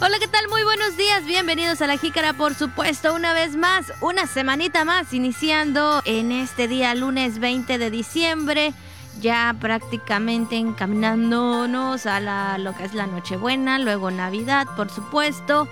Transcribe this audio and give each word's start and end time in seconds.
Hola, 0.00 0.18
¿qué 0.20 0.28
tal? 0.28 0.46
Muy 0.48 0.62
buenos 0.62 0.96
días, 0.96 1.24
bienvenidos 1.24 1.82
a 1.82 1.88
La 1.88 1.96
Jícara, 1.96 2.32
por 2.32 2.54
supuesto, 2.54 3.16
una 3.16 3.32
vez 3.32 3.56
más, 3.56 3.92
una 4.00 4.28
semanita 4.28 4.84
más, 4.84 5.12
iniciando 5.12 6.02
en 6.04 6.30
este 6.30 6.68
día, 6.68 6.94
lunes 6.94 7.40
20 7.40 7.78
de 7.78 7.90
diciembre, 7.90 8.72
ya 9.20 9.56
prácticamente 9.58 10.54
encaminándonos 10.56 12.06
a 12.06 12.20
la, 12.20 12.58
lo 12.58 12.76
que 12.76 12.84
es 12.84 12.94
la 12.94 13.08
Nochebuena, 13.08 13.80
luego 13.80 14.12
Navidad, 14.12 14.68
por 14.76 14.88
supuesto, 14.88 15.66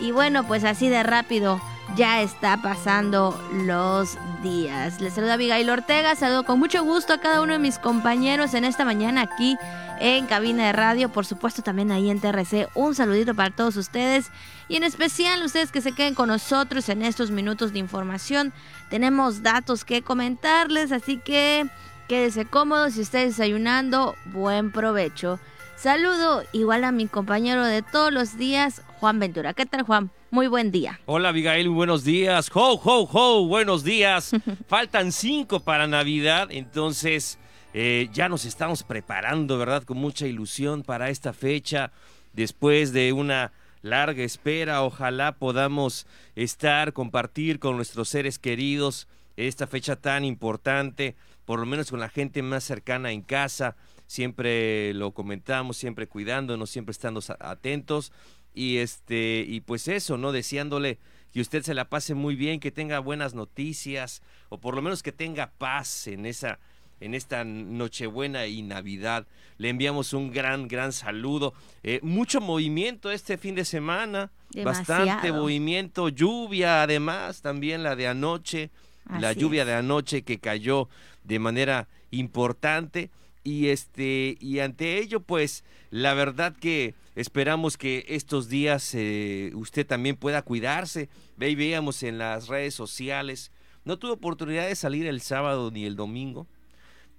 y 0.00 0.10
bueno, 0.10 0.46
pues 0.46 0.64
así 0.64 0.88
de 0.88 1.02
rápido 1.02 1.60
ya 1.96 2.22
está 2.22 2.56
pasando 2.62 3.38
los 3.52 4.16
días. 4.42 5.02
Les 5.02 5.12
saluda 5.12 5.34
Abigail 5.34 5.68
Ortega, 5.68 6.16
saludo 6.16 6.44
con 6.44 6.58
mucho 6.58 6.82
gusto 6.82 7.12
a 7.12 7.20
cada 7.20 7.42
uno 7.42 7.52
de 7.52 7.58
mis 7.58 7.78
compañeros 7.78 8.54
en 8.54 8.64
esta 8.64 8.86
mañana 8.86 9.20
aquí 9.20 9.58
en 10.00 10.26
cabina 10.26 10.66
de 10.66 10.72
radio, 10.72 11.08
por 11.10 11.26
supuesto 11.26 11.62
también 11.62 11.90
ahí 11.90 12.10
en 12.10 12.20
TRC. 12.20 12.68
Un 12.74 12.94
saludito 12.94 13.34
para 13.34 13.50
todos 13.50 13.76
ustedes 13.76 14.30
y 14.68 14.76
en 14.76 14.84
especial 14.84 15.42
ustedes 15.42 15.72
que 15.72 15.80
se 15.80 15.92
queden 15.92 16.14
con 16.14 16.28
nosotros 16.28 16.88
en 16.88 17.02
estos 17.02 17.30
minutos 17.30 17.72
de 17.72 17.78
información. 17.78 18.52
Tenemos 18.90 19.42
datos 19.42 19.84
que 19.84 20.02
comentarles, 20.02 20.92
así 20.92 21.18
que 21.18 21.66
quédese 22.08 22.44
cómodos 22.44 22.94
si 22.94 23.02
esté 23.02 23.18
desayunando, 23.18 24.14
buen 24.26 24.72
provecho. 24.72 25.40
Saludo 25.76 26.42
igual 26.52 26.84
a 26.84 26.92
mi 26.92 27.06
compañero 27.06 27.64
de 27.64 27.82
todos 27.82 28.12
los 28.12 28.38
días, 28.38 28.82
Juan 28.98 29.18
Ventura. 29.18 29.52
¿Qué 29.52 29.66
tal, 29.66 29.82
Juan? 29.82 30.10
Muy 30.30 30.48
buen 30.48 30.70
día. 30.70 31.00
Hola, 31.06 31.28
Abigail, 31.28 31.68
buenos 31.68 32.02
días. 32.02 32.50
Ho, 32.52 32.80
ho, 32.82 33.08
ho, 33.12 33.46
buenos 33.46 33.84
días. 33.84 34.32
Faltan 34.68 35.12
cinco 35.12 35.60
para 35.60 35.86
Navidad, 35.86 36.48
entonces 36.50 37.38
eh, 37.78 38.08
ya 38.10 38.30
nos 38.30 38.46
estamos 38.46 38.84
preparando, 38.84 39.58
¿verdad? 39.58 39.82
Con 39.82 39.98
mucha 39.98 40.26
ilusión 40.26 40.82
para 40.82 41.10
esta 41.10 41.34
fecha, 41.34 41.92
después 42.32 42.94
de 42.94 43.12
una 43.12 43.52
larga 43.82 44.22
espera. 44.22 44.82
Ojalá 44.82 45.32
podamos 45.32 46.06
estar, 46.36 46.94
compartir 46.94 47.58
con 47.58 47.76
nuestros 47.76 48.08
seres 48.08 48.38
queridos 48.38 49.08
esta 49.36 49.66
fecha 49.66 49.96
tan 49.96 50.24
importante, 50.24 51.16
por 51.44 51.60
lo 51.60 51.66
menos 51.66 51.90
con 51.90 52.00
la 52.00 52.08
gente 52.08 52.40
más 52.40 52.64
cercana 52.64 53.12
en 53.12 53.20
casa. 53.20 53.76
Siempre 54.06 54.94
lo 54.94 55.12
comentamos, 55.12 55.76
siempre 55.76 56.06
cuidándonos, 56.06 56.70
siempre 56.70 56.92
estando 56.92 57.20
atentos. 57.40 58.10
Y 58.54 58.78
este, 58.78 59.44
y 59.46 59.60
pues 59.60 59.86
eso, 59.86 60.16
¿no? 60.16 60.32
Deseándole 60.32 60.98
que 61.30 61.42
usted 61.42 61.62
se 61.62 61.74
la 61.74 61.90
pase 61.90 62.14
muy 62.14 62.36
bien, 62.36 62.58
que 62.58 62.72
tenga 62.72 63.00
buenas 63.00 63.34
noticias, 63.34 64.22
o 64.48 64.58
por 64.60 64.74
lo 64.74 64.80
menos 64.80 65.02
que 65.02 65.12
tenga 65.12 65.50
paz 65.58 66.06
en 66.06 66.24
esa 66.24 66.58
en 67.00 67.14
esta 67.14 67.44
Nochebuena 67.44 68.46
y 68.46 68.62
Navidad. 68.62 69.26
Le 69.58 69.68
enviamos 69.68 70.12
un 70.12 70.30
gran, 70.30 70.68
gran 70.68 70.92
saludo. 70.92 71.54
Eh, 71.82 72.00
mucho 72.02 72.40
movimiento 72.40 73.10
este 73.10 73.38
fin 73.38 73.54
de 73.54 73.64
semana, 73.64 74.30
bastante 74.64 75.32
movimiento, 75.32 76.08
lluvia 76.08 76.82
además, 76.82 77.42
también 77.42 77.82
la 77.82 77.96
de 77.96 78.08
anoche, 78.08 78.70
la 79.18 79.32
lluvia 79.32 79.64
de 79.64 79.74
anoche 79.74 80.22
que 80.22 80.38
cayó 80.38 80.88
de 81.24 81.38
manera 81.38 81.88
importante 82.10 83.10
y 83.44 83.68
este 83.68 84.36
y 84.40 84.58
ante 84.58 84.98
ello 84.98 85.20
pues 85.20 85.62
la 85.90 86.14
verdad 86.14 86.56
que 86.56 86.94
esperamos 87.14 87.76
que 87.76 88.04
estos 88.08 88.48
días 88.48 88.92
eh, 88.94 89.52
usted 89.54 89.86
también 89.86 90.16
pueda 90.16 90.42
cuidarse. 90.42 91.08
Ve 91.36 91.54
veíamos 91.54 92.02
en 92.02 92.18
las 92.18 92.48
redes 92.48 92.74
sociales. 92.74 93.52
No 93.84 93.98
tuve 93.98 94.12
oportunidad 94.12 94.66
de 94.66 94.74
salir 94.74 95.06
el 95.06 95.20
sábado 95.20 95.70
ni 95.70 95.84
el 95.84 95.94
domingo 95.94 96.48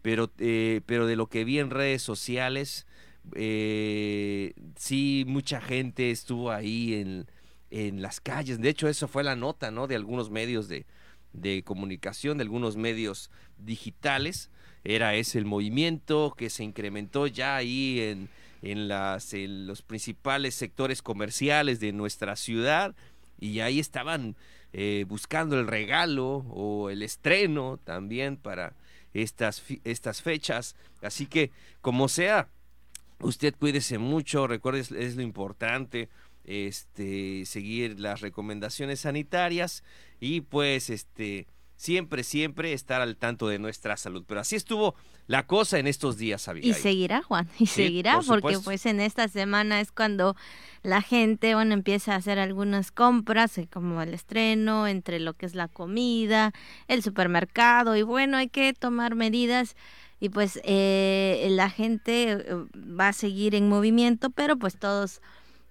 pero, 0.02 0.32
eh, 0.40 0.82
pero 0.86 1.08
de 1.08 1.16
lo 1.16 1.28
que 1.28 1.44
vi 1.44 1.60
en 1.60 1.70
redes 1.70 2.02
sociales, 2.02 2.86
eh, 3.36 4.54
sí, 4.76 5.26
mucha 5.28 5.60
gente 5.62 6.12
estuvo 6.12 6.52
ahí 6.52 6.94
en, 6.96 7.28
en 7.72 8.02
las 8.02 8.22
calles. 8.22 8.62
De 8.62 8.70
hecho, 8.70 8.88
eso 8.88 9.08
fue 9.08 9.24
la 9.24 9.36
nota, 9.36 9.72
¿no? 9.72 9.88
De 9.88 9.96
algunos 9.96 10.30
medios 10.30 10.68
de, 10.68 10.86
de 11.34 11.64
comunicación, 11.64 12.38
de 12.38 12.44
algunos 12.44 12.78
medios 12.78 13.30
digitales. 13.58 14.50
Era 14.84 15.16
ese 15.16 15.40
el 15.40 15.46
movimiento 15.46 16.34
que 16.38 16.50
se 16.50 16.64
incrementó 16.64 17.28
ya 17.28 17.58
ahí 17.58 18.00
en, 18.00 18.30
en, 18.62 18.88
las, 18.88 19.34
en 19.34 19.68
los 19.68 19.82
principales 19.82 20.56
sectores 20.56 21.02
comerciales 21.02 21.80
de 21.80 21.92
nuestra 21.92 22.36
ciudad. 22.36 22.96
Y 23.40 23.60
ahí 23.60 23.80
estaban 23.80 24.36
eh, 24.74 25.06
buscando 25.08 25.60
el 25.60 25.68
regalo 25.68 26.46
o 26.50 26.90
el 26.90 27.02
estreno 27.02 27.80
también 27.84 28.38
para 28.38 28.74
estas, 29.22 29.64
estas 29.84 30.22
fechas. 30.22 30.76
Así 31.02 31.26
que, 31.26 31.52
como 31.82 32.08
sea, 32.08 32.50
usted 33.20 33.56
cuídese 33.56 33.98
mucho, 33.98 34.48
recuerde, 34.48 34.80
es, 34.80 35.16
lo 35.16 35.22
importante, 35.22 36.10
este, 36.44 37.46
seguir 37.46 38.00
las 38.00 38.22
recomendaciones 38.22 39.02
sanitarias 39.02 39.84
y 40.20 40.42
pues, 40.42 40.90
este, 40.90 41.48
siempre, 41.78 42.24
siempre 42.24 42.74
estar 42.74 43.02
al 43.02 43.16
tanto 43.16 43.48
de 43.48 43.60
nuestra 43.60 43.96
salud. 43.96 44.26
Pero 44.28 44.42
así 44.42 44.58
estuvo 44.58 44.96
la 45.28 45.48
cosa 45.48 45.80
en 45.80 45.88
estos 45.88 46.18
días, 46.18 46.48
Abigail. 46.48 46.72
Y 46.72 46.74
seguirá, 46.74 47.22
Juan, 47.22 47.48
y 47.60 47.68
seguirá, 47.68 48.20
porque 48.28 48.60
pues 48.60 48.86
en 48.86 49.00
esta 49.00 49.28
semana 49.30 49.80
es 49.80 49.92
cuando 49.92 50.36
la 50.84 51.02
gente, 51.02 51.54
bueno, 51.54 51.74
empieza 51.74 52.14
a 52.14 52.18
hacer 52.18 52.40
algunas 52.40 52.92
compras, 52.92 53.58
eh, 53.58 53.68
como 53.72 54.02
el 54.02 54.14
estreno, 54.14 54.88
entre 54.88 55.20
lo 55.20 55.34
que 55.34 55.46
es 55.46 55.56
la 55.56 55.68
comida, 55.68 56.52
el 56.88 57.04
supermercado, 57.04 57.96
y 57.96 58.02
bueno, 58.02 58.38
hay 58.38 58.50
que 58.50 58.74
tomar 58.74 59.16
medidas 59.16 59.76
y 60.20 60.30
pues 60.30 60.60
eh, 60.64 61.48
la 61.52 61.70
gente 61.70 62.32
eh, 62.32 62.46
va 62.76 63.10
a 63.10 63.14
seguir 63.14 63.54
en 63.54 63.70
movimiento, 63.70 64.30
pero 64.32 64.58
pues 64.58 64.80
todos 64.80 65.22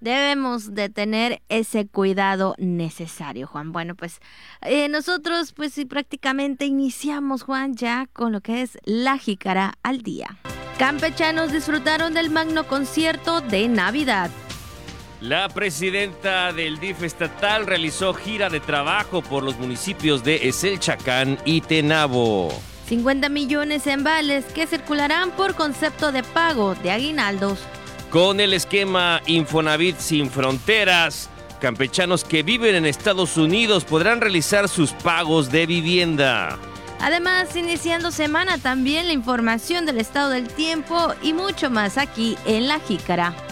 debemos 0.00 0.74
de 0.74 0.88
tener 0.88 1.42
ese 1.48 1.86
cuidado 1.86 2.54
necesario, 2.58 3.46
Juan. 3.46 3.72
Bueno, 3.72 3.94
pues 3.94 4.20
eh, 4.62 4.88
nosotros 4.88 5.52
pues 5.52 5.72
sí 5.72 5.84
prácticamente 5.84 6.66
iniciamos, 6.66 7.42
Juan, 7.42 7.74
ya 7.74 8.06
con 8.12 8.32
lo 8.32 8.40
que 8.40 8.62
es 8.62 8.78
la 8.84 9.18
jícara 9.18 9.74
al 9.82 10.02
día. 10.02 10.38
Campechanos 10.78 11.52
disfrutaron 11.52 12.12
del 12.14 12.30
magno 12.30 12.66
concierto 12.66 13.40
de 13.40 13.68
Navidad. 13.68 14.30
La 15.22 15.48
presidenta 15.48 16.52
del 16.52 16.78
DIF 16.78 17.02
estatal 17.02 17.66
realizó 17.66 18.12
gira 18.12 18.50
de 18.50 18.60
trabajo 18.60 19.22
por 19.22 19.42
los 19.42 19.58
municipios 19.58 20.22
de 20.22 20.48
Eselchacán 20.48 21.38
y 21.46 21.62
Tenabo. 21.62 22.50
50 22.86 23.30
millones 23.30 23.86
en 23.86 24.04
vales 24.04 24.44
que 24.46 24.66
circularán 24.66 25.30
por 25.30 25.54
concepto 25.54 26.12
de 26.12 26.22
pago 26.22 26.74
de 26.74 26.90
aguinaldos 26.90 27.58
con 28.10 28.40
el 28.40 28.52
esquema 28.52 29.20
Infonavit 29.26 29.98
sin 29.98 30.30
fronteras, 30.30 31.28
campechanos 31.60 32.24
que 32.24 32.42
viven 32.42 32.74
en 32.74 32.86
Estados 32.86 33.36
Unidos 33.36 33.84
podrán 33.84 34.20
realizar 34.20 34.68
sus 34.68 34.92
pagos 34.92 35.50
de 35.50 35.66
vivienda. 35.66 36.58
Además, 37.00 37.54
iniciando 37.56 38.10
semana 38.10 38.58
también 38.58 39.06
la 39.06 39.12
información 39.12 39.84
del 39.86 39.98
estado 39.98 40.30
del 40.30 40.48
tiempo 40.48 41.14
y 41.22 41.32
mucho 41.32 41.70
más 41.70 41.98
aquí 41.98 42.36
en 42.46 42.68
La 42.68 42.80
Jícara 42.80 43.45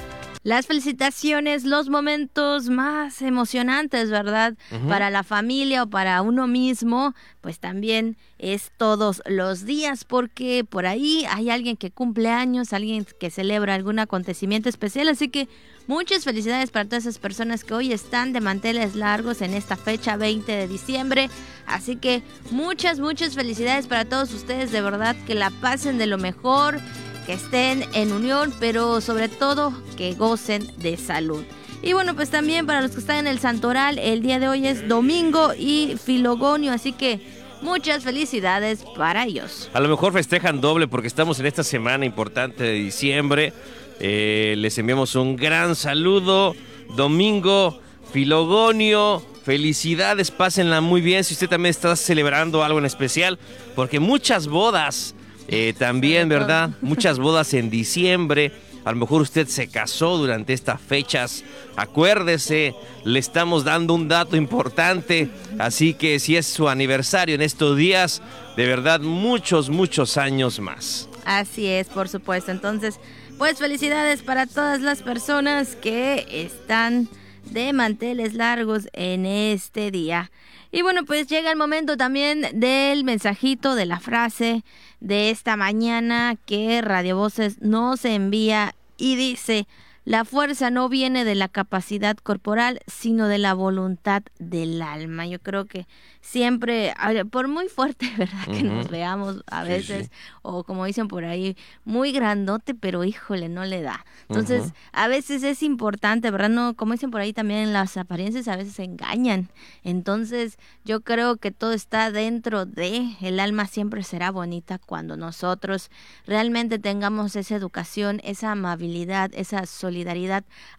las 0.44 0.66
felicitaciones, 0.66 1.64
los 1.64 1.88
momentos 1.88 2.68
más 2.68 3.22
emocionantes, 3.22 4.10
¿verdad? 4.10 4.54
Para 4.88 5.08
la 5.08 5.22
familia 5.22 5.82
o 5.82 5.86
para 5.86 6.20
uno 6.20 6.46
mismo, 6.46 7.14
pues 7.40 7.58
también 7.58 8.18
es 8.38 8.70
todos 8.76 9.22
los 9.24 9.64
días, 9.64 10.04
porque 10.04 10.62
por 10.68 10.84
ahí 10.84 11.26
hay 11.30 11.48
alguien 11.48 11.78
que 11.78 11.90
cumple 11.90 12.28
años, 12.28 12.74
alguien 12.74 13.06
que 13.18 13.30
celebra 13.30 13.74
algún 13.74 13.98
acontecimiento 13.98 14.68
especial, 14.68 15.08
así 15.08 15.30
que 15.30 15.48
muchas 15.86 16.24
felicidades 16.24 16.70
para 16.70 16.84
todas 16.84 17.06
esas 17.06 17.18
personas 17.18 17.64
que 17.64 17.72
hoy 17.72 17.92
están 17.94 18.34
de 18.34 18.42
manteles 18.42 18.96
largos 18.96 19.40
en 19.40 19.54
esta 19.54 19.76
fecha 19.76 20.18
20 20.18 20.52
de 20.52 20.68
diciembre, 20.68 21.30
así 21.66 21.96
que 21.96 22.22
muchas, 22.50 23.00
muchas 23.00 23.34
felicidades 23.34 23.86
para 23.86 24.04
todos 24.04 24.34
ustedes, 24.34 24.72
de 24.72 24.82
verdad 24.82 25.16
que 25.26 25.34
la 25.34 25.48
pasen 25.48 25.96
de 25.96 26.06
lo 26.06 26.18
mejor 26.18 26.80
que 27.24 27.34
estén 27.34 27.84
en 27.92 28.12
unión, 28.12 28.52
pero 28.60 29.00
sobre 29.00 29.28
todo 29.28 29.72
que 29.96 30.14
gocen 30.14 30.66
de 30.78 30.96
salud. 30.96 31.42
Y 31.82 31.92
bueno, 31.92 32.14
pues 32.14 32.30
también 32.30 32.66
para 32.66 32.80
los 32.80 32.92
que 32.92 33.00
están 33.00 33.18
en 33.18 33.26
el 33.26 33.38
Santoral, 33.38 33.98
el 33.98 34.22
día 34.22 34.38
de 34.38 34.48
hoy 34.48 34.66
es 34.66 34.88
domingo 34.88 35.52
y 35.58 35.96
filogonio, 36.02 36.72
así 36.72 36.92
que 36.92 37.20
muchas 37.60 38.04
felicidades 38.04 38.84
para 38.96 39.24
ellos. 39.24 39.70
A 39.74 39.80
lo 39.80 39.88
mejor 39.88 40.12
festejan 40.12 40.60
doble 40.60 40.88
porque 40.88 41.08
estamos 41.08 41.40
en 41.40 41.46
esta 41.46 41.64
semana 41.64 42.06
importante 42.06 42.64
de 42.64 42.72
diciembre. 42.72 43.52
Eh, 44.00 44.54
les 44.58 44.78
enviamos 44.78 45.14
un 45.14 45.36
gran 45.36 45.76
saludo. 45.76 46.54
Domingo, 46.96 47.80
filogonio, 48.12 49.22
felicidades, 49.44 50.30
pásenla 50.30 50.80
muy 50.80 51.00
bien. 51.00 51.24
Si 51.24 51.34
usted 51.34 51.48
también 51.48 51.70
está 51.70 51.96
celebrando 51.96 52.64
algo 52.64 52.78
en 52.78 52.86
especial, 52.86 53.38
porque 53.74 54.00
muchas 54.00 54.46
bodas 54.48 55.14
eh, 55.48 55.74
también, 55.76 56.28
¿verdad? 56.28 56.70
Muchas 56.80 57.18
bodas 57.18 57.54
en 57.54 57.70
diciembre. 57.70 58.52
A 58.84 58.92
lo 58.92 58.98
mejor 58.98 59.22
usted 59.22 59.46
se 59.46 59.68
casó 59.68 60.18
durante 60.18 60.52
estas 60.52 60.80
fechas. 60.80 61.42
Acuérdese, 61.74 62.74
le 63.04 63.18
estamos 63.18 63.64
dando 63.64 63.94
un 63.94 64.08
dato 64.08 64.36
importante. 64.36 65.30
Así 65.58 65.94
que 65.94 66.18
si 66.18 66.36
es 66.36 66.46
su 66.46 66.68
aniversario 66.68 67.34
en 67.34 67.42
estos 67.42 67.76
días, 67.76 68.20
de 68.56 68.66
verdad, 68.66 69.00
muchos, 69.00 69.70
muchos 69.70 70.18
años 70.18 70.60
más. 70.60 71.08
Así 71.24 71.66
es, 71.66 71.88
por 71.88 72.08
supuesto. 72.10 72.50
Entonces, 72.50 73.00
pues 73.38 73.58
felicidades 73.58 74.22
para 74.22 74.46
todas 74.46 74.80
las 74.80 75.02
personas 75.02 75.76
que 75.76 76.26
están 76.30 77.08
de 77.50 77.72
manteles 77.72 78.34
largos 78.34 78.88
en 78.92 79.24
este 79.24 79.90
día. 79.90 80.30
Y 80.74 80.82
bueno, 80.82 81.04
pues 81.04 81.28
llega 81.28 81.52
el 81.52 81.56
momento 81.56 81.96
también 81.96 82.48
del 82.52 83.04
mensajito, 83.04 83.76
de 83.76 83.86
la 83.86 84.00
frase 84.00 84.64
de 84.98 85.30
esta 85.30 85.56
mañana 85.56 86.34
que 86.46 86.82
Radio 86.82 87.16
Voces 87.16 87.62
nos 87.62 88.04
envía 88.04 88.74
y 88.96 89.14
dice, 89.14 89.68
la 90.04 90.26
fuerza 90.26 90.70
no 90.70 90.90
viene 90.90 91.24
de 91.24 91.34
la 91.34 91.48
capacidad 91.48 92.16
corporal, 92.16 92.80
sino 92.86 93.26
de 93.26 93.38
la 93.38 93.54
voluntad 93.54 94.22
del 94.38 94.82
alma. 94.82 95.26
Yo 95.26 95.38
creo 95.38 95.64
que 95.64 95.86
siempre, 96.20 96.92
por 97.30 97.48
muy 97.48 97.68
fuerte, 97.68 98.12
¿verdad? 98.18 98.44
Que 98.46 98.62
nos 98.62 98.90
veamos 98.90 99.42
a 99.46 99.64
veces, 99.64 100.10
o 100.42 100.64
como 100.64 100.84
dicen 100.84 101.08
por 101.08 101.24
ahí, 101.24 101.56
muy 101.84 102.12
grandote, 102.12 102.74
pero 102.74 103.04
híjole, 103.04 103.48
no 103.48 103.64
le 103.64 103.80
da. 103.80 104.04
Entonces, 104.28 104.74
a 104.92 105.08
veces 105.08 105.42
es 105.42 105.62
importante, 105.62 106.30
¿verdad? 106.30 106.50
No, 106.50 106.74
como 106.74 106.92
dicen 106.92 107.10
por 107.10 107.22
ahí 107.22 107.32
también, 107.32 107.72
las 107.72 107.96
apariencias 107.96 108.46
a 108.48 108.56
veces 108.56 108.78
engañan. 108.80 109.48
Entonces, 109.84 110.58
yo 110.84 111.00
creo 111.00 111.38
que 111.38 111.50
todo 111.50 111.72
está 111.72 112.10
dentro 112.10 112.66
de, 112.66 113.16
el 113.22 113.40
alma 113.40 113.66
siempre 113.66 114.02
será 114.02 114.30
bonita 114.30 114.78
cuando 114.78 115.16
nosotros 115.16 115.90
realmente 116.26 116.78
tengamos 116.78 117.36
esa 117.36 117.56
educación, 117.56 118.20
esa 118.22 118.52
amabilidad, 118.52 119.30
esa 119.34 119.64
solidaridad 119.64 119.93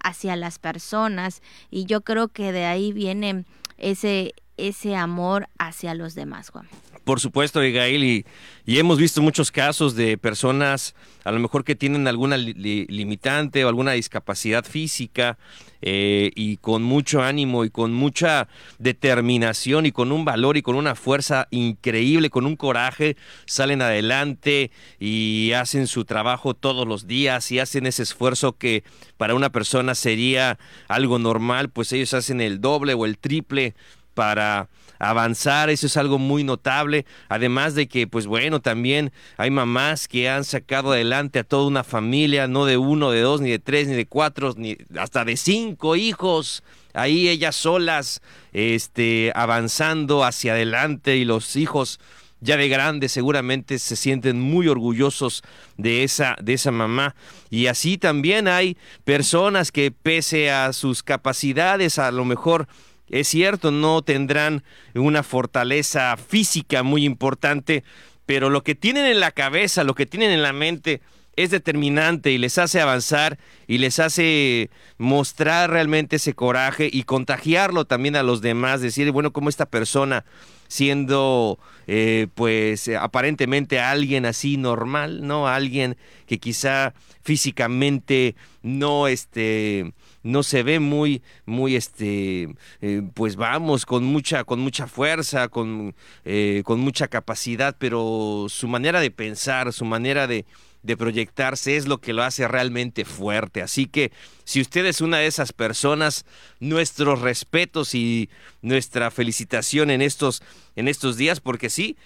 hacia 0.03 0.35
las 0.35 0.59
personas. 0.59 1.41
Y 1.71 1.85
yo 1.85 2.01
creo 2.01 2.27
que 2.27 2.51
de 2.51 2.65
ahí 2.65 2.91
viene 2.91 3.45
ese 3.77 4.33
ese 4.57 4.95
amor 4.95 5.49
hacia 5.57 5.95
los 5.95 6.15
demás, 6.15 6.49
Juan. 6.49 6.67
Por 7.05 7.19
supuesto, 7.19 7.59
Abigail, 7.59 8.03
y, 8.03 8.25
y, 8.65 8.79
hemos 8.79 8.97
visto 8.97 9.21
muchos 9.21 9.51
casos 9.51 9.95
de 9.95 10.17
personas 10.17 10.95
a 11.23 11.31
lo 11.31 11.39
mejor 11.39 11.63
que 11.63 11.75
tienen 11.75 12.07
alguna 12.07 12.35
limitante 12.35 13.63
o 13.63 13.67
alguna 13.67 13.91
discapacidad 13.91 14.65
física 14.65 15.37
eh, 15.81 16.31
y 16.35 16.57
con 16.57 16.81
mucho 16.81 17.21
ánimo 17.21 17.63
y 17.63 17.69
con 17.69 17.93
mucha 17.93 18.47
determinación 18.79 19.85
y 19.85 19.91
con 19.91 20.11
un 20.11 20.25
valor 20.25 20.57
y 20.57 20.63
con 20.63 20.75
una 20.75 20.95
fuerza 20.95 21.47
increíble, 21.51 22.31
con 22.31 22.47
un 22.47 22.55
coraje, 22.55 23.17
salen 23.45 23.83
adelante 23.83 24.71
y 24.99 25.51
hacen 25.53 25.85
su 25.85 26.05
trabajo 26.05 26.55
todos 26.55 26.87
los 26.87 27.05
días 27.05 27.51
y 27.51 27.59
hacen 27.59 27.85
ese 27.85 28.01
esfuerzo 28.01 28.57
que 28.57 28.83
para 29.17 29.35
una 29.35 29.51
persona 29.51 29.93
sería 29.93 30.57
algo 30.87 31.19
normal, 31.19 31.69
pues 31.69 31.93
ellos 31.93 32.15
hacen 32.15 32.41
el 32.41 32.61
doble 32.61 32.95
o 32.95 33.05
el 33.05 33.19
triple 33.19 33.75
para 34.15 34.69
avanzar, 34.99 35.69
eso 35.69 35.87
es 35.87 35.97
algo 35.97 36.17
muy 36.17 36.43
notable, 36.43 37.05
además 37.29 37.75
de 37.75 37.87
que, 37.87 38.07
pues 38.07 38.27
bueno, 38.27 38.61
también 38.61 39.11
hay 39.37 39.51
mamás 39.51 40.07
que 40.07 40.29
han 40.29 40.43
sacado 40.43 40.91
adelante 40.91 41.39
a 41.39 41.43
toda 41.43 41.67
una 41.67 41.83
familia, 41.83 42.47
no 42.47 42.65
de 42.65 42.77
uno, 42.77 43.11
de 43.11 43.21
dos, 43.21 43.41
ni 43.41 43.49
de 43.49 43.59
tres, 43.59 43.87
ni 43.87 43.95
de 43.95 44.05
cuatro, 44.05 44.53
ni 44.57 44.77
hasta 44.97 45.25
de 45.25 45.37
cinco 45.37 45.95
hijos, 45.95 46.63
ahí 46.93 47.27
ellas 47.27 47.55
solas, 47.55 48.21
este, 48.53 49.31
avanzando 49.35 50.23
hacia 50.23 50.53
adelante 50.53 51.17
y 51.17 51.25
los 51.25 51.55
hijos 51.55 51.99
ya 52.41 52.57
de 52.57 52.67
grandes 52.67 53.11
seguramente 53.11 53.79
se 53.79 53.95
sienten 53.95 54.39
muy 54.39 54.67
orgullosos 54.67 55.43
de 55.77 56.03
esa, 56.03 56.35
de 56.41 56.53
esa 56.53 56.71
mamá. 56.71 57.15
Y 57.49 57.67
así 57.67 57.97
también 57.97 58.47
hay 58.47 58.77
personas 59.03 59.71
que 59.71 59.91
pese 59.91 60.51
a 60.51 60.71
sus 60.73 61.01
capacidades, 61.01 61.97
a 61.97 62.11
lo 62.11 62.23
mejor 62.25 62.67
es 63.09 63.27
cierto, 63.27 63.71
no 63.71 64.01
tendrán 64.01 64.63
una 64.93 65.23
fortaleza 65.23 66.17
física 66.17 66.83
muy 66.83 67.05
importante, 67.05 67.83
pero 68.25 68.49
lo 68.49 68.63
que 68.63 68.75
tienen 68.75 69.05
en 69.05 69.19
la 69.19 69.31
cabeza, 69.31 69.83
lo 69.83 69.95
que 69.95 70.05
tienen 70.05 70.31
en 70.31 70.41
la 70.41 70.53
mente, 70.53 71.01
es 71.35 71.51
determinante 71.51 72.31
y 72.31 72.37
les 72.37 72.57
hace 72.57 72.79
avanzar 72.79 73.37
y 73.67 73.77
les 73.79 73.99
hace 73.99 74.69
mostrar 74.97 75.69
realmente 75.69 76.15
ese 76.15 76.33
coraje 76.33 76.89
y 76.91 77.03
contagiarlo 77.03 77.85
también 77.85 78.15
a 78.15 78.23
los 78.23 78.41
demás, 78.41 78.81
decir, 78.81 79.11
bueno, 79.11 79.33
como 79.33 79.49
esta 79.49 79.65
persona 79.65 80.23
siendo 80.67 81.59
eh, 81.87 82.27
pues 82.33 82.89
aparentemente 82.89 83.79
alguien 83.79 84.25
así 84.25 84.57
normal, 84.57 85.27
¿no? 85.27 85.47
Alguien 85.47 85.97
que 86.25 86.39
quizá 86.39 86.93
físicamente 87.21 88.35
no 88.63 89.07
este 89.07 89.93
no 90.25 90.41
se 90.41 90.63
ve 90.63 90.79
muy, 90.79 91.21
muy, 91.45 91.75
este, 91.75 92.55
eh, 92.81 93.01
pues 93.13 93.35
vamos, 93.35 93.85
con 93.85 94.03
mucha, 94.03 94.43
con 94.43 94.59
mucha 94.59 94.87
fuerza, 94.87 95.49
con, 95.49 95.95
eh, 96.25 96.63
con 96.65 96.79
mucha 96.79 97.07
capacidad, 97.07 97.75
pero 97.77 98.47
su 98.49 98.67
manera 98.67 98.99
de 98.99 99.11
pensar, 99.11 99.71
su 99.71 99.85
manera 99.85 100.25
de, 100.25 100.45
de 100.85 100.97
proyectarse 100.97 101.77
es 101.77 101.87
lo 101.87 101.99
que 101.99 102.13
lo 102.13 102.23
hace 102.23 102.47
realmente 102.47 103.05
fuerte. 103.05 103.61
Así 103.61 103.87
que 103.87 104.11
si 104.43 104.61
usted 104.61 104.85
es 104.85 105.01
una 105.01 105.17
de 105.17 105.27
esas 105.27 105.51
personas, 105.51 106.25
nuestros 106.59 107.21
respetos 107.21 107.95
y 107.95 108.29
nuestra 108.61 109.09
felicitación 109.09 109.89
en 109.89 110.01
estos, 110.01 110.43
en 110.75 110.87
estos 110.87 111.17
días, 111.17 111.39
porque 111.39 111.69
sí, 111.69 111.97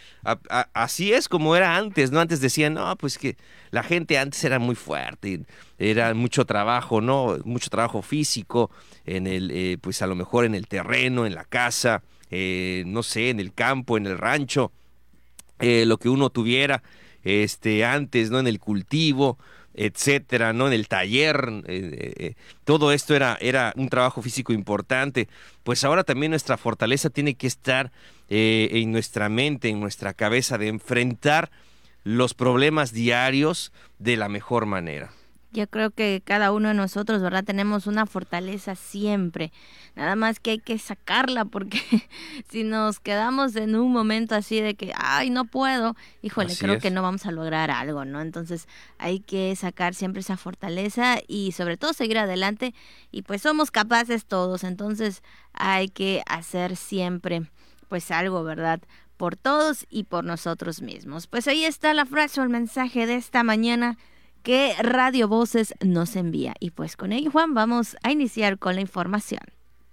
así 0.74 1.12
es 1.12 1.28
como 1.28 1.56
era 1.56 1.76
antes, 1.76 2.12
¿no? 2.12 2.22
Antes 2.22 2.40
decían, 2.40 2.76
no, 2.76 2.96
pues 2.96 3.18
que 3.18 3.36
la 3.72 3.84
gente 3.84 4.18
antes 4.18 4.44
era 4.44 4.60
muy 4.60 4.76
fuerte, 4.76 5.42
era 5.78 6.14
mucho 6.14 6.46
trabajo, 6.46 7.02
¿no? 7.02 7.38
Mucho 7.44 7.70
trabajo 7.70 8.02
físico, 8.02 8.72
en 9.06 9.28
el, 9.28 9.52
eh, 9.52 9.78
pues 9.82 10.02
a 10.02 10.08
lo 10.08 10.16
mejor 10.16 10.46
en 10.46 10.56
el 10.56 10.68
terreno, 10.68 11.26
en 11.26 11.36
la 11.36 11.44
casa, 11.44 12.02
eh, 12.32 12.84
no 12.86 13.04
sé, 13.04 13.30
en 13.30 13.40
el 13.42 13.54
campo, 13.54 13.98
en 13.98 14.06
el 14.06 14.18
rancho, 14.18 14.72
eh, 15.60 15.86
lo 15.86 15.98
que 15.98 16.08
uno 16.08 16.30
tuviera 16.30 16.82
este, 17.24 17.86
antes, 17.86 18.32
¿no? 18.32 18.40
En 18.40 18.48
el 18.48 18.60
cultivo, 18.60 19.38
etcétera, 19.74 20.52
¿no? 20.52 20.68
En 20.68 20.74
el 20.74 20.88
taller, 20.88 21.64
eh, 21.68 21.92
eh, 21.94 22.14
eh, 22.18 22.34
todo 22.66 22.92
esto 22.92 23.16
era, 23.16 23.38
era 23.40 23.74
un 23.78 23.90
trabajo 23.90 24.22
físico 24.22 24.52
importante. 24.52 25.30
Pues 25.64 25.84
ahora 25.84 26.04
también 26.04 26.32
nuestra 26.32 26.58
fortaleza 26.58 27.10
tiene 27.10 27.36
que 27.36 27.48
estar 27.48 27.92
en 28.32 28.92
nuestra 28.92 29.28
mente, 29.28 29.70
en 29.70 29.80
nuestra 29.80 30.14
cabeza, 30.14 30.58
de 30.58 30.68
enfrentar 30.68 31.50
los 32.04 32.36
problemas 32.36 32.92
diarios 32.92 33.72
de 33.98 34.18
la 34.18 34.30
mejor 34.30 34.66
manera. 34.66 35.12
Yo 35.52 35.68
creo 35.68 35.90
que 35.90 36.22
cada 36.24 36.52
uno 36.52 36.68
de 36.68 36.76
nosotros, 36.76 37.24
¿verdad? 37.24 37.44
Tenemos 37.44 37.88
una 37.88 38.06
fortaleza 38.06 38.76
siempre. 38.76 39.52
Nada 39.96 40.16
más 40.16 40.40
que 40.40 40.52
hay 40.52 40.60
que 40.60 40.78
sacarla 40.78 41.46
porque 41.46 41.82
si 42.50 42.64
nos 42.64 43.00
quedamos 43.00 43.56
en 43.56 43.76
un 43.76 43.92
momento 43.92 44.36
así 44.36 44.62
de 44.62 44.76
que, 44.76 44.94
ay, 44.96 45.32
no 45.32 45.46
puedo, 45.46 45.96
híjole, 46.22 46.56
creo 46.56 46.80
que 46.80 46.92
no 46.92 47.02
vamos 47.02 47.26
a 47.26 47.32
lograr 47.32 47.72
algo, 47.72 48.06
¿no? 48.06 48.22
Entonces 48.22 48.68
hay 49.00 49.22
que 49.22 49.56
sacar 49.56 49.96
siempre 49.96 50.22
esa 50.22 50.38
fortaleza 50.38 51.18
y 51.28 51.52
sobre 51.54 51.78
todo 51.78 51.94
seguir 51.94 52.20
adelante 52.20 52.76
y 53.12 53.24
pues 53.24 53.42
somos 53.42 53.72
capaces 53.72 54.26
todos, 54.26 54.64
entonces 54.64 55.24
hay 55.54 55.90
que 55.90 56.22
hacer 56.28 56.76
siempre 56.76 57.50
pues 57.88 58.12
algo, 58.12 58.44
¿verdad? 58.44 58.82
Por 59.18 59.36
todos 59.36 59.88
y 59.90 60.04
por 60.04 60.24
nosotros 60.24 60.84
mismos. 60.84 61.26
Pues 61.26 61.48
ahí 61.48 61.66
está 61.66 61.94
la 61.96 62.06
frase 62.06 62.40
o 62.40 62.44
el 62.44 62.50
mensaje 62.50 63.08
de 63.08 63.16
esta 63.16 63.42
mañana 63.42 63.98
que 64.44 64.74
Radio 64.82 65.28
Voces 65.28 65.74
nos 65.84 66.16
envía. 66.16 66.54
Y 66.60 66.72
pues 66.72 66.96
con 66.96 67.12
ello, 67.12 67.32
Juan, 67.32 67.54
vamos 67.54 67.98
a 68.04 68.12
iniciar 68.12 68.58
con 68.60 68.76
la 68.76 68.82
información. 68.82 69.42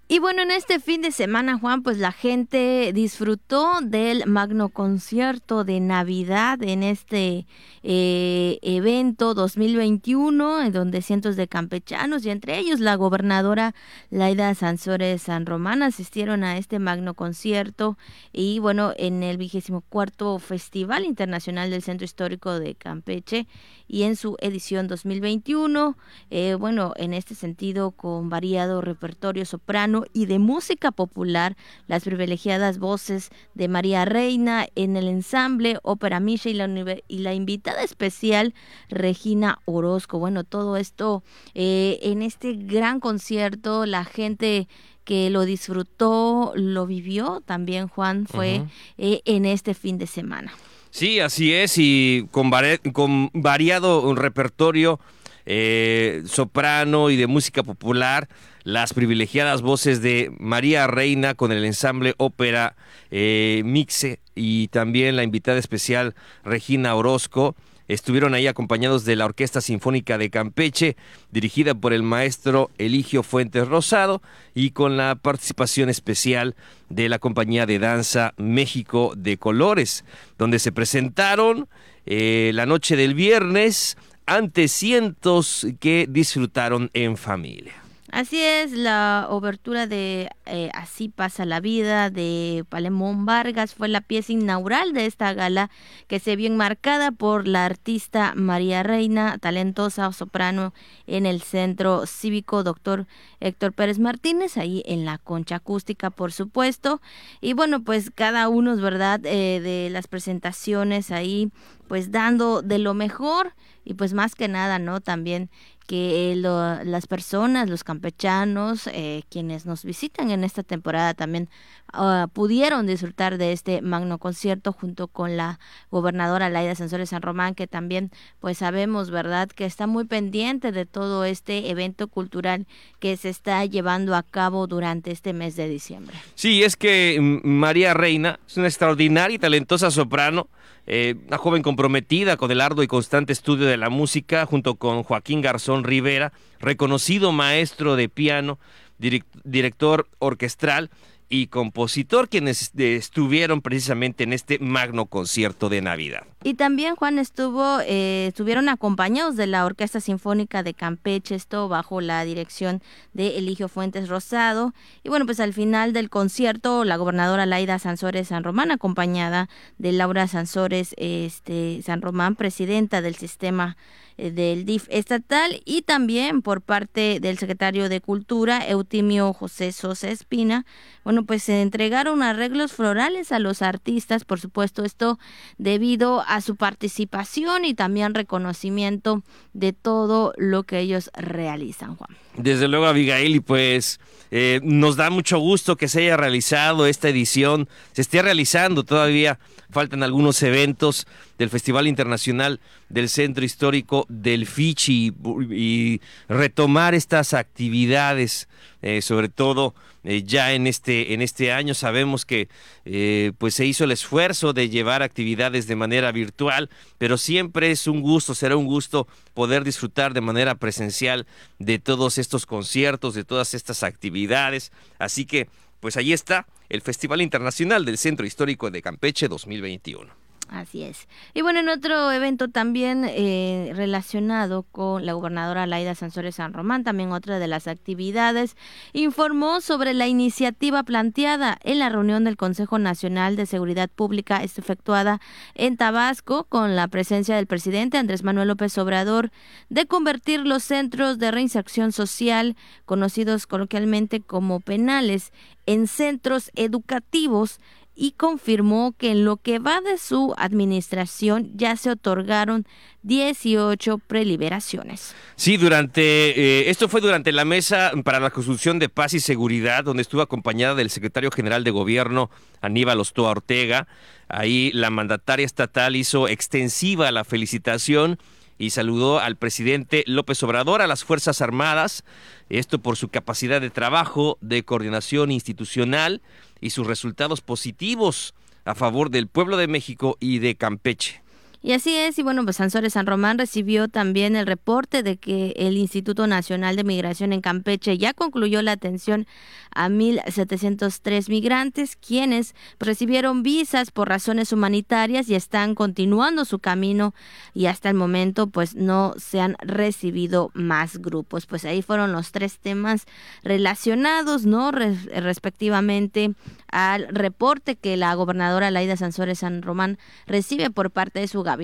Y 0.09 0.21
bueno, 0.21 0.43
en 0.43 0.53
este 0.53 0.79
fin 0.79 1.03
de 1.03 1.11
semana, 1.11 1.59
Juan, 1.59 1.83
pues 1.83 1.99
la 1.99 2.13
gente 2.13 2.93
disfrutó 2.95 3.81
del 3.83 4.25
magno 4.27 4.69
concierto 4.69 5.65
de 5.65 5.81
Navidad 5.81 6.63
en 6.63 6.85
este 6.85 7.45
eh, 7.83 8.61
evento 8.63 9.35
2021, 9.35 10.63
en 10.63 10.73
donde 10.73 11.03
cientos 11.03 11.35
de 11.35 11.49
campechanos 11.49 12.25
y 12.25 12.31
entre 12.31 12.57
ellos 12.57 12.79
la 12.79 12.95
gobernadora 12.95 13.75
Laida 14.11 14.55
Sansores 14.55 15.23
San 15.23 15.45
Román 15.45 15.83
asistieron 15.83 16.45
a 16.45 16.57
este 16.57 16.79
magno 16.79 17.15
concierto. 17.15 17.99
Y 18.33 18.61
bueno, 18.61 18.93
en 18.97 19.25
el 19.25 19.39
vigésimo 19.39 19.81
cuarto 19.81 20.39
Festival 20.39 21.05
Internacional 21.05 21.69
del 21.69 21.83
Centro 21.83 22.05
Histórico 22.05 22.61
de 22.61 22.77
Campeche 22.77 23.49
y 23.89 24.05
en 24.05 24.15
su 24.15 24.37
edición 24.41 24.87
2021, 24.87 25.97
eh, 26.31 26.55
bueno, 26.55 26.93
en 26.95 27.13
este 27.13 27.35
sentido 27.35 27.91
con 27.91 28.29
variado 28.31 28.81
repertorio 28.81 29.45
soprano 29.45 29.96
y 30.13 30.27
de 30.27 30.39
música 30.39 30.93
popular, 30.93 31.57
las 31.87 32.05
privilegiadas 32.05 32.79
voces 32.79 33.31
de 33.55 33.69
María 33.69 34.05
Reina 34.05 34.67
en 34.75 34.97
el 34.97 35.09
ensamble 35.09 35.79
Ópera 35.83 36.21
Misha 36.21 36.51
y 36.51 36.55
la, 36.55 36.69
y 37.09 37.19
la 37.19 37.35
invitada 37.35 37.83
especial 37.83 38.55
Regina 38.89 39.61
Orozco. 39.65 40.19
Bueno, 40.19 40.45
todo 40.45 40.77
esto 40.77 41.23
eh, 41.55 41.99
en 42.03 42.23
este 42.23 42.55
gran 42.55 43.01
concierto, 43.01 43.87
la 43.87 44.05
gente 44.05 44.69
que 45.05 45.31
lo 45.31 45.45
disfrutó, 45.45 46.53
lo 46.57 46.87
vivió 46.87 47.41
también, 47.47 47.87
Juan, 47.87 48.27
fue 48.27 48.63
eh, 48.99 49.21
en 49.25 49.45
este 49.45 49.73
fin 49.73 49.99
de 49.99 50.09
semana. 50.09 50.53
Sí, 50.91 51.21
así 51.21 51.53
es, 51.53 51.79
y 51.79 52.27
con, 52.31 52.51
con 52.93 53.31
variado 53.33 54.15
repertorio 54.15 54.99
eh, 55.47 56.23
soprano 56.27 57.11
y 57.11 57.17
de 57.17 57.27
música 57.27 57.63
popular, 57.63 58.29
las 58.65 58.93
privilegiadas 58.93 59.63
voces 59.63 60.03
de 60.03 60.33
María 60.39 60.89
Reina 60.89 61.35
con 61.35 61.53
el 61.53 61.65
ensamble 61.65 62.15
ópera 62.19 62.75
eh, 63.13 63.63
Mixe 63.65 64.19
y 64.35 64.69
también 64.69 65.15
la 65.15 65.23
invitada 65.23 65.59
especial 65.59 66.15
Regina 66.45 66.95
Orozco. 66.97 67.55
Estuvieron 67.89 68.35
ahí 68.35 68.49
acompañados 68.49 69.05
de 69.05 69.15
la 69.15 69.27
Orquesta 69.27 69.61
Sinfónica 69.61 70.19
de 70.19 70.31
Campeche, 70.31 70.97
dirigida 71.31 71.73
por 71.77 71.93
el 71.93 72.03
maestro 72.03 72.71
Eligio 72.79 73.23
Fuentes 73.23 73.69
Rosado, 73.69 74.23
y 74.55 74.71
con 74.71 74.97
la 74.97 75.15
participación 75.15 75.89
especial 75.89 76.57
de 76.89 77.09
la 77.09 77.21
compañía 77.21 77.65
de 77.67 77.79
danza 77.79 78.35
México 78.39 79.13
de 79.17 79.37
Colores, 79.37 80.05
donde 80.37 80.59
se 80.59 80.73
presentaron 80.73 81.69
eh, 82.07 82.51
la 82.55 82.67
noche 82.67 82.97
del 82.97 83.15
viernes 83.15 83.97
ante 84.27 84.69
cientos 84.69 85.67
que 85.81 86.07
disfrutaron 86.09 86.91
en 86.93 87.17
familia. 87.17 87.86
Así 88.13 88.41
es, 88.41 88.71
la 88.71 89.27
obertura 89.31 89.89
de 89.89 90.31
eh, 90.47 90.71
Así 90.75 91.09
pasa 91.09 91.45
la 91.45 91.59
vida 91.59 92.09
de 92.09 92.65
Palemón 92.69 93.27
Vargas 93.27 93.75
fue 93.75 93.89
la 93.89 94.01
pieza 94.01 94.33
inaugural 94.33 94.93
de 94.93 95.07
esta 95.07 95.33
gala 95.33 95.71
que 96.07 96.21
se 96.21 96.37
vio 96.37 96.47
enmarcada 96.47 97.11
por 97.11 97.49
la 97.49 97.65
artista 97.65 98.33
María 98.37 98.85
Reina, 98.85 99.39
talentosa 99.39 100.13
soprano 100.13 100.73
en 101.09 101.27
el 101.27 101.43
Centro 101.43 102.07
Cívico 102.07 102.63
Doctor 102.63 103.07
Héctor 103.41 103.73
Pérez 103.73 103.99
Martínez, 103.99 104.57
ahí 104.57 104.85
en 104.87 105.05
la 105.05 105.19
concha 105.19 105.57
acústica, 105.57 106.11
por 106.11 106.33
supuesto. 106.33 107.01
Y 107.41 107.55
bueno, 107.55 107.83
pues 107.83 108.13
cada 108.15 108.49
uno, 108.49 108.73
es 108.73 108.81
verdad, 108.81 109.21
eh, 109.25 109.61
de 109.61 109.91
las 109.91 110.07
presentaciones 110.07 111.11
ahí, 111.11 111.51
pues 111.89 112.13
dando 112.13 112.63
de 112.63 112.79
lo 112.79 112.95
mejor 112.95 113.55
y 113.85 113.95
pues 113.95 114.13
más 114.15 114.35
que 114.35 114.49
nada, 114.49 114.79
¿no? 114.79 115.01
También 115.01 115.51
que 115.87 116.35
las 116.37 117.07
personas, 117.07 117.71
los 117.71 117.85
campechanos, 117.85 118.89
eh, 118.89 119.23
quienes 119.31 119.67
nos 119.67 119.85
visitan 119.85 120.31
en 120.31 120.45
esta 120.45 120.63
temporada 120.63 121.15
también 121.15 121.49
ah, 121.93 122.29
pudieron 122.33 122.87
disfrutar 122.87 123.39
de 123.39 123.53
este 123.53 123.83
magno 123.83 124.19
concierto 124.19 124.73
junto 124.73 125.09
con 125.09 125.37
la 125.37 125.59
gobernadora 125.91 126.51
Laida 126.51 126.75
Sensores 126.75 127.11
San 127.11 127.23
Román, 127.23 127.55
que 127.55 127.67
también 127.67 128.11
pues 128.41 128.59
sabemos, 128.59 129.11
¿verdad?, 129.11 129.49
que 129.49 129.65
está 129.65 129.87
muy 129.87 130.05
pendiente 130.05 130.73
de 130.73 130.87
todo 130.87 131.25
este 131.25 131.71
evento 131.71 132.09
cultural 132.09 132.67
que 132.99 133.17
se 133.17 133.29
está 133.29 133.65
llevando 133.65 134.15
a 134.15 134.23
cabo 134.23 134.67
durante 134.67 135.11
este 135.11 135.33
mes 135.33 135.57
de 135.57 135.69
diciembre. 135.69 136.17
Sí, 136.35 136.63
es 136.63 136.77
que 136.77 137.19
mm, 137.21 137.49
María 137.49 137.95
Reina 137.95 138.41
es 138.47 138.57
una 138.57 138.67
extraordinaria 138.67 139.37
y 139.37 139.39
talentosa 139.39 139.91
soprano 139.91 140.49
eh, 140.87 141.17
una 141.27 141.39
joven 141.39 141.63
comprometida 141.63 142.37
con 142.37 142.51
el 142.51 142.61
arduo 142.61 142.85
y 142.85 142.87
constante 142.87 143.33
estudio 143.33 143.67
de 143.67 143.77
la 143.77 143.91
música, 143.91 144.47
junto 144.47 144.77
con 144.77 145.03
Joaquín 145.03 145.41
Garzón 145.41 145.85
Rivera, 145.85 146.33
reconocido 146.61 147.33
maestro 147.33 147.97
de 147.97 148.09
piano, 148.09 148.59
director 148.99 150.09
orquestral 150.19 150.91
y 151.29 151.49
compositor 151.49 152.29
quienes 152.29 152.73
estuvieron 152.77 153.61
precisamente 153.61 154.25
en 154.25 154.33
este 154.33 154.59
magno 154.61 155.07
concierto 155.07 155.69
de 155.69 155.83
Navidad. 155.83 156.25
Y 156.47 156.55
también 156.55 156.95
Juan 156.95 157.19
estuvo, 157.19 157.81
eh, 157.81 158.29
estuvieron 158.29 158.69
acompañados 158.69 159.35
de 159.35 159.49
la 159.49 159.65
Orquesta 159.65 159.99
Sinfónica 159.99 160.63
de 160.63 160.75
Campeche, 160.75 161.35
esto 161.35 161.69
bajo 161.69 162.01
la 162.01 162.25
dirección 162.25 162.83
de 163.15 163.37
Eligio 163.37 163.69
Fuentes 163.69 164.09
Rosado. 164.09 164.73
Y 165.03 165.09
bueno, 165.09 165.27
pues 165.27 165.41
al 165.41 165.53
final 165.53 165.93
del 165.93 166.09
concierto, 166.09 166.85
la 166.85 166.99
gobernadora 166.99 167.47
Laida 167.47 167.81
Sansores 167.81 168.29
San 168.29 168.45
Román, 168.45 168.71
acompañada 168.71 169.49
de 169.79 169.91
Laura 169.91 170.29
Sansores 170.29 170.95
este, 170.99 171.83
San 171.83 172.01
Román, 172.01 172.37
presidenta 172.37 173.03
del 173.03 173.17
sistema 173.17 173.77
eh, 174.19 174.31
del 174.31 174.65
DIF 174.65 174.87
estatal 174.89 175.61
y 175.67 175.83
también 175.83 176.41
por 176.41 176.63
parte 176.63 177.21
del 177.21 177.37
secretario 177.37 177.91
de 177.91 178.01
Cultura, 178.01 178.67
Eutimio 178.67 179.35
José 179.35 179.73
Sosa 179.73 180.09
Espina. 180.09 180.65
Bueno, 181.05 181.27
pues 181.27 181.43
se 181.43 181.61
entregaron 181.61 182.23
arreglos 182.23 182.73
florales 182.73 183.31
a 183.31 183.39
los 183.39 183.61
artistas, 183.61 184.25
por 184.25 184.41
supuesto, 184.41 184.85
esto 184.85 185.19
debido 185.59 186.25
a 186.27 186.36
su 186.41 186.57
participación 186.57 187.65
y 187.65 187.75
también 187.75 188.15
reconocimiento 188.15 189.23
de 189.53 189.73
todo 189.73 190.33
lo 190.37 190.63
que 190.63 190.81
ellos 190.81 191.11
realizan, 191.15 191.97
Juan. 191.97 192.11
Desde 192.37 192.69
luego, 192.69 192.87
Abigail, 192.87 193.35
y 193.37 193.41
pues 193.41 193.99
eh, 194.31 194.61
nos 194.63 194.97
da 194.97 195.11
mucho 195.11 195.39
gusto 195.39 195.77
que 195.77 195.89
se 195.89 196.01
haya 196.03 196.17
realizado 196.17 196.87
esta 196.87 197.09
edición, 197.09 197.69
se 197.93 198.03
esté 198.03 198.23
realizando 198.23 198.85
todavía, 198.85 199.39
faltan 199.71 200.03
algunos 200.03 200.43
eventos 200.43 201.07
del 201.39 201.51
Festival 201.51 201.87
Internacional 201.87 202.61
del 202.89 203.09
Centro 203.09 203.45
Histórico 203.45 204.07
del 204.09 204.47
Fichi 204.47 205.13
y, 205.51 206.01
retomar 206.29 206.95
estas 206.95 207.35
actividades, 207.35 208.49
eh, 208.83 209.03
sobre 209.03 209.29
todo 209.29 209.75
eh, 210.09 210.23
ya 210.23 210.53
en 210.53 210.69
este, 210.69 211.15
en 211.15 211.21
este 211.21 211.51
año 211.51 211.75
sabemos 211.75 212.25
que 212.25 212.49
eh, 212.85 213.33
pues 213.39 213.55
se 213.55 213.67
hizo 213.67 213.83
el 213.83 213.91
esfuerzo 213.91 214.53
de 214.53 214.69
llevar 214.69 215.03
actividades 215.03 215.67
de 215.67 215.75
manera 215.75 216.13
virtual, 216.13 216.71
pero 216.97 217.19
siempre 217.19 217.73
es 217.73 217.89
un 217.89 218.03
gusto, 218.03 218.37
será 218.37 218.57
un 218.57 218.67
gusto 218.67 219.09
poder 219.35 219.65
disfrutar 219.65 220.15
de 220.15 220.21
manera 220.21 220.55
presencial 220.55 221.27
de 221.59 221.81
todos 221.81 222.19
estos 222.19 222.47
conciertos, 222.47 223.15
de 223.15 223.25
todas 223.25 223.53
estas 223.55 223.83
actividades. 223.83 224.71
Así 225.01 225.27
que, 225.27 225.49
pues 225.81 225.97
ahí 225.97 226.13
está 226.13 226.47
el 226.69 226.83
Festival 226.83 227.21
Internacional 227.21 227.85
del 227.85 227.99
Centro 227.99 228.27
Histórico 228.27 228.71
de 228.71 228.83
Campeche 228.83 229.27
2021. 229.27 230.16
Así 230.49 230.83
es. 230.83 231.09
Y 231.35 231.43
bueno, 231.43 231.59
en 231.59 231.69
otro 231.69 232.13
evento 232.13 232.49
también 232.49 233.05
eh, 233.05 233.73
relacionado 233.75 234.63
con 234.63 235.05
la 235.05 235.13
gobernadora 235.13 235.67
Laida 235.67 235.97
Sansores 235.97 236.37
San 236.37 236.53
Román, 236.53 236.85
también 236.85 237.11
otra 237.11 237.41
de 237.41 237.49
las 237.49 237.67
actividades, 237.67 238.57
informó 238.93 239.61
sobre 239.61 239.93
la 239.93 240.07
iniciativa 240.07 240.85
planteada 240.85 241.59
en 241.65 241.81
la 241.81 241.89
reunión 241.89 242.23
del 242.23 242.37
Consejo 242.37 242.79
Nacional 242.79 243.35
de 243.35 243.47
Seguridad 243.47 243.91
Pública 243.91 244.43
efectuada 244.43 245.21
en 245.55 245.77
Tabasco 245.77 246.45
con 246.45 246.77
la 246.77 246.87
presencia 246.87 247.35
del 247.35 247.49
presidente 247.49 247.99
Andrés 247.99 248.23
Manuel 248.23 248.49
López 248.49 248.79
Obrador 248.79 249.31
de 249.69 249.87
convertir 249.87 250.47
los 250.47 250.63
centros 250.63 251.19
de 251.19 251.33
reinserción 251.33 251.91
social, 251.91 252.57
conocidos 252.85 253.47
coloquialmente 253.47 254.21
como 254.21 254.61
penales, 254.61 255.33
en 255.67 255.89
centros 255.89 256.53
educativos 256.55 257.59
y 257.97 258.13
confirmó 258.13 258.95
que 258.97 259.11
en 259.13 259.25
lo 259.25 259.39
que 259.39 259.59
va 259.59 259.81
de 259.81 259.97
su 259.97 260.35
administración 260.37 261.51
ya 261.55 261.77
se 261.77 261.91
otorgaron 261.91 262.67
18 263.03 263.99
preliberaciones. 263.99 265.15
Sí, 265.37 265.57
durante 265.57 266.03
eh, 266.03 266.71
esto 266.71 266.89
fue 266.89 267.01
durante 267.01 267.33
la 267.33 267.47
mesa 267.47 267.93
para 268.05 268.21
la 268.21 268.31
construcción 268.31 268.79
de 268.79 268.91
paz 268.91 269.15
y 269.15 269.21
seguridad, 269.21 269.83
donde 269.83 270.03
estuvo 270.03 270.21
acompañada 270.21 270.75
del 270.75 270.91
secretario 270.91 271.31
general 271.31 271.65
de 271.65 271.71
gobierno 271.71 272.31
Aníbal 272.61 273.01
Ostoa 273.01 273.31
Ortega. 273.31 273.89
Ahí 274.29 274.71
la 274.75 274.91
mandataria 274.91 275.47
estatal 275.47 275.97
hizo 275.97 276.29
extensiva 276.29 277.11
la 277.13 277.25
felicitación 277.25 278.19
y 278.59 278.71
saludó 278.71 279.19
al 279.19 279.37
presidente 279.37 280.05
López 280.07 280.43
Obrador, 280.43 280.83
a 280.83 280.87
las 280.87 281.05
Fuerzas 281.05 281.43
Armadas, 281.43 282.05
esto 282.49 282.79
por 282.81 282.97
su 282.97 283.09
capacidad 283.09 283.61
de 283.61 283.71
trabajo, 283.71 284.39
de 284.41 284.65
coordinación 284.65 285.31
institucional 285.31 286.23
y 286.61 286.71
sus 286.71 286.87
resultados 286.87 287.41
positivos 287.41 288.35
a 288.65 288.75
favor 288.75 289.11
del 289.11 289.29
pueblo 289.29 289.57
de 289.57 289.69
México 289.69 290.17
y 290.21 290.39
de 290.39 290.57
Campeche. 290.57 291.23
Y 291.67 291.73
así 291.73 291.97
es, 291.97 292.17
y 292.17 292.23
bueno, 292.23 292.45
pues 292.45 292.59
Sansores 292.59 292.93
San 292.93 293.07
Román 293.07 293.39
recibió 293.39 293.89
también 293.89 294.37
el 294.37 294.47
reporte 294.47 295.03
de 295.03 295.17
que 295.17 295.53
el 295.57 295.77
Instituto 295.77 296.29
Nacional 296.29 296.77
de 296.77 296.85
Migración 296.85 297.33
en 297.33 297.41
Campeche 297.41 297.99
ya 297.99 298.15
concluyó 298.15 298.63
la 298.63 298.71
atención 298.71 299.27
a 299.75 299.89
1.703 299.89 301.29
migrantes, 301.29 301.97
quienes 301.97 302.55
recibieron 302.79 303.43
visas 303.43 303.91
por 303.91 304.09
razones 304.09 304.53
humanitarias 304.53 305.29
y 305.29 305.35
están 305.35 305.75
continuando 305.75 306.45
su 306.45 306.61
camino 306.61 307.15
y 307.53 307.67
hasta 307.67 307.89
el 307.89 307.97
momento 307.97 308.47
pues 308.47 308.77
no 308.77 309.15
se 309.19 309.41
han 309.41 309.57
recibido 309.59 310.53
más 310.55 310.99
grupos. 310.99 311.47
Pues 311.47 311.65
ahí 311.65 311.83
fueron 311.83 312.13
los 312.13 312.31
tres 312.31 312.61
temas 312.61 313.07
relacionados, 313.43 314.47
¿no? 314.47 314.71
respectivamente 314.71 316.33
al 316.71 317.09
reporte 317.09 317.75
que 317.75 317.97
la 317.97 318.15
gobernadora 318.15 318.71
Laida 318.71 318.97
Sansores 318.97 319.41
San 319.41 319.63
Román 319.63 319.99
recibe 320.27 320.71
por 320.71 320.93
parte 320.93 321.21
de 321.21 321.27
su 321.29 321.43
gabinete, 321.43 321.56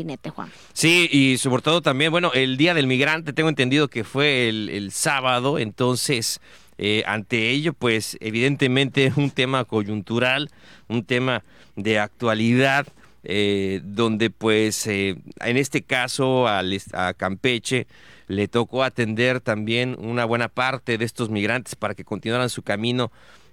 Sí, 0.72 1.08
y 1.10 1.38
sobre 1.38 1.62
todo 1.62 1.82
también, 1.82 2.10
bueno, 2.10 2.32
el 2.34 2.56
Día 2.56 2.74
del 2.74 2.86
Migrante, 2.86 3.32
tengo 3.32 3.48
entendido 3.48 3.88
que 3.88 4.04
fue 4.04 4.48
el, 4.48 4.90
sábado, 4.92 5.58
entonces... 5.58 6.40
Eh, 6.78 7.04
ante 7.06 7.50
ello, 7.50 7.74
pues 7.74 8.16
evidentemente 8.20 9.12
un 9.16 9.30
tema 9.30 9.64
coyuntural, 9.64 10.50
un 10.88 11.04
tema 11.04 11.44
de 11.76 12.00
actualidad, 12.00 12.88
eh, 13.24 13.80
donde 13.84 14.30
pues 14.30 14.84
eh, 14.88 15.16
en 15.40 15.56
este 15.56 15.82
caso 15.82 16.48
al, 16.48 16.76
a 16.92 17.14
Campeche 17.14 17.86
le 18.26 18.48
tocó 18.48 18.82
atender 18.82 19.40
también 19.40 19.96
una 19.96 20.24
buena 20.24 20.48
parte 20.48 20.98
de 20.98 21.04
estos 21.04 21.30
migrantes 21.30 21.76
para 21.76 21.94
que 21.94 22.04
continuaran 22.04 22.50
su 22.50 22.62
camino 22.62 23.12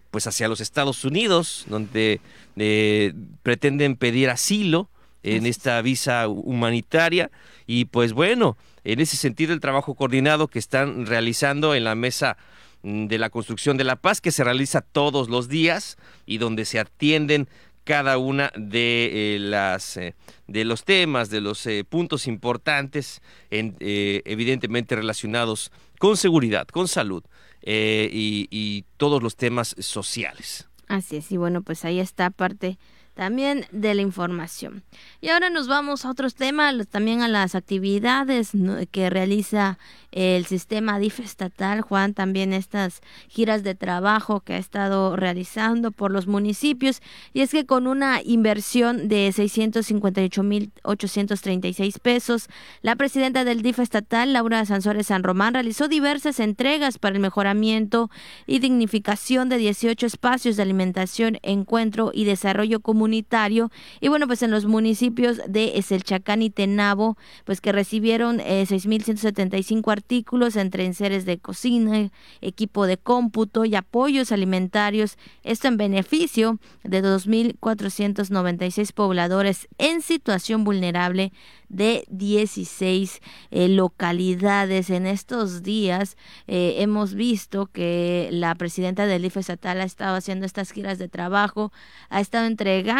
pues 0.09 0.25
hacia 0.25 0.47
los 0.47 0.59
Estados 0.59 1.05
Unidos, 1.05 1.65
donde 1.67 2.19
pretenden 3.43 3.95
pedir 3.95 4.31
asilo 4.31 4.89
en 5.23 5.45
esta 5.45 5.81
visa 5.81 6.27
humanitaria 6.27 7.31
y 7.65 7.85
pues 7.85 8.13
bueno, 8.13 8.57
en 8.83 8.99
ese 8.99 9.17
sentido 9.17 9.53
el 9.53 9.59
trabajo 9.59 9.95
coordinado 9.95 10.47
que 10.47 10.59
están 10.59 11.05
realizando 11.05 11.75
en 11.75 11.83
la 11.83 11.95
mesa 11.95 12.37
mm, 12.83 13.07
de 13.07 13.17
la 13.17 13.29
construcción 13.29 13.77
de 13.77 13.83
la 13.83 13.95
paz 13.95 14.21
que 14.21 14.31
se 14.31 14.43
realiza 14.43 14.81
todos 14.81 15.29
los 15.29 15.49
días 15.49 15.97
y 16.25 16.37
donde 16.37 16.65
se 16.65 16.79
atienden 16.79 17.47
cada 17.83 18.17
una 18.17 18.51
de 18.55 19.37
las 19.39 19.99
de 20.47 20.65
los 20.65 20.83
temas, 20.83 21.31
de 21.31 21.41
los 21.41 21.67
puntos 21.89 22.27
importantes, 22.27 23.21
evidentemente 23.49 24.95
relacionados 24.95 25.71
con 25.97 26.15
seguridad, 26.15 26.67
con 26.67 26.87
salud 26.87 27.23
y, 27.63 28.47
y 28.51 28.85
todos 28.97 29.23
los 29.23 29.35
temas 29.37 29.75
sociales. 29.79 30.69
Así 30.87 31.17
es, 31.17 31.31
y 31.31 31.37
bueno, 31.37 31.63
pues 31.63 31.83
ahí 31.83 31.99
está 31.99 32.29
parte 32.29 32.77
también 33.19 33.65
de 33.73 33.93
la 33.95 34.01
información. 34.01 34.81
Y 35.19 35.27
ahora 35.27 35.49
nos 35.49 35.67
vamos 35.67 36.05
a 36.05 36.09
otros 36.09 36.35
temas, 36.35 36.87
también 36.87 37.21
a 37.21 37.27
las 37.27 37.53
actividades 37.53 38.51
que 38.91 39.09
realiza 39.09 39.77
el 40.13 40.45
sistema 40.45 40.99
DIF 40.99 41.19
estatal, 41.19 41.81
Juan, 41.81 42.13
también 42.13 42.53
estas 42.53 43.01
giras 43.27 43.63
de 43.63 43.75
trabajo 43.75 44.39
que 44.39 44.53
ha 44.53 44.57
estado 44.57 45.17
realizando 45.17 45.91
por 45.91 46.11
los 46.11 46.27
municipios. 46.27 47.01
Y 47.33 47.41
es 47.41 47.51
que 47.51 47.65
con 47.65 47.87
una 47.87 48.21
inversión 48.23 49.09
de 49.09 49.27
658.836 49.27 51.99
pesos, 51.99 52.47
la 52.81 52.95
presidenta 52.95 53.43
del 53.43 53.61
DIF 53.61 53.79
estatal, 53.79 54.31
Laura 54.31 54.65
Sansores 54.65 55.07
San 55.07 55.23
Román, 55.23 55.55
realizó 55.55 55.89
diversas 55.89 56.39
entregas 56.39 56.99
para 56.99 57.15
el 57.15 57.21
mejoramiento 57.21 58.09
y 58.47 58.59
dignificación 58.59 59.49
de 59.49 59.57
18 59.57 60.05
espacios 60.05 60.55
de 60.55 60.63
alimentación, 60.63 61.37
encuentro 61.43 62.11
y 62.13 62.23
desarrollo 62.23 62.79
comunitario. 62.79 63.08
Y 63.13 64.07
bueno, 64.07 64.27
pues 64.27 64.43
en 64.43 64.51
los 64.51 64.65
municipios 64.65 65.39
de 65.47 65.77
Eselchacán 65.77 66.41
y 66.41 66.49
Tenabo, 66.49 67.17
pues 67.45 67.61
que 67.61 67.71
recibieron 67.71 68.39
eh, 68.39 68.65
6.175 68.67 69.91
artículos 69.91 70.55
entre 70.55 70.85
enseres 70.85 71.25
de 71.25 71.37
cocina, 71.37 72.11
equipo 72.41 72.85
de 72.87 72.97
cómputo 72.97 73.65
y 73.65 73.75
apoyos 73.75 74.31
alimentarios, 74.31 75.17
esto 75.43 75.67
en 75.67 75.77
beneficio 75.77 76.59
de 76.83 77.03
2.496 77.03 78.93
pobladores 78.93 79.67
en 79.77 80.01
situación 80.01 80.63
vulnerable 80.63 81.31
de 81.69 82.05
16 82.09 83.21
eh, 83.51 83.67
localidades. 83.69 84.89
En 84.89 85.05
estos 85.05 85.63
días 85.63 86.17
eh, 86.47 86.75
hemos 86.79 87.13
visto 87.13 87.67
que 87.67 88.29
la 88.31 88.55
presidenta 88.55 89.05
del 89.05 89.25
IFE 89.25 89.39
estatal 89.39 89.81
ha 89.81 89.83
estado 89.83 90.15
haciendo 90.15 90.45
estas 90.45 90.71
giras 90.71 90.97
de 90.97 91.07
trabajo, 91.07 91.71
ha 92.09 92.19
estado 92.19 92.47
entregando 92.47 92.98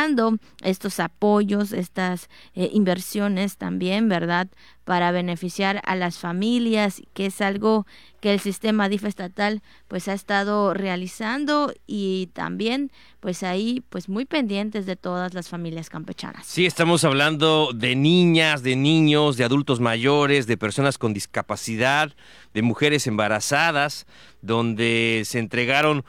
estos 0.63 0.99
apoyos, 0.99 1.71
estas 1.71 2.29
eh, 2.55 2.69
inversiones 2.73 3.57
también, 3.57 4.09
¿verdad? 4.09 4.47
para 4.89 5.11
beneficiar 5.11 5.83
a 5.85 5.95
las 5.95 6.17
familias, 6.17 7.03
que 7.13 7.27
es 7.27 7.41
algo 7.41 7.85
que 8.21 8.33
el 8.33 8.39
sistema 8.39 8.89
DIF 8.89 9.03
estatal 9.03 9.61
pues 9.87 10.07
ha 10.07 10.13
estado 10.13 10.73
realizando 10.73 11.71
y 11.85 12.31
también 12.33 12.91
pues 13.19 13.43
ahí 13.43 13.83
pues 13.89 14.09
muy 14.09 14.25
pendientes 14.25 14.87
de 14.87 14.95
todas 14.95 15.35
las 15.35 15.47
familias 15.47 15.91
campechanas. 15.91 16.43
Sí, 16.47 16.65
estamos 16.65 17.03
hablando 17.03 17.69
de 17.71 17.95
niñas, 17.95 18.63
de 18.63 18.75
niños, 18.75 19.37
de 19.37 19.43
adultos 19.43 19.79
mayores, 19.79 20.47
de 20.47 20.57
personas 20.57 20.97
con 20.97 21.13
discapacidad, 21.13 22.15
de 22.55 22.61
mujeres 22.63 23.05
embarazadas, 23.05 24.07
donde 24.41 25.21
se 25.23 25.37
entregaron 25.37 26.03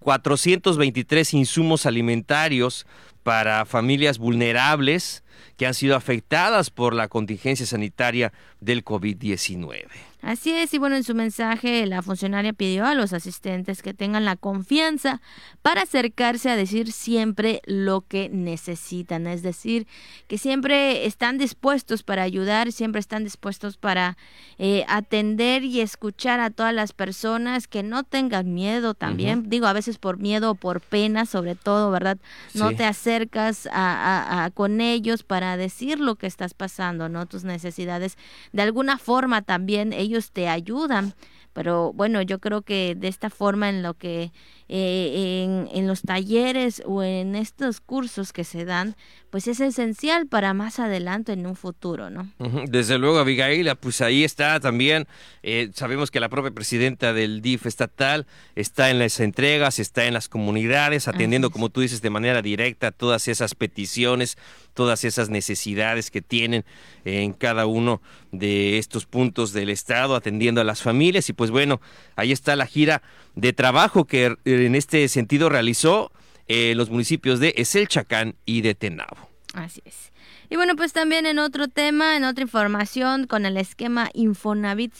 423 0.00 1.32
insumos 1.32 1.86
alimentarios 1.86 2.86
para 3.26 3.64
familias 3.64 4.18
vulnerables 4.18 5.24
que 5.56 5.66
han 5.66 5.74
sido 5.74 5.96
afectadas 5.96 6.70
por 6.70 6.94
la 6.94 7.08
contingencia 7.08 7.66
sanitaria 7.66 8.32
del 8.60 8.84
COVID-19. 8.84 9.88
Así 10.26 10.50
es, 10.50 10.74
y 10.74 10.78
bueno, 10.78 10.96
en 10.96 11.04
su 11.04 11.14
mensaje 11.14 11.86
la 11.86 12.02
funcionaria 12.02 12.52
pidió 12.52 12.84
a 12.84 12.96
los 12.96 13.12
asistentes 13.12 13.80
que 13.80 13.94
tengan 13.94 14.24
la 14.24 14.34
confianza 14.34 15.20
para 15.62 15.82
acercarse 15.82 16.50
a 16.50 16.56
decir 16.56 16.90
siempre 16.90 17.62
lo 17.64 18.00
que 18.00 18.28
necesitan, 18.28 19.28
es 19.28 19.44
decir, 19.44 19.86
que 20.26 20.36
siempre 20.36 21.06
están 21.06 21.38
dispuestos 21.38 22.02
para 22.02 22.24
ayudar, 22.24 22.72
siempre 22.72 22.98
están 22.98 23.22
dispuestos 23.22 23.76
para 23.76 24.16
eh, 24.58 24.84
atender 24.88 25.62
y 25.62 25.80
escuchar 25.80 26.40
a 26.40 26.50
todas 26.50 26.74
las 26.74 26.92
personas, 26.92 27.68
que 27.68 27.84
no 27.84 28.02
tengan 28.02 28.52
miedo 28.52 28.94
también, 28.94 29.48
digo, 29.48 29.68
a 29.68 29.72
veces 29.74 29.98
por 29.98 30.18
miedo 30.18 30.50
o 30.50 30.54
por 30.56 30.80
pena, 30.80 31.24
sobre 31.24 31.54
todo, 31.54 31.92
¿verdad? 31.92 32.18
No 32.52 32.74
te 32.74 32.84
acercas 32.84 33.68
a, 33.70 34.50
con 34.54 34.80
ellos 34.80 35.22
para 35.22 35.56
decir 35.56 36.00
lo 36.00 36.16
que 36.16 36.26
estás 36.26 36.52
pasando, 36.52 37.08
¿no? 37.08 37.26
Tus 37.26 37.44
necesidades. 37.44 38.18
De 38.52 38.62
alguna 38.62 38.98
forma 38.98 39.42
también 39.42 39.92
ellos 39.92 40.15
te 40.32 40.48
ayudan. 40.48 41.14
Pero 41.52 41.92
bueno, 41.94 42.20
yo 42.20 42.38
creo 42.38 42.62
que 42.62 42.94
de 42.94 43.08
esta 43.08 43.30
forma 43.30 43.68
en 43.70 43.82
lo 43.82 43.94
que 43.94 44.30
eh, 44.68 45.44
en, 45.44 45.68
en, 45.72 45.86
los 45.86 46.02
talleres 46.02 46.82
o 46.84 47.02
en 47.02 47.36
estos 47.36 47.80
cursos 47.80 48.32
que 48.32 48.44
se 48.44 48.64
dan, 48.64 48.96
pues 49.30 49.48
es 49.48 49.60
esencial 49.60 50.26
para 50.26 50.54
más 50.54 50.78
adelante 50.78 51.32
en 51.32 51.46
un 51.46 51.56
futuro, 51.56 52.10
¿no? 52.10 52.32
Desde 52.68 52.98
luego, 52.98 53.18
Abigail, 53.18 53.70
pues 53.76 54.00
ahí 54.00 54.24
está 54.24 54.58
también. 54.60 55.06
Eh, 55.42 55.70
sabemos 55.74 56.10
que 56.10 56.20
la 56.20 56.28
propia 56.28 56.52
presidenta 56.52 57.12
del 57.12 57.42
DIF 57.42 57.66
estatal 57.66 58.26
está 58.54 58.90
en 58.90 58.98
las 58.98 59.20
entregas, 59.20 59.78
está 59.78 60.06
en 60.06 60.14
las 60.14 60.28
comunidades, 60.28 61.06
atendiendo, 61.06 61.50
como 61.50 61.68
tú 61.68 61.82
dices, 61.82 62.02
de 62.02 62.10
manera 62.10 62.42
directa 62.42 62.92
todas 62.92 63.28
esas 63.28 63.54
peticiones, 63.54 64.38
todas 64.74 65.04
esas 65.04 65.28
necesidades 65.28 66.10
que 66.10 66.22
tienen 66.22 66.64
en 67.04 67.32
cada 67.32 67.66
uno 67.66 68.00
de 68.32 68.78
estos 68.78 69.06
puntos 69.06 69.52
del 69.52 69.70
Estado, 69.70 70.14
atendiendo 70.14 70.60
a 70.60 70.64
las 70.64 70.82
familias. 70.82 71.28
Y 71.28 71.32
pues 71.32 71.50
bueno, 71.50 71.80
ahí 72.14 72.32
está 72.32 72.56
la 72.56 72.66
gira 72.66 73.02
de 73.36 73.52
trabajo 73.52 74.06
que 74.06 74.26
eh, 74.26 74.36
en 74.44 74.74
este 74.74 75.06
sentido 75.08 75.48
realizó 75.48 76.10
eh, 76.48 76.74
los 76.74 76.90
municipios 76.90 77.38
de 77.38 77.54
Eselchacán 77.56 78.34
y 78.44 78.62
de 78.62 78.74
Tenabo. 78.74 79.28
Así 79.54 79.80
es. 79.84 80.10
Y 80.48 80.56
bueno, 80.56 80.76
pues 80.76 80.92
también 80.92 81.26
en 81.26 81.38
otro 81.38 81.66
tema, 81.66 82.16
en 82.16 82.24
otra 82.24 82.42
información, 82.42 83.26
con 83.26 83.46
el 83.46 83.56
esquema 83.56 84.10
Infonavit 84.14 84.92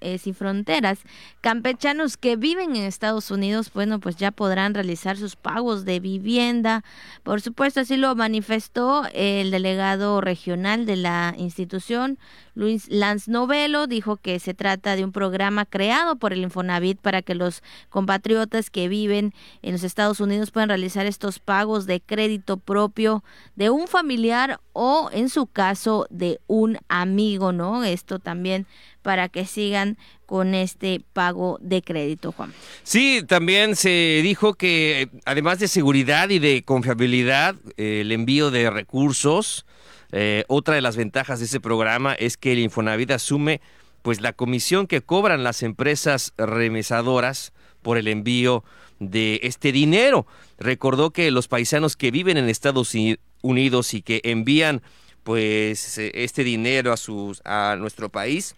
eh, 0.00 0.18
sin, 0.18 0.34
fronteras, 0.34 0.98
campechanos 1.40 2.16
que 2.16 2.34
viven 2.34 2.74
en 2.74 2.82
Estados 2.82 3.30
Unidos, 3.30 3.70
bueno, 3.72 4.00
pues 4.00 4.16
ya 4.16 4.32
podrán 4.32 4.74
realizar 4.74 5.16
sus 5.16 5.36
pagos 5.36 5.84
de 5.84 6.00
vivienda. 6.00 6.82
Por 7.22 7.40
supuesto, 7.40 7.80
así 7.80 7.96
lo 7.96 8.16
manifestó 8.16 9.04
el 9.14 9.52
delegado 9.52 10.20
regional 10.20 10.84
de 10.84 10.96
la 10.96 11.34
institución, 11.38 12.18
Luis 12.58 12.88
Lanz 12.88 13.28
Novelo, 13.28 13.86
dijo 13.86 14.16
que 14.16 14.40
se 14.40 14.52
trata 14.52 14.96
de 14.96 15.04
un 15.04 15.12
programa 15.12 15.64
creado 15.64 16.16
por 16.16 16.32
el 16.32 16.42
Infonavit 16.42 16.98
para 16.98 17.22
que 17.22 17.36
los 17.36 17.62
compatriotas 17.88 18.68
que 18.68 18.88
viven 18.88 19.32
en 19.62 19.70
los 19.70 19.84
Estados 19.84 20.18
Unidos 20.18 20.50
puedan 20.50 20.68
realizar 20.68 21.06
estos 21.06 21.38
pagos 21.38 21.86
de 21.86 22.00
crédito 22.00 22.56
propio 22.56 23.22
de 23.54 23.70
un 23.70 23.86
familiar 23.86 24.58
o 24.72 25.08
en 25.12 25.28
su 25.28 25.46
caso 25.46 26.08
de 26.10 26.40
un 26.48 26.78
amigo, 26.88 27.52
¿no? 27.52 27.84
Esto 27.84 28.18
también 28.18 28.66
para 29.02 29.28
que 29.28 29.46
sigan 29.46 29.96
con 30.26 30.52
este 30.56 31.00
pago 31.12 31.58
de 31.62 31.80
crédito, 31.80 32.32
Juan. 32.32 32.52
Sí, 32.82 33.22
también 33.24 33.76
se 33.76 34.18
dijo 34.24 34.54
que 34.54 35.10
además 35.24 35.60
de 35.60 35.68
seguridad 35.68 36.28
y 36.30 36.40
de 36.40 36.64
confiabilidad, 36.64 37.54
el 37.76 38.10
envío 38.10 38.50
de 38.50 38.68
recursos, 38.68 39.64
eh, 40.12 40.44
otra 40.48 40.74
de 40.74 40.80
las 40.80 40.96
ventajas 40.96 41.38
de 41.38 41.46
ese 41.46 41.60
programa 41.60 42.14
es 42.14 42.36
que 42.36 42.52
el 42.52 42.58
Infonavit 42.60 43.10
asume 43.10 43.60
pues 44.02 44.20
la 44.20 44.32
comisión 44.32 44.86
que 44.86 45.02
cobran 45.02 45.44
las 45.44 45.62
empresas 45.62 46.32
remesadoras 46.38 47.52
por 47.82 47.98
el 47.98 48.08
envío 48.08 48.64
de 49.00 49.40
este 49.42 49.72
dinero. 49.72 50.26
Recordó 50.58 51.10
que 51.10 51.30
los 51.30 51.48
paisanos 51.48 51.96
que 51.96 52.10
viven 52.10 52.36
en 52.36 52.48
Estados 52.48 52.94
Unidos 53.42 53.94
y 53.94 54.02
que 54.02 54.20
envían 54.24 54.82
pues 55.24 55.98
eh, 55.98 56.10
este 56.14 56.42
dinero 56.42 56.92
a 56.92 56.96
sus 56.96 57.42
a 57.44 57.76
nuestro 57.78 58.08
país 58.08 58.56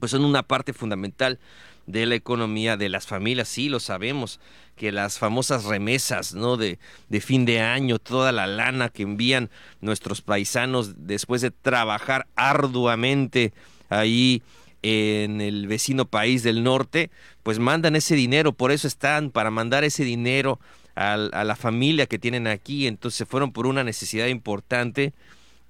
pues 0.00 0.10
son 0.10 0.24
una 0.24 0.42
parte 0.42 0.72
fundamental 0.72 1.38
de 1.86 2.06
la 2.06 2.14
economía 2.14 2.76
de 2.76 2.88
las 2.88 3.06
familias, 3.06 3.48
sí 3.48 3.68
lo 3.68 3.80
sabemos, 3.80 4.40
que 4.76 4.92
las 4.92 5.18
famosas 5.18 5.64
remesas, 5.64 6.34
¿no? 6.34 6.56
De, 6.56 6.78
de 7.08 7.20
fin 7.20 7.44
de 7.44 7.60
año, 7.60 7.98
toda 7.98 8.32
la 8.32 8.46
lana 8.46 8.88
que 8.88 9.02
envían 9.02 9.50
nuestros 9.80 10.22
paisanos 10.22 11.06
después 11.06 11.42
de 11.42 11.50
trabajar 11.50 12.26
arduamente 12.36 13.52
ahí 13.88 14.42
en 14.82 15.40
el 15.40 15.66
vecino 15.68 16.06
país 16.06 16.42
del 16.42 16.64
norte, 16.64 17.10
pues 17.42 17.58
mandan 17.58 17.96
ese 17.96 18.16
dinero, 18.16 18.52
por 18.52 18.72
eso 18.72 18.88
están, 18.88 19.30
para 19.30 19.50
mandar 19.50 19.84
ese 19.84 20.04
dinero 20.04 20.58
a, 20.94 21.16
la 21.16 21.56
familia 21.56 22.06
que 22.06 22.18
tienen 22.18 22.46
aquí, 22.46 22.86
entonces 22.86 23.26
fueron 23.26 23.52
por 23.52 23.66
una 23.66 23.84
necesidad 23.84 24.26
importante 24.26 25.12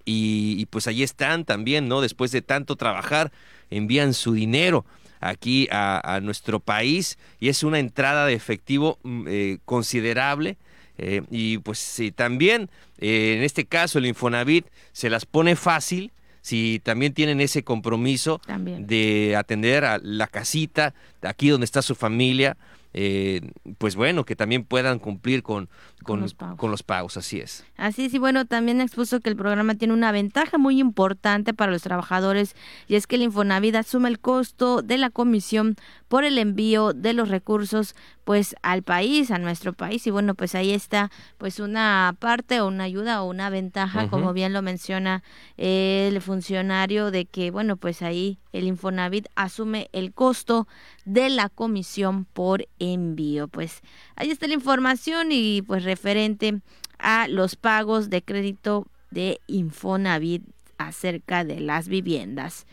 y, 0.04 0.66
pues 0.66 0.86
ahí 0.86 1.02
están 1.02 1.44
también, 1.44 1.86
¿no? 1.88 2.00
Después 2.00 2.32
de 2.32 2.42
tanto 2.42 2.74
trabajar, 2.76 3.30
envían 3.70 4.14
su 4.14 4.32
dinero 4.32 4.84
aquí 5.22 5.68
a, 5.70 6.20
nuestro 6.22 6.60
país 6.60 7.16
y 7.40 7.48
es 7.48 7.62
una 7.62 7.78
entrada 7.78 8.26
de 8.26 8.34
efectivo 8.34 8.98
mm, 9.02 9.26
eh, 9.28 9.58
considerable. 9.64 10.58
Eh, 10.98 11.22
y 11.30 11.58
pues 11.58 11.78
sí, 11.78 12.12
también 12.12 12.68
eh, 12.98 13.36
en 13.36 13.42
este 13.42 13.64
caso 13.64 13.98
el 13.98 14.06
Infonavit 14.06 14.66
se 14.92 15.08
las 15.08 15.24
pone 15.24 15.56
fácil 15.56 16.12
si 16.42 16.80
también 16.82 17.14
tienen 17.14 17.40
ese 17.40 17.62
compromiso 17.62 18.40
de 18.80 19.36
atender 19.36 19.84
a 19.84 19.98
la 20.02 20.26
casita, 20.26 20.92
aquí 21.22 21.48
donde 21.48 21.64
está 21.64 21.82
su 21.82 21.94
familia, 21.94 22.56
eh, 22.94 23.40
pues 23.78 23.96
bueno, 23.96 24.24
que 24.24 24.36
también 24.36 24.64
puedan 24.64 24.98
cumplir 24.98 25.42
con, 25.42 25.66
Con 26.02 26.04
con, 26.04 26.20
los 26.20 26.34
pagos. 26.34 26.58
con 26.58 26.70
los 26.70 26.82
pagos, 26.82 27.16
así 27.16 27.40
es. 27.40 27.64
Así 27.76 28.04
es, 28.04 28.14
y 28.14 28.18
bueno, 28.18 28.44
también 28.46 28.80
expuso 28.80 29.20
que 29.20 29.30
el 29.30 29.36
programa 29.36 29.74
tiene 29.74 29.94
una 29.94 30.12
ventaja 30.12 30.58
muy 30.58 30.78
importante 30.78 31.54
para 31.54 31.72
los 31.72 31.82
trabajadores 31.82 32.54
y 32.86 32.96
es 32.96 33.06
que 33.06 33.16
el 33.16 33.22
Infonavit 33.22 33.74
asume 33.76 34.08
el 34.08 34.20
costo 34.20 34.82
de 34.82 34.98
la 34.98 35.10
comisión 35.10 35.76
por 36.08 36.24
el 36.24 36.38
envío 36.38 36.92
de 36.92 37.12
los 37.14 37.28
recursos 37.28 37.94
pues 38.24 38.54
al 38.62 38.82
país, 38.82 39.30
a 39.30 39.38
nuestro 39.38 39.72
país 39.72 40.06
y 40.06 40.10
bueno, 40.10 40.34
pues 40.34 40.54
ahí 40.54 40.72
está 40.72 41.10
pues 41.38 41.58
una 41.58 42.14
parte 42.18 42.60
o 42.60 42.68
una 42.68 42.84
ayuda 42.84 43.22
o 43.22 43.28
una 43.28 43.50
ventaja, 43.50 44.08
como 44.08 44.32
bien 44.32 44.52
lo 44.52 44.62
menciona 44.62 45.22
el 45.56 46.20
funcionario 46.20 47.10
de 47.10 47.24
que 47.24 47.50
bueno, 47.50 47.76
pues 47.76 48.02
ahí 48.02 48.38
el 48.52 48.64
Infonavit 48.64 49.26
asume 49.34 49.88
el 49.92 50.12
costo 50.12 50.68
de 51.04 51.30
la 51.30 51.48
comisión 51.48 52.26
por 52.26 52.66
envío. 52.82 53.48
Pues 53.48 53.80
ahí 54.16 54.30
está 54.30 54.46
la 54.46 54.54
información 54.54 55.28
y 55.30 55.62
pues 55.62 55.84
referente 55.84 56.60
a 56.98 57.28
los 57.28 57.56
pagos 57.56 58.10
de 58.10 58.22
crédito 58.22 58.86
de 59.10 59.40
Infonavit 59.46 60.42
acerca 60.78 61.44
de 61.44 61.60
las 61.60 61.88
viviendas. 61.88 62.66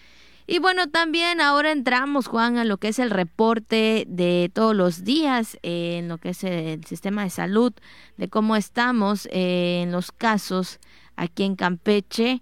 Y 0.52 0.58
bueno, 0.58 0.90
también 0.90 1.42
ahora 1.42 1.72
entramos, 1.72 2.26
Juan, 2.26 2.58
a 2.58 2.66
lo 2.66 2.78
que 2.78 2.88
es 2.88 2.98
el 2.98 3.12
reporte 3.12 4.06
de 4.08 4.50
todos 4.52 4.76
los 4.76 5.04
días 5.04 5.60
en 5.62 6.08
lo 6.08 6.18
que 6.18 6.30
es 6.30 6.44
el 6.44 6.84
sistema 6.86 7.24
de 7.24 7.30
salud, 7.30 7.72
de 8.18 8.30
cómo 8.30 8.56
estamos 8.56 9.28
eh, 9.28 9.82
en 9.84 9.92
los 9.92 10.12
casos 10.12 10.80
aquí 11.16 11.44
en 11.44 11.56
Campeche. 11.56 12.42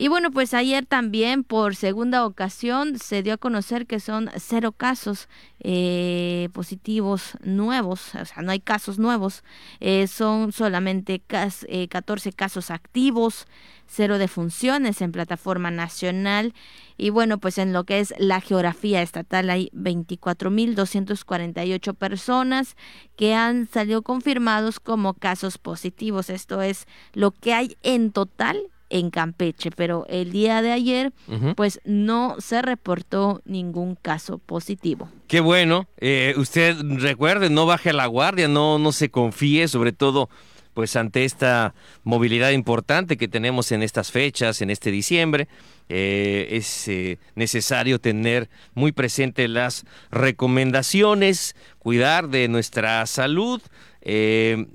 Y 0.00 0.08
bueno, 0.08 0.30
pues 0.30 0.54
ayer 0.54 0.86
también 0.86 1.44
por 1.44 1.76
segunda 1.76 2.24
ocasión 2.24 2.98
se 2.98 3.22
dio 3.22 3.34
a 3.34 3.36
conocer 3.36 3.86
que 3.86 4.00
son 4.00 4.30
cero 4.38 4.72
casos 4.72 5.28
eh, 5.58 6.48
positivos 6.54 7.36
nuevos, 7.42 8.14
o 8.14 8.24
sea, 8.24 8.40
no 8.42 8.50
hay 8.50 8.60
casos 8.60 8.98
nuevos, 8.98 9.44
eh, 9.78 10.06
son 10.06 10.52
solamente 10.52 11.20
cas- 11.20 11.66
eh, 11.68 11.86
14 11.88 12.32
casos 12.32 12.70
activos, 12.70 13.46
cero 13.86 14.16
defunciones 14.16 15.02
en 15.02 15.12
plataforma 15.12 15.70
nacional 15.70 16.54
y 16.96 17.10
bueno, 17.10 17.36
pues 17.36 17.58
en 17.58 17.74
lo 17.74 17.84
que 17.84 18.00
es 18.00 18.14
la 18.16 18.40
geografía 18.40 19.02
estatal 19.02 19.50
hay 19.50 19.68
24.248 19.74 21.92
personas 21.92 22.74
que 23.16 23.34
han 23.34 23.68
salido 23.68 24.00
confirmados 24.00 24.80
como 24.80 25.12
casos 25.12 25.58
positivos. 25.58 26.30
Esto 26.30 26.62
es 26.62 26.86
lo 27.12 27.32
que 27.32 27.52
hay 27.52 27.76
en 27.82 28.12
total 28.12 28.70
en 28.90 29.10
Campeche, 29.10 29.70
pero 29.70 30.04
el 30.08 30.32
día 30.32 30.62
de 30.62 30.72
ayer 30.72 31.12
pues 31.56 31.80
no 31.84 32.36
se 32.38 32.60
reportó 32.60 33.40
ningún 33.44 33.94
caso 33.94 34.38
positivo. 34.38 35.08
Qué 35.28 35.40
bueno. 35.40 35.88
Eh, 35.98 36.34
usted 36.36 36.76
recuerde, 36.98 37.50
no 37.50 37.66
baje 37.66 37.92
la 37.92 38.06
guardia, 38.06 38.48
no, 38.48 38.78
no 38.78 38.92
se 38.92 39.10
confíe, 39.10 39.68
sobre 39.68 39.92
todo 39.92 40.28
pues 40.74 40.96
ante 40.96 41.24
esta 41.24 41.74
movilidad 42.04 42.50
importante 42.50 43.16
que 43.16 43.28
tenemos 43.28 43.72
en 43.72 43.82
estas 43.82 44.10
fechas, 44.10 44.62
en 44.62 44.70
este 44.70 44.90
diciembre. 44.90 45.48
Eh, 45.88 46.48
es 46.52 46.86
eh, 46.88 47.18
necesario 47.34 48.00
tener 48.00 48.48
muy 48.74 48.92
presente 48.92 49.48
las 49.48 49.84
recomendaciones, 50.10 51.56
cuidar 51.78 52.28
de 52.28 52.48
nuestra 52.48 53.04
salud, 53.06 53.60
eh, 54.02 54.66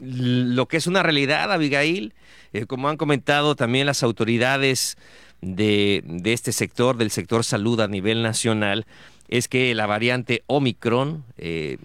lo 0.00 0.68
que 0.68 0.76
es 0.76 0.86
una 0.86 1.02
realidad, 1.02 1.50
Abigail, 1.50 2.12
eh, 2.54 2.66
como 2.66 2.88
han 2.88 2.96
comentado 2.96 3.56
también 3.56 3.84
las 3.86 4.02
autoridades 4.02 4.96
de, 5.42 6.04
este 6.24 6.52
sector, 6.52 6.96
del 6.96 7.10
sector 7.10 7.44
salud 7.44 7.80
a 7.80 7.88
nivel 7.88 8.22
nacional, 8.22 8.86
es 9.28 9.48
que 9.48 9.74
la 9.74 9.86
variante 9.86 10.44
Omicron, 10.46 11.24
eh, 11.36 11.78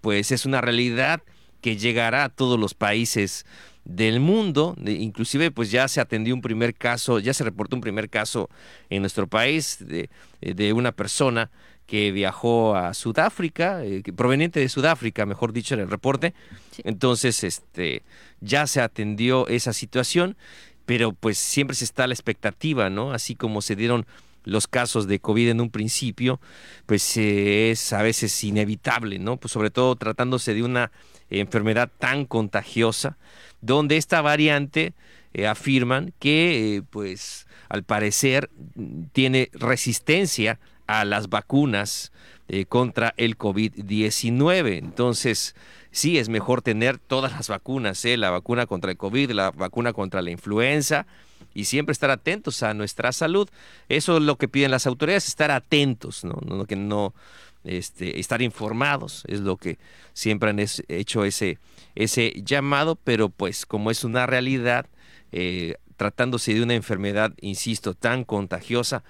pues 0.00 0.32
es 0.32 0.46
una 0.46 0.60
realidad 0.60 1.22
que 1.60 1.76
llegará 1.76 2.24
a 2.24 2.28
todos 2.28 2.58
los 2.58 2.74
países 2.74 3.46
del 3.84 4.18
mundo, 4.18 4.74
inclusive 4.84 5.50
pues 5.50 5.70
ya 5.70 5.86
se 5.86 6.00
atendió 6.00 6.34
un 6.34 6.42
primer 6.42 6.74
caso, 6.74 7.20
ya 7.20 7.32
se 7.32 7.44
reportó 7.44 7.76
un 7.76 7.82
primer 7.82 8.10
caso 8.10 8.50
en 8.90 9.02
nuestro 9.02 9.28
país 9.28 9.78
de 10.40 10.72
una 10.72 10.90
persona 10.90 11.50
que 11.86 12.12
viajó 12.12 12.76
a 12.76 12.94
Sudáfrica, 12.94 13.84
eh, 13.84 14.02
proveniente 14.16 14.60
de 14.60 14.68
Sudáfrica, 14.68 15.26
mejor 15.26 15.52
dicho 15.52 15.74
en 15.74 15.80
el 15.80 15.90
reporte. 15.90 16.34
Sí. 16.70 16.82
Entonces, 16.84 17.44
este, 17.44 18.02
ya 18.40 18.66
se 18.66 18.80
atendió 18.80 19.46
esa 19.48 19.72
situación, 19.72 20.36
pero 20.86 21.12
pues 21.12 21.38
siempre 21.38 21.76
se 21.76 21.84
está 21.84 22.04
a 22.04 22.06
la 22.06 22.14
expectativa, 22.14 22.90
¿no? 22.90 23.12
Así 23.12 23.34
como 23.34 23.62
se 23.62 23.76
dieron 23.76 24.06
los 24.44 24.66
casos 24.66 25.06
de 25.06 25.18
COVID 25.18 25.48
en 25.48 25.60
un 25.60 25.70
principio, 25.70 26.40
pues 26.86 27.16
eh, 27.16 27.70
es 27.70 27.92
a 27.92 28.02
veces 28.02 28.44
inevitable, 28.44 29.18
¿no? 29.18 29.38
Pues 29.38 29.52
sobre 29.52 29.70
todo 29.70 29.96
tratándose 29.96 30.54
de 30.54 30.62
una 30.62 30.92
enfermedad 31.30 31.90
tan 31.98 32.26
contagiosa, 32.26 33.16
donde 33.60 33.96
esta 33.96 34.20
variante 34.20 34.92
eh, 35.32 35.46
afirman 35.46 36.12
que, 36.18 36.82
pues, 36.90 37.46
al 37.68 37.82
parecer 37.82 38.50
mm, 38.74 39.04
tiene 39.12 39.50
resistencia 39.54 40.60
a 40.86 41.04
las 41.04 41.28
vacunas 41.28 42.12
eh, 42.48 42.66
contra 42.66 43.14
el 43.16 43.36
COVID-19. 43.38 44.78
Entonces, 44.78 45.54
sí, 45.90 46.18
es 46.18 46.28
mejor 46.28 46.62
tener 46.62 46.98
todas 46.98 47.32
las 47.32 47.48
vacunas, 47.48 48.04
¿eh? 48.04 48.16
la 48.16 48.30
vacuna 48.30 48.66
contra 48.66 48.90
el 48.90 48.96
COVID, 48.96 49.30
la 49.30 49.50
vacuna 49.50 49.92
contra 49.92 50.22
la 50.22 50.30
influenza, 50.30 51.06
y 51.54 51.64
siempre 51.64 51.92
estar 51.92 52.10
atentos 52.10 52.62
a 52.62 52.74
nuestra 52.74 53.12
salud. 53.12 53.48
Eso 53.88 54.16
es 54.16 54.22
lo 54.22 54.36
que 54.36 54.48
piden 54.48 54.70
las 54.70 54.86
autoridades, 54.86 55.28
estar 55.28 55.50
atentos, 55.50 56.24
no, 56.24 56.38
no 56.44 56.64
que 56.66 56.76
no 56.76 57.14
este, 57.64 58.20
estar 58.20 58.42
informados, 58.42 59.24
es 59.26 59.40
lo 59.40 59.56
que 59.56 59.78
siempre 60.12 60.50
han 60.50 60.58
es- 60.58 60.82
hecho 60.88 61.24
ese, 61.24 61.58
llamado, 62.44 62.96
pero 62.96 63.28
pues 63.30 63.66
como 63.66 63.90
es 63.90 64.04
una 64.04 64.26
realidad, 64.26 64.86
eh, 65.32 65.76
tratándose 65.96 66.52
de 66.54 66.62
una 66.62 66.74
enfermedad, 66.74 67.32
insisto, 67.40 67.94
tan 67.94 68.24
contagiosa, 68.24 69.02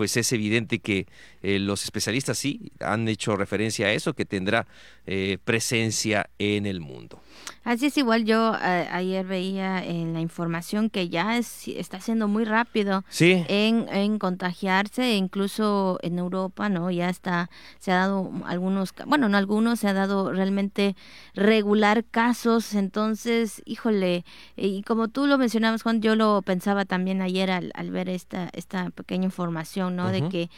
pues 0.00 0.16
es 0.16 0.32
evidente 0.32 0.78
que 0.78 1.06
eh, 1.42 1.58
los 1.58 1.84
especialistas 1.84 2.38
sí 2.38 2.72
han 2.80 3.08
hecho 3.08 3.36
referencia 3.36 3.86
a 3.86 3.92
eso, 3.92 4.14
que 4.14 4.24
tendrá 4.24 4.66
eh, 5.06 5.38
presencia 5.44 6.28
en 6.38 6.66
el 6.66 6.80
mundo. 6.80 7.20
Así 7.64 7.86
es 7.86 7.96
igual 7.98 8.24
yo 8.24 8.54
eh, 8.54 8.88
ayer 8.90 9.24
veía 9.26 9.84
en 9.84 10.12
la 10.14 10.20
información 10.20 10.88
que 10.90 11.08
ya 11.08 11.36
es- 11.38 11.68
está 11.68 12.00
siendo 12.00 12.26
muy 12.28 12.44
rápido 12.44 13.04
Sí, 13.10 13.44
en, 13.48 13.86
en 13.90 14.18
contagiarse, 14.18 15.14
incluso 15.14 15.98
en 16.02 16.18
Europa, 16.18 16.68
¿no? 16.68 16.90
Ya 16.90 17.08
está, 17.08 17.50
se 17.78 17.92
ha 17.92 17.96
dado 17.96 18.30
algunos, 18.46 18.92
bueno, 19.06 19.28
no 19.28 19.36
algunos, 19.36 19.80
se 19.80 19.88
ha 19.88 19.92
dado 19.92 20.32
realmente 20.32 20.96
regular 21.34 22.04
casos, 22.04 22.74
entonces, 22.74 23.62
híjole, 23.64 24.24
y 24.56 24.82
como 24.82 25.08
tú 25.08 25.26
lo 25.26 25.38
mencionabas, 25.38 25.82
Juan, 25.82 26.00
yo 26.02 26.16
lo 26.16 26.42
pensaba 26.42 26.84
también 26.84 27.22
ayer 27.22 27.50
al, 27.50 27.72
al 27.74 27.90
ver 27.90 28.08
esta, 28.08 28.50
esta 28.52 28.90
pequeña 28.90 29.24
información, 29.24 29.96
¿no? 29.96 30.10
De 30.10 30.28
que, 30.28 30.50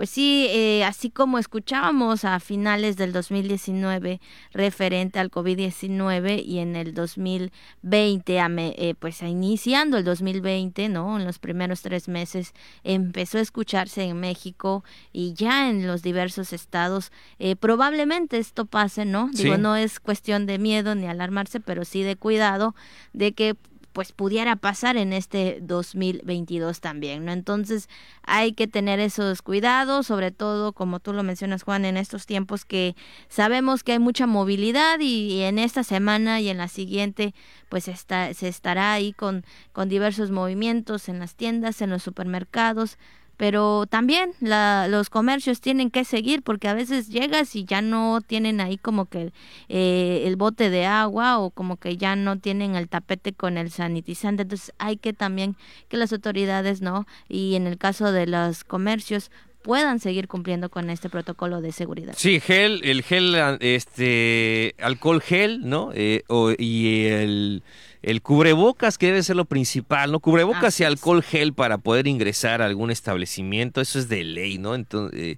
pues 0.00 0.08
sí, 0.08 0.46
eh, 0.48 0.82
así 0.82 1.10
como 1.10 1.36
escuchábamos 1.38 2.24
a 2.24 2.40
finales 2.40 2.96
del 2.96 3.12
2019 3.12 4.18
referente 4.50 5.18
al 5.18 5.30
COVID-19 5.30 6.42
y 6.42 6.60
en 6.60 6.74
el 6.74 6.94
2020, 6.94 8.40
a 8.40 8.48
me- 8.48 8.74
eh, 8.78 8.94
pues 8.98 9.20
iniciando 9.20 9.98
el 9.98 10.04
2020, 10.04 10.88
¿no? 10.88 11.18
En 11.18 11.26
los 11.26 11.38
primeros 11.38 11.82
tres 11.82 12.08
meses 12.08 12.54
empezó 12.82 13.36
a 13.36 13.42
escucharse 13.42 14.02
en 14.04 14.18
México 14.18 14.84
y 15.12 15.34
ya 15.34 15.68
en 15.68 15.86
los 15.86 16.02
diversos 16.02 16.54
estados. 16.54 17.12
eh, 17.38 17.54
probablemente 17.56 18.38
esto 18.38 18.64
pase, 18.64 19.04
¿no? 19.04 19.28
Digo, 19.34 19.56
Sí. 19.56 19.60
no 19.60 19.76
es 19.76 20.00
cuestión 20.00 20.46
de 20.46 20.58
miedo 20.58 20.94
ni 20.94 21.08
alarmarse, 21.08 21.60
pero 21.60 21.84
sí 21.84 22.02
de 22.02 22.16
cuidado 22.16 22.74
de 23.12 23.32
que 23.32 23.54
pues 23.92 24.12
pudiera 24.12 24.56
pasar 24.56 24.96
en 24.96 25.12
este 25.12 25.58
2022 25.62 26.80
también, 26.80 27.24
¿no? 27.24 27.32
Entonces 27.32 27.88
hay 28.22 28.52
que 28.52 28.66
tener 28.66 29.00
esos 29.00 29.42
cuidados, 29.42 30.06
sobre 30.06 30.30
todo 30.30 30.72
como 30.72 31.00
tú 31.00 31.12
lo 31.12 31.22
mencionas 31.22 31.62
Juan, 31.62 31.84
en 31.84 31.96
estos 31.96 32.26
tiempos 32.26 32.64
que 32.64 32.94
sabemos 33.28 33.82
que 33.82 33.92
hay 33.92 33.98
mucha 33.98 34.26
movilidad 34.26 35.00
y, 35.00 35.32
y 35.32 35.42
en 35.42 35.58
esta 35.58 35.82
semana 35.84 36.40
y 36.40 36.48
en 36.48 36.58
la 36.58 36.68
siguiente 36.68 37.34
pues 37.68 37.88
está, 37.88 38.32
se 38.34 38.48
estará 38.48 38.92
ahí 38.92 39.12
con, 39.12 39.44
con 39.72 39.88
diversos 39.88 40.30
movimientos 40.30 41.08
en 41.08 41.18
las 41.18 41.34
tiendas, 41.34 41.82
en 41.82 41.90
los 41.90 42.02
supermercados, 42.02 42.98
pero 43.40 43.86
también 43.86 44.32
la, 44.40 44.86
los 44.86 45.08
comercios 45.08 45.62
tienen 45.62 45.90
que 45.90 46.04
seguir 46.04 46.42
porque 46.42 46.68
a 46.68 46.74
veces 46.74 47.08
llegas 47.08 47.56
y 47.56 47.64
ya 47.64 47.80
no 47.80 48.20
tienen 48.20 48.60
ahí 48.60 48.76
como 48.76 49.06
que 49.06 49.32
eh, 49.70 50.24
el 50.26 50.36
bote 50.36 50.68
de 50.68 50.84
agua 50.84 51.38
o 51.38 51.48
como 51.48 51.78
que 51.78 51.96
ya 51.96 52.16
no 52.16 52.38
tienen 52.38 52.74
el 52.76 52.86
tapete 52.90 53.32
con 53.32 53.56
el 53.56 53.70
sanitizante. 53.70 54.42
Entonces 54.42 54.74
hay 54.76 54.98
que 54.98 55.14
también 55.14 55.56
que 55.88 55.96
las 55.96 56.12
autoridades 56.12 56.82
no 56.82 57.06
y 57.30 57.54
en 57.54 57.66
el 57.66 57.78
caso 57.78 58.12
de 58.12 58.26
los 58.26 58.62
comercios 58.62 59.30
puedan 59.62 60.00
seguir 60.00 60.28
cumpliendo 60.28 60.68
con 60.68 60.90
este 60.90 61.08
protocolo 61.08 61.62
de 61.62 61.72
seguridad. 61.72 62.12
Sí, 62.18 62.40
gel, 62.40 62.82
el 62.84 63.02
gel, 63.02 63.34
este, 63.60 64.74
alcohol 64.80 65.22
gel, 65.22 65.60
¿no? 65.68 65.92
Eh, 65.94 66.24
o- 66.28 66.52
y 66.58 67.06
el, 67.06 67.62
el 68.02 68.22
cubrebocas 68.22 68.96
que 68.98 69.06
debe 69.06 69.22
ser 69.22 69.36
lo 69.36 69.44
principal, 69.44 70.10
¿no? 70.12 70.20
Cubrebocas 70.20 70.64
Así 70.64 70.82
y 70.82 70.86
alcohol 70.86 71.22
gel 71.22 71.52
para 71.52 71.78
poder 71.78 72.06
ingresar 72.06 72.62
a 72.62 72.66
algún 72.66 72.90
establecimiento, 72.90 73.80
eso 73.80 73.98
es 73.98 74.08
de 74.08 74.24
ley, 74.24 74.58
¿no? 74.58 74.74
Entonces, 74.74 75.18
eh, 75.20 75.36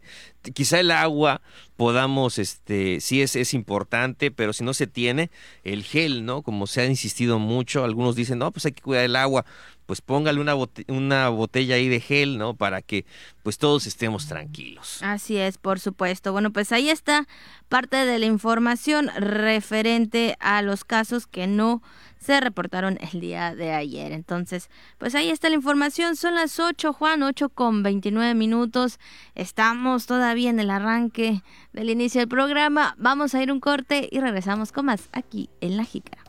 quizá 0.55 0.79
el 0.81 0.91
agua 0.93 1.41
podamos, 1.77 2.39
este, 2.39 3.01
sí 3.01 3.21
es, 3.23 3.35
es 3.37 3.55
importante, 3.55 4.31
pero 4.31 4.53
si 4.53 4.63
no 4.63 4.75
se 4.75 4.87
tiene, 4.87 5.31
el 5.65 5.83
gel, 5.83 6.25
¿no? 6.25 6.43
Como 6.43 6.67
se 6.67 6.83
ha 6.83 6.87
insistido 6.87 7.39
mucho, 7.41 7.83
algunos 7.85 8.15
dicen, 8.15 8.39
no, 8.39 8.53
pues 8.53 8.65
hay 8.67 8.73
que 8.73 8.83
cuidar 8.83 9.05
el 9.05 9.17
agua, 9.17 9.45
pues 9.87 10.01
póngale 10.01 10.41
una, 10.41 10.55
bote- 10.55 10.85
una 10.87 11.29
botella 11.29 11.75
ahí 11.75 11.89
de 11.89 11.99
gel, 12.01 12.39
¿no? 12.39 12.55
Para 12.55 12.83
que 12.83 13.05
pues 13.43 13.59
todos 13.59 13.87
estemos 13.89 14.29
tranquilos. 14.29 14.99
Así 15.03 15.37
es, 15.37 15.59
por 15.59 15.81
supuesto. 15.81 16.31
Bueno, 16.33 16.53
pues 16.53 16.71
ahí 16.71 16.89
está 16.89 17.27
parte 17.69 17.97
de 17.97 18.19
la 18.21 18.27
información 18.27 19.11
referente 19.17 20.37
a 20.41 20.63
los 20.63 20.85
casos 20.85 21.27
que 21.27 21.47
no 21.49 21.83
se 22.23 22.41
reportaron 22.41 22.99
el 23.13 23.21
día 23.21 23.55
de 23.55 23.73
ayer. 23.73 24.13
Entonces, 24.13 24.71
pues 24.99 25.15
ahí 25.15 25.31
está 25.31 25.49
la 25.49 25.57
información. 25.57 26.17
Son 26.17 26.35
las 26.35 26.59
8, 26.59 26.93
Juan, 26.93 27.23
8 27.23 27.49
con 27.51 27.83
29 27.83 28.35
minutos. 28.35 28.99
Estamos 29.35 30.07
todavía 30.07 30.51
en 30.51 30.61
el 30.61 30.71
arranque 30.71 31.43
del 31.73 31.91
inicio 31.91 32.21
del 32.21 32.29
programa. 32.29 32.95
Vamos 32.99 33.35
a 33.35 33.43
ir 33.43 33.51
un 33.51 33.61
corte 33.61 34.09
y 34.11 34.21
regresamos 34.21 34.73
con 34.73 34.87
más 34.87 35.09
aquí 35.13 35.51
en 35.61 35.77
La 35.77 35.85
Jícara. 35.85 36.22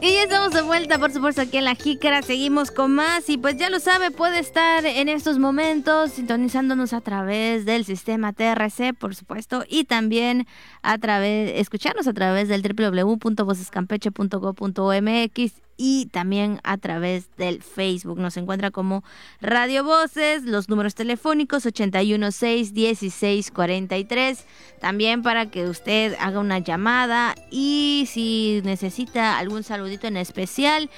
Y 0.00 0.14
ya 0.14 0.22
estamos 0.24 0.52
de 0.52 0.62
vuelta, 0.62 0.98
por 0.98 1.12
supuesto, 1.12 1.42
aquí 1.42 1.58
en 1.58 1.64
La 1.64 1.76
Jícara. 1.76 2.22
Seguimos 2.22 2.72
con 2.72 2.92
más 2.92 3.28
y 3.28 3.38
pues 3.38 3.56
ya 3.56 3.70
lo 3.70 3.78
sabe, 3.78 4.10
puede 4.10 4.40
estar 4.40 4.84
en 4.84 5.08
estos 5.08 5.38
momentos 5.38 6.10
sintonizándonos 6.10 6.92
a 6.92 7.00
través 7.00 7.64
del 7.64 7.84
sistema 7.84 8.32
TRC, 8.32 8.94
por 8.98 9.14
supuesto, 9.14 9.64
y 9.68 9.84
también 9.84 10.48
a 10.82 10.98
través, 10.98 11.52
escucharnos 11.54 12.08
a 12.08 12.12
través 12.12 12.48
del 12.48 12.62
www.vocescampeche.go.mx 12.62 15.52
y 15.84 16.06
también 16.06 16.60
a 16.62 16.78
través 16.78 17.24
del 17.36 17.60
Facebook. 17.60 18.20
Nos 18.20 18.36
encuentra 18.36 18.70
como 18.70 19.02
Radio 19.40 19.82
Voces, 19.82 20.44
los 20.44 20.68
números 20.68 20.94
telefónicos 20.94 21.66
816-1643. 21.66 24.38
También 24.80 25.24
para 25.24 25.50
que 25.50 25.68
usted 25.68 26.14
haga 26.20 26.38
una 26.38 26.60
llamada 26.60 27.34
y 27.50 28.08
si 28.08 28.60
necesita 28.62 29.38
algún 29.38 29.64
saludito 29.64 30.06
en 30.06 30.18
especial, 30.18 30.88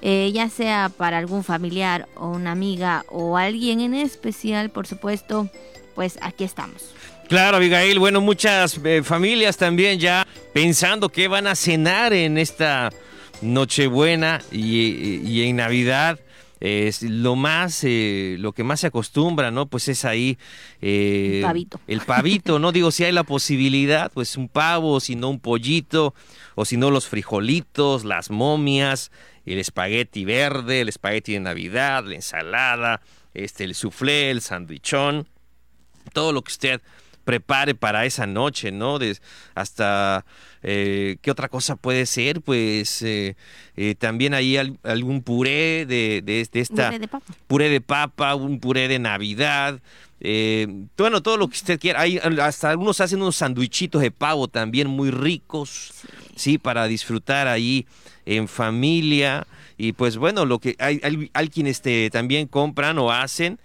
eh, 0.00 0.30
ya 0.32 0.48
sea 0.48 0.88
para 0.88 1.18
algún 1.18 1.44
familiar 1.44 2.08
o 2.14 2.28
una 2.28 2.52
amiga 2.52 3.04
o 3.10 3.36
alguien 3.36 3.80
en 3.80 3.92
especial, 3.92 4.70
por 4.70 4.86
supuesto, 4.86 5.50
pues 5.94 6.18
aquí 6.22 6.44
estamos. 6.44 6.94
Claro, 7.28 7.58
Abigail. 7.58 7.98
Bueno, 7.98 8.22
muchas 8.22 8.80
eh, 8.82 9.02
familias 9.04 9.58
también 9.58 10.00
ya 10.00 10.26
pensando 10.54 11.10
qué 11.10 11.28
van 11.28 11.46
a 11.46 11.54
cenar 11.54 12.14
en 12.14 12.38
esta 12.38 12.90
Nochebuena 13.42 14.40
y, 14.52 15.20
y 15.24 15.42
en 15.42 15.56
Navidad. 15.56 16.18
Es 16.60 17.02
lo 17.02 17.36
más, 17.36 17.84
eh, 17.84 18.36
lo 18.38 18.52
que 18.52 18.64
más 18.64 18.80
se 18.80 18.88
acostumbra, 18.88 19.50
¿no? 19.50 19.64
Pues 19.64 19.88
es 19.88 20.04
ahí 20.04 20.36
eh, 20.82 21.36
El 21.36 21.42
pavito. 21.42 21.80
El 21.86 22.00
pavito, 22.02 22.58
¿no? 22.58 22.70
Digo, 22.70 22.90
si 22.90 23.04
hay 23.04 23.12
la 23.12 23.24
posibilidad, 23.24 24.12
pues 24.12 24.36
un 24.36 24.46
pavo, 24.46 25.00
si 25.00 25.16
no 25.16 25.30
un 25.30 25.40
pollito, 25.40 26.14
o 26.56 26.66
si 26.66 26.76
no 26.76 26.90
los 26.90 27.08
frijolitos, 27.08 28.04
las 28.04 28.30
momias, 28.30 29.10
el 29.46 29.58
espagueti 29.58 30.26
verde, 30.26 30.82
el 30.82 30.90
espagueti 30.90 31.32
de 31.32 31.40
Navidad, 31.40 32.04
la 32.04 32.16
ensalada, 32.16 33.00
este, 33.32 33.64
el 33.64 33.74
soufflé, 33.74 34.30
el 34.30 34.42
sandwichón 34.42 35.26
todo 36.12 36.32
lo 36.32 36.42
que 36.42 36.50
usted 36.50 36.80
prepare 37.30 37.74
para 37.74 38.04
esa 38.06 38.26
noche, 38.26 38.72
¿no? 38.72 38.98
Hasta 39.54 40.24
eh, 40.62 41.16
qué 41.22 41.30
otra 41.30 41.48
cosa 41.48 41.76
puede 41.76 42.06
ser, 42.06 42.40
pues 42.40 43.02
eh, 43.02 43.36
eh, 43.76 43.94
también 43.96 44.34
hay 44.34 44.56
al- 44.56 44.78
algún 44.82 45.22
puré 45.22 45.86
de, 45.86 46.22
de- 46.24 46.48
de 46.52 46.60
esta 46.60 46.86
Puré 46.88 46.98
de 46.98 47.08
papa. 47.08 47.34
puré 47.46 47.68
de 47.68 47.80
papa, 47.80 48.34
un 48.34 48.58
puré 48.60 48.88
de 48.88 48.98
Navidad. 48.98 49.80
eh, 50.20 50.66
bueno, 50.98 51.22
todo 51.22 51.36
lo 51.36 51.48
que 51.48 51.54
usted 51.56 51.78
quiera. 51.80 52.00
Hay, 52.00 52.18
hasta 52.42 52.70
algunos 52.70 53.00
hacen 53.00 53.22
unos 53.22 53.36
sandwichitos 53.36 54.02
de 54.02 54.10
pavo 54.10 54.48
también 54.48 54.88
muy 54.88 55.10
ricos, 55.10 55.92
sí, 56.36 56.58
para 56.58 56.86
disfrutar 56.86 57.46
ahí 57.48 57.86
en 58.26 58.46
familia. 58.48 59.46
Y 59.78 59.92
pues 59.92 60.16
bueno, 60.18 60.44
lo 60.44 60.58
que 60.58 60.76
hay, 60.78 61.00
hay, 61.02 61.30
hay 61.32 61.48
quienes 61.48 61.76
este, 61.78 62.10
también 62.10 62.46
compran 62.48 62.98
o 62.98 63.10
hacen 63.10 63.58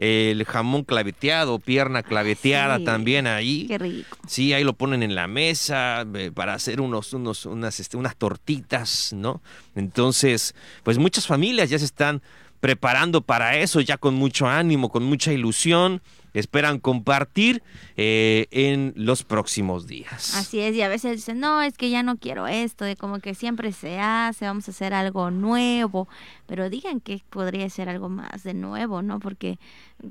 el 0.00 0.44
jamón 0.46 0.84
claveteado, 0.84 1.58
pierna 1.58 2.02
claveteada 2.02 2.78
sí. 2.78 2.84
también 2.84 3.26
ahí. 3.26 3.66
Qué 3.68 3.76
rico. 3.76 4.16
Sí, 4.26 4.54
ahí 4.54 4.64
lo 4.64 4.72
ponen 4.72 5.02
en 5.02 5.14
la 5.14 5.26
mesa 5.26 6.06
eh, 6.14 6.30
para 6.34 6.54
hacer 6.54 6.80
unos, 6.80 7.12
unos, 7.12 7.44
unas, 7.44 7.80
este, 7.80 7.98
unas 7.98 8.16
tortitas, 8.16 9.12
¿no? 9.12 9.42
Entonces, 9.74 10.54
pues 10.84 10.96
muchas 10.96 11.26
familias 11.26 11.68
ya 11.68 11.78
se 11.78 11.84
están 11.84 12.22
preparando 12.60 13.20
para 13.20 13.58
eso, 13.58 13.80
ya 13.82 13.98
con 13.98 14.14
mucho 14.14 14.48
ánimo, 14.48 14.88
con 14.88 15.02
mucha 15.02 15.32
ilusión, 15.32 16.00
esperan 16.34 16.78
compartir 16.78 17.62
eh, 17.96 18.46
en 18.50 18.92
los 18.96 19.24
próximos 19.24 19.86
días. 19.86 20.34
Así 20.36 20.60
es, 20.60 20.74
y 20.74 20.82
a 20.82 20.88
veces 20.88 21.16
dicen, 21.16 21.40
no, 21.40 21.62
es 21.62 21.76
que 21.76 21.90
ya 21.90 22.02
no 22.02 22.16
quiero 22.16 22.46
esto, 22.46 22.84
de 22.84 22.96
como 22.96 23.20
que 23.20 23.34
siempre 23.34 23.72
se 23.72 23.98
hace, 23.98 24.44
vamos 24.44 24.68
a 24.68 24.70
hacer 24.70 24.94
algo 24.94 25.30
nuevo, 25.30 26.08
pero 26.46 26.70
digan 26.70 27.00
que 27.00 27.22
podría 27.30 27.68
ser 27.70 27.88
algo 27.88 28.08
más 28.08 28.42
de 28.42 28.54
nuevo, 28.54 29.02
¿no? 29.02 29.20
Porque 29.20 29.58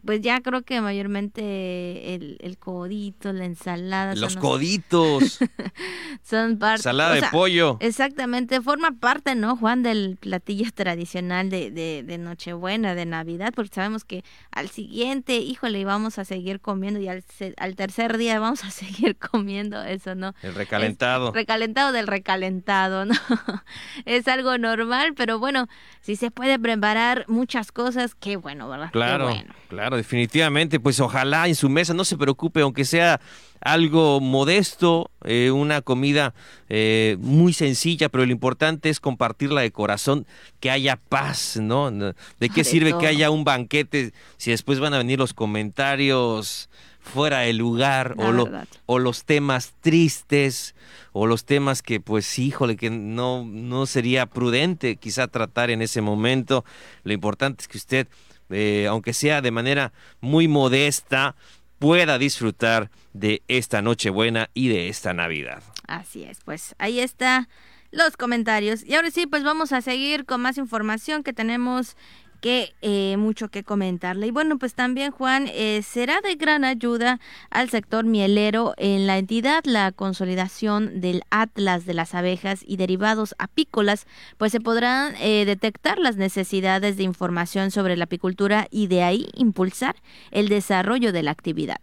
pues 0.05 0.21
ya 0.21 0.41
creo 0.41 0.61
que 0.61 0.81
mayormente 0.81 2.15
el, 2.15 2.37
el 2.41 2.57
codito, 2.57 3.33
la 3.33 3.45
ensalada, 3.45 4.15
Los 4.15 4.33
son, 4.33 4.41
coditos, 4.41 5.39
son 6.23 6.59
parte... 6.59 6.83
salada 6.83 7.11
o 7.11 7.13
de 7.15 7.19
sea, 7.21 7.31
pollo. 7.31 7.77
Exactamente, 7.79 8.61
forma 8.61 8.91
parte, 8.91 9.35
¿no, 9.35 9.55
Juan, 9.55 9.83
del 9.83 10.17
platillo 10.19 10.71
tradicional 10.73 11.49
de, 11.49 11.71
de, 11.71 12.03
de 12.03 12.17
Nochebuena, 12.17 12.95
de 12.95 13.05
Navidad, 13.05 13.51
porque 13.55 13.73
sabemos 13.73 14.03
que 14.03 14.23
al 14.51 14.69
siguiente, 14.69 15.37
híjole, 15.37 15.85
vamos 15.85 16.08
a 16.17 16.25
seguir 16.25 16.59
comiendo 16.59 16.99
y 16.99 17.07
al, 17.07 17.23
al 17.57 17.75
tercer 17.75 18.17
día 18.17 18.39
vamos 18.39 18.63
a 18.63 18.71
seguir 18.71 19.17
comiendo 19.17 19.83
eso, 19.83 20.15
¿no? 20.15 20.33
El 20.41 20.55
recalentado. 20.55 21.31
Recalentado 21.31 21.91
del 21.91 22.07
recalentado, 22.07 23.05
¿no? 23.05 23.13
es 24.05 24.27
algo 24.27 24.57
normal, 24.57 25.13
pero 25.15 25.37
bueno, 25.39 25.67
si 26.01 26.15
se 26.15 26.31
puede 26.31 26.57
preparar 26.57 27.25
muchas 27.27 27.71
cosas, 27.71 28.15
qué 28.15 28.37
bueno, 28.37 28.69
¿verdad? 28.69 28.87
Qué 28.87 28.93
Claro, 28.93 29.25
bueno. 29.29 29.53
claro, 29.67 29.97
definitivamente. 29.97 30.79
Pues 30.79 30.99
ojalá 30.99 31.47
en 31.47 31.55
su 31.55 31.69
mesa 31.69 31.93
no 31.93 32.05
se 32.05 32.17
preocupe, 32.17 32.61
aunque 32.61 32.85
sea 32.85 33.19
algo 33.61 34.19
modesto, 34.21 35.11
eh, 35.23 35.51
una 35.51 35.81
comida 35.81 36.33
eh, 36.69 37.17
muy 37.19 37.53
sencilla, 37.53 38.09
pero 38.09 38.25
lo 38.25 38.31
importante 38.31 38.89
es 38.89 38.99
compartirla 38.99 39.61
de 39.61 39.71
corazón, 39.71 40.25
que 40.59 40.71
haya 40.71 40.95
paz, 40.97 41.57
¿no? 41.61 41.91
¿De 41.91 42.13
qué 42.49 42.61
De 42.61 42.63
sirve 42.63 42.91
todo. 42.91 42.99
que 42.99 43.07
haya 43.07 43.29
un 43.31 43.43
banquete 43.43 44.13
si 44.37 44.51
después 44.51 44.79
van 44.79 44.93
a 44.93 44.97
venir 44.97 45.19
los 45.19 45.33
comentarios 45.33 46.69
fuera 47.01 47.39
de 47.39 47.53
lugar 47.53 48.15
lo- 48.31 48.43
o 48.85 48.99
los 48.99 49.23
temas 49.23 49.73
tristes 49.81 50.75
o 51.13 51.27
los 51.27 51.45
temas 51.45 51.81
que 51.81 51.99
pues 52.01 52.37
híjole 52.37 52.75
que 52.75 52.89
no 52.89 53.45
no 53.45 53.85
sería 53.85 54.25
prudente 54.25 54.97
quizá 54.97 55.27
tratar 55.27 55.69
en 55.71 55.81
ese 55.81 56.01
momento 56.01 56.65
lo 57.03 57.13
importante 57.13 57.61
es 57.63 57.67
que 57.69 57.77
usted 57.77 58.07
eh, 58.51 58.85
aunque 58.89 59.13
sea 59.13 59.41
de 59.41 59.51
manera 59.51 59.93
muy 60.21 60.47
modesta 60.47 61.35
pueda 61.79 62.17
disfrutar 62.17 62.91
de 63.13 63.41
esta 63.47 63.81
Nochebuena 63.81 64.49
y 64.53 64.67
de 64.67 64.89
esta 64.89 65.13
Navidad 65.13 65.63
Así 65.89 66.23
es, 66.23 66.39
pues 66.45 66.75
ahí 66.77 66.99
está 66.99 67.49
los 67.91 68.15
comentarios. 68.15 68.83
Y 68.85 68.93
ahora 68.93 69.09
sí, 69.09 69.25
pues 69.25 69.43
vamos 69.43 69.71
a 69.71 69.81
seguir 69.81 70.25
con 70.25 70.39
más 70.39 70.59
información 70.59 71.23
que 71.23 71.33
tenemos 71.33 71.97
que 72.41 72.73
eh, 72.81 73.15
mucho 73.17 73.49
que 73.49 73.63
comentarle. 73.63 74.27
Y 74.27 74.31
bueno, 74.31 74.57
pues 74.57 74.73
también 74.73 75.11
Juan, 75.11 75.49
eh, 75.53 75.81
será 75.83 76.21
de 76.21 76.35
gran 76.35 76.63
ayuda 76.63 77.19
al 77.49 77.69
sector 77.69 78.05
mielero 78.05 78.73
en 78.77 79.07
la 79.07 79.17
entidad 79.17 79.63
la 79.65 79.91
consolidación 79.91 81.01
del 81.01 81.23
Atlas 81.29 81.85
de 81.85 81.93
las 81.93 82.15
abejas 82.15 82.61
y 82.65 82.77
derivados 82.77 83.35
apícolas, 83.37 84.07
pues 84.37 84.51
se 84.51 84.59
podrán 84.59 85.15
eh, 85.19 85.45
detectar 85.45 85.99
las 85.99 86.15
necesidades 86.15 86.97
de 86.97 87.03
información 87.03 87.71
sobre 87.71 87.97
la 87.97 88.05
apicultura 88.05 88.67
y 88.71 88.87
de 88.87 89.03
ahí 89.03 89.29
impulsar 89.35 89.95
el 90.31 90.49
desarrollo 90.49 91.11
de 91.11 91.23
la 91.23 91.31
actividad. 91.31 91.79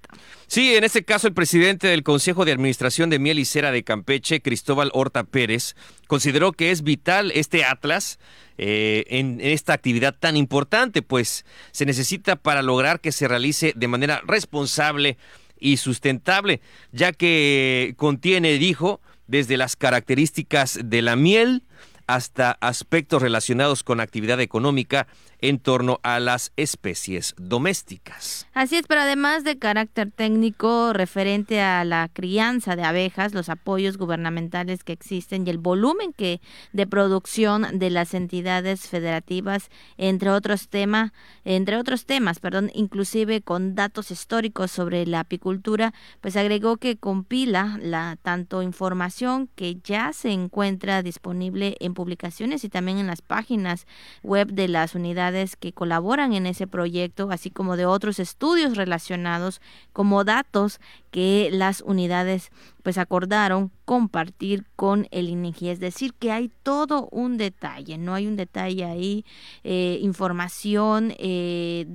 Sí, 0.49 0.77
en 0.77 0.85
este 0.85 1.05
caso 1.05 1.27
el 1.27 1.35
presidente 1.35 1.89
del 1.89 2.05
Consejo 2.05 2.45
de 2.45 2.53
Administración 2.53 3.11
de 3.11 3.19
Miel 3.19 3.41
y 3.41 3.45
Cera 3.45 3.73
de 3.73 3.83
Campeche, 3.83 4.41
Cristóbal 4.41 4.91
Horta 4.95 5.25
Pérez, 5.25 5.75
consideró 6.07 6.53
que 6.53 6.71
es 6.71 6.83
vital 6.83 7.33
este 7.35 7.65
atlas 7.65 8.21
eh, 8.57 9.05
en 9.09 9.41
esta 9.41 9.73
actividad 9.73 10.15
tan 10.17 10.37
importante, 10.37 11.03
pues 11.03 11.45
se 11.73 11.85
necesita 11.85 12.37
para 12.37 12.63
lograr 12.63 13.01
que 13.01 13.11
se 13.11 13.27
realice 13.27 13.73
de 13.75 13.89
manera 13.89 14.23
responsable 14.25 15.19
y 15.59 15.79
sustentable, 15.79 16.61
ya 16.93 17.13
que 17.13 17.95
contiene, 17.97 18.53
dijo, 18.59 19.01
desde 19.27 19.57
las 19.57 19.75
características 19.75 20.79
de 20.85 21.03
la 21.03 21.17
miel 21.17 21.65
hasta 22.07 22.53
aspectos 22.61 23.21
relacionados 23.21 23.83
con 23.83 24.01
actividad 24.01 24.41
económica 24.41 25.09
en 25.40 25.59
torno 25.59 26.01
a 26.03 26.20
las 26.20 26.53
especies 26.57 27.35
domésticas. 27.37 28.46
Así 28.55 28.77
es, 28.77 28.87
pero 28.87 29.03
además 29.03 29.44
de 29.44 29.59
carácter 29.59 30.11
técnico 30.11 30.92
referente 30.92 31.61
a 31.61 31.85
la 31.85 32.09
crianza 32.12 32.77
de 32.77 32.85
abejas, 32.85 33.35
los 33.35 33.49
apoyos 33.49 33.99
gubernamentales 33.99 34.85
que 34.85 34.92
existen 34.92 35.46
y 35.46 35.51
el 35.51 35.59
volumen 35.59 36.12
que 36.12 36.40
de 36.72 36.87
producción 36.87 37.79
de 37.79 37.90
las 37.90 38.14
entidades 38.14 38.88
federativas, 38.88 39.70
entre 39.99 40.31
otros 40.31 40.68
temas, 40.68 41.12
entre 41.44 41.77
otros 41.77 42.07
temas, 42.07 42.40
perdón, 42.40 42.70
inclusive 42.75 43.42
con 43.42 43.75
datos 43.75 44.11
históricos 44.11 44.70
sobre 44.70 45.07
la 45.07 45.20
apicultura, 45.20 45.92
pues 46.20 46.37
agregó 46.37 46.77
que 46.77 46.96
compila 46.96 47.79
la 47.81 48.16
tanto 48.22 48.62
información 48.62 49.49
que 49.55 49.77
ya 49.85 50.12
se 50.12 50.31
encuentra 50.31 51.03
disponible 51.03 51.77
en 51.81 51.94
publicaciones 51.94 52.64
y 52.64 52.68
también 52.68 52.99
en 52.99 53.07
las 53.07 53.22
páginas 53.22 53.87
web 54.22 54.49
de 54.53 54.68
las 54.68 54.94
unidades 54.94 55.26
que 55.59 55.73
colaboran 55.73 56.33
en 56.33 56.47
ese 56.47 56.67
proyecto, 56.67 57.29
así 57.31 57.51
como 57.51 57.77
de 57.77 57.87
otros 57.87 58.19
estudios 58.19 58.77
relacionados 58.77 59.61
como 59.93 60.25
datos 60.25 60.81
que 61.11 61.49
las 61.53 61.81
unidades 61.81 62.51
pues 62.83 62.99
acordaron 62.99 63.73
compartir 63.85 64.65
con 64.77 65.09
el 65.11 65.29
INEGI. 65.29 65.71
Es 65.71 65.81
decir, 65.81 66.15
que 66.15 66.31
hay 66.31 66.51
todo 66.62 67.09
un 67.11 67.37
detalle, 67.37 67.99
no 67.99 68.15
hay 68.15 68.27
un 68.27 68.37
detalle 68.37 68.85
ahí, 68.85 69.25
eh, 69.65 69.99
información, 70.03 71.15
eh, 71.19 71.87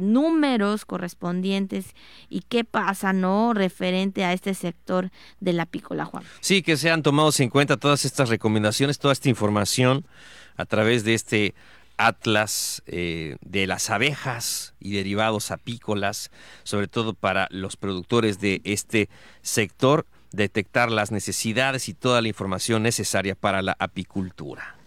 números 0.00 0.84
correspondientes 0.84 1.94
y 2.28 2.40
qué 2.48 2.64
pasa, 2.64 3.12
¿no? 3.12 3.54
Referente 3.54 4.24
a 4.24 4.32
este 4.32 4.54
sector 4.54 5.10
de 5.40 5.52
la 5.52 5.66
pícola, 5.66 6.04
Juan. 6.04 6.24
Sí, 6.40 6.62
que 6.62 6.76
sean 6.76 7.02
tomados 7.02 7.38
en 7.40 7.50
cuenta 7.50 7.76
todas 7.76 8.04
estas 8.04 8.28
recomendaciones, 8.28 8.98
toda 8.98 9.12
esta 9.12 9.28
información 9.28 10.04
a 10.56 10.66
través 10.66 11.04
de 11.04 11.14
este 11.14 11.54
atlas 12.06 12.82
eh, 12.86 13.36
de 13.42 13.66
las 13.66 13.90
abejas 13.90 14.74
y 14.80 14.92
derivados 14.92 15.50
apícolas, 15.50 16.30
sobre 16.62 16.88
todo 16.88 17.14
para 17.14 17.46
los 17.50 17.76
productores 17.76 18.40
de 18.40 18.62
este 18.64 19.08
sector, 19.42 20.06
detectar 20.32 20.90
las 20.90 21.10
necesidades 21.10 21.88
y 21.88 21.94
toda 21.94 22.22
la 22.22 22.28
información 22.28 22.82
necesaria 22.82 23.34
para 23.34 23.62
la 23.62 23.76
apicultura. 23.78 24.79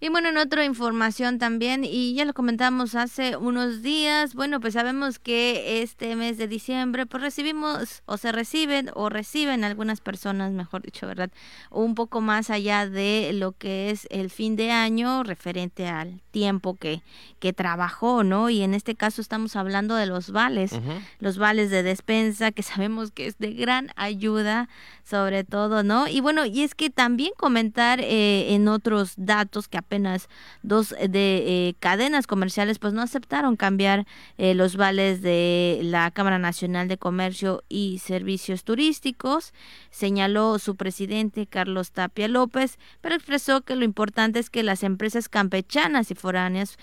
Y 0.00 0.08
bueno, 0.10 0.28
en 0.28 0.36
otra 0.36 0.64
información 0.64 1.38
también, 1.38 1.84
y 1.84 2.14
ya 2.14 2.24
lo 2.24 2.34
comentamos 2.34 2.94
hace 2.94 3.36
unos 3.36 3.80
días, 3.80 4.34
bueno, 4.34 4.60
pues 4.60 4.74
sabemos 4.74 5.18
que 5.18 5.82
este 5.82 6.14
mes 6.16 6.36
de 6.36 6.46
diciembre, 6.46 7.06
pues 7.06 7.22
recibimos 7.22 8.02
o 8.04 8.16
se 8.18 8.30
reciben 8.32 8.90
o 8.94 9.08
reciben 9.08 9.64
algunas 9.64 10.00
personas, 10.00 10.52
mejor 10.52 10.82
dicho, 10.82 11.06
¿verdad? 11.06 11.30
Un 11.70 11.94
poco 11.94 12.20
más 12.20 12.50
allá 12.50 12.88
de 12.88 13.30
lo 13.32 13.52
que 13.52 13.90
es 13.90 14.06
el 14.10 14.30
fin 14.30 14.56
de 14.56 14.72
año 14.72 15.22
referente 15.22 15.86
al 15.86 16.20
tiempo 16.32 16.74
que, 16.74 17.02
que 17.38 17.52
trabajó, 17.52 18.24
¿no? 18.24 18.50
Y 18.50 18.62
en 18.62 18.74
este 18.74 18.94
caso 18.94 19.22
estamos 19.22 19.56
hablando 19.56 19.94
de 19.94 20.06
los 20.06 20.30
vales, 20.30 20.72
los 21.18 21.38
vales 21.38 21.70
de 21.70 21.82
despensa, 21.82 22.52
que 22.52 22.62
sabemos 22.62 23.10
que 23.10 23.26
es 23.26 23.38
de 23.38 23.54
gran 23.54 23.90
ayuda, 23.96 24.68
sobre 25.02 25.44
todo, 25.44 25.82
¿no? 25.82 26.08
Y 26.08 26.20
bueno, 26.20 26.44
y 26.44 26.62
es 26.62 26.74
que 26.74 26.90
también 26.90 27.32
comentar 27.36 28.00
eh, 28.00 28.54
en 28.54 28.68
otros 28.68 29.14
datos 29.16 29.68
que 29.68 29.78
apenas 29.78 29.93
apenas 29.94 30.28
dos 30.62 30.92
eh, 30.98 31.06
de 31.08 31.68
eh, 31.68 31.74
cadenas 31.78 32.26
comerciales 32.26 32.80
pues 32.80 32.92
no 32.94 33.02
aceptaron 33.02 33.54
cambiar 33.54 34.06
eh, 34.38 34.54
los 34.54 34.76
vales 34.76 35.22
de 35.22 35.80
la 35.84 36.10
Cámara 36.10 36.38
Nacional 36.38 36.88
de 36.88 36.98
Comercio 36.98 37.62
y 37.68 38.00
Servicios 38.00 38.64
Turísticos, 38.64 39.52
señaló 39.90 40.58
su 40.58 40.74
presidente 40.74 41.46
Carlos 41.46 41.92
Tapia 41.92 42.26
López, 42.26 42.78
pero 43.00 43.14
expresó 43.14 43.60
que 43.60 43.76
lo 43.76 43.84
importante 43.84 44.40
es 44.40 44.50
que 44.50 44.64
las 44.64 44.82
empresas 44.82 45.28
campechanas 45.28 46.10
y 46.10 46.14
foráneas 46.14 46.76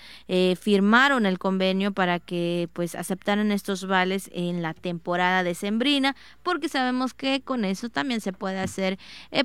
firmaron 0.58 1.26
el 1.26 1.38
convenio 1.38 1.92
para 1.92 2.18
que 2.18 2.68
pues 2.72 2.94
aceptaran 2.94 3.52
estos 3.52 3.86
vales 3.86 4.30
en 4.32 4.62
la 4.62 4.72
temporada 4.74 5.42
decembrina, 5.42 6.16
porque 6.42 6.68
sabemos 6.68 7.12
que 7.12 7.42
con 7.42 7.64
eso 7.64 7.88
también 7.88 8.20
se 8.20 8.32
puede 8.32 8.60
hacer 8.60 8.98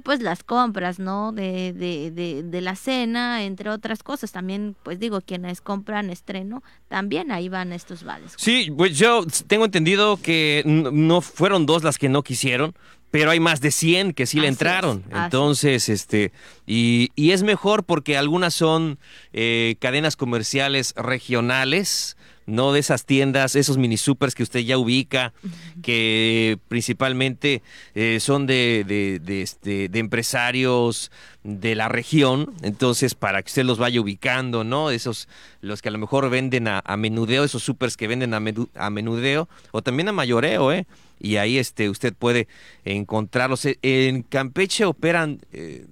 pues 0.03 0.21
las 0.21 0.43
compras, 0.43 0.99
¿no? 0.99 1.31
De, 1.31 1.73
de, 1.73 2.43
de, 2.43 2.61
la 2.61 2.75
cena, 2.75 3.43
en 3.43 3.46
entre 3.47 3.69
otras 3.69 4.03
cosas. 4.03 4.31
También, 4.31 4.75
pues 4.83 4.99
digo, 4.99 5.21
quienes 5.21 5.61
compran 5.61 6.09
estreno, 6.09 6.63
también 6.87 7.31
ahí 7.31 7.49
van 7.49 7.73
estos 7.73 8.03
vales. 8.03 8.33
Sí, 8.37 8.71
pues 8.75 8.97
yo 8.97 9.25
tengo 9.47 9.65
entendido 9.65 10.17
que 10.17 10.63
no 10.65 11.21
fueron 11.21 11.65
dos 11.65 11.83
las 11.83 11.97
que 11.97 12.09
no 12.09 12.23
quisieron, 12.23 12.75
pero 13.11 13.31
hay 13.31 13.39
más 13.39 13.61
de 13.61 13.71
100 13.71 14.13
que 14.13 14.25
sí 14.25 14.39
le 14.39 14.47
entraron. 14.47 15.03
Entonces, 15.11 15.89
este, 15.89 16.31
y, 16.65 17.11
y, 17.15 17.31
es 17.31 17.43
mejor 17.43 17.83
porque 17.83 18.17
algunas 18.17 18.53
son 18.53 18.99
eh, 19.33 19.75
cadenas 19.79 20.15
comerciales 20.15 20.93
regionales 20.95 22.16
no 22.47 22.71
de 22.71 22.79
esas 22.79 23.05
tiendas, 23.05 23.55
esos 23.55 23.77
mini 23.77 23.97
supers 23.97 24.33
que 24.33 24.41
usted 24.41 24.61
ya 24.61 24.77
ubica, 24.77 25.33
que 25.83 26.57
principalmente 26.69 27.61
eh, 27.93 28.19
son 28.19 28.47
de, 28.47 29.19
de, 29.21 29.41
este, 29.41 29.89
de 29.89 29.99
empresarios 29.99 31.11
de 31.43 31.75
la 31.75 31.89
región, 31.89 32.53
entonces 32.63 33.15
para 33.15 33.43
que 33.43 33.49
usted 33.49 33.65
los 33.65 33.77
vaya 33.77 34.01
ubicando, 34.01 34.63
¿no? 34.63 34.91
Esos, 34.91 35.27
los 35.61 35.81
que 35.81 35.89
a 35.89 35.91
lo 35.91 35.97
mejor 35.97 36.29
venden 36.29 36.67
a, 36.67 36.81
menudeo, 36.97 37.43
esos 37.43 37.63
supers 37.63 37.97
que 37.97 38.07
venden 38.07 38.33
a, 38.33 38.41
a, 38.75 38.89
menudeo, 38.89 39.49
o 39.71 39.81
también 39.81 40.07
a 40.07 40.13
mayoreo, 40.13 40.71
¿eh? 40.71 40.87
Y 41.19 41.37
ahí 41.37 41.57
este, 41.57 41.89
usted 41.89 42.13
puede 42.13 42.47
encontrarlos. 42.85 43.67
En 43.81 44.21
Campeche 44.21 44.85
operan 44.85 45.41
eh, 45.51 45.85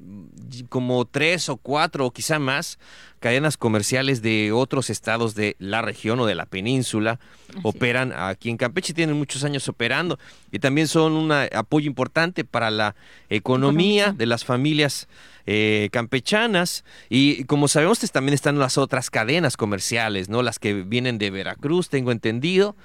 como 0.70 1.06
tres 1.06 1.50
o 1.50 1.58
cuatro 1.58 2.06
o 2.06 2.12
quizá 2.12 2.40
más 2.40 2.80
cadenas 3.20 3.58
comerciales 3.58 4.22
de 4.22 4.52
otros 4.52 4.90
estados 4.90 5.34
de 5.34 5.56
la 5.58 5.82
región 5.82 6.20
o 6.20 6.26
de 6.26 6.36
la 6.36 6.46
península 6.46 7.20
operan 7.64 8.14
aquí 8.16 8.50
en 8.50 8.58
Campeche, 8.58 8.94
tienen 8.94 9.18
muchos 9.18 9.44
años 9.44 9.68
operando 9.68 10.20
y 10.52 10.60
también 10.60 10.88
son 10.88 11.14
un 11.14 11.32
apoyo 11.32 11.88
importante 11.88 12.44
para 12.44 12.70
la 12.70 12.96
economía 13.30 14.12
de 14.12 14.26
las 14.26 14.46
familias 14.46 15.08
eh, 15.48 15.90
campechanas 15.92 16.84
y 17.10 17.44
como 17.46 17.68
sabemos 17.68 18.00
pues, 18.00 18.12
también 18.12 18.34
están 18.34 18.60
las 18.60 18.78
otras 18.78 19.10
cadenas 19.10 19.58
comerciales, 19.58 20.30
¿no? 20.30 20.42
Las 20.42 20.60
que 20.60 20.74
vienen 20.74 21.18
de 21.18 21.30
Veracruz, 21.30 21.90
tengo 21.90 22.12
entendido, 22.12 22.76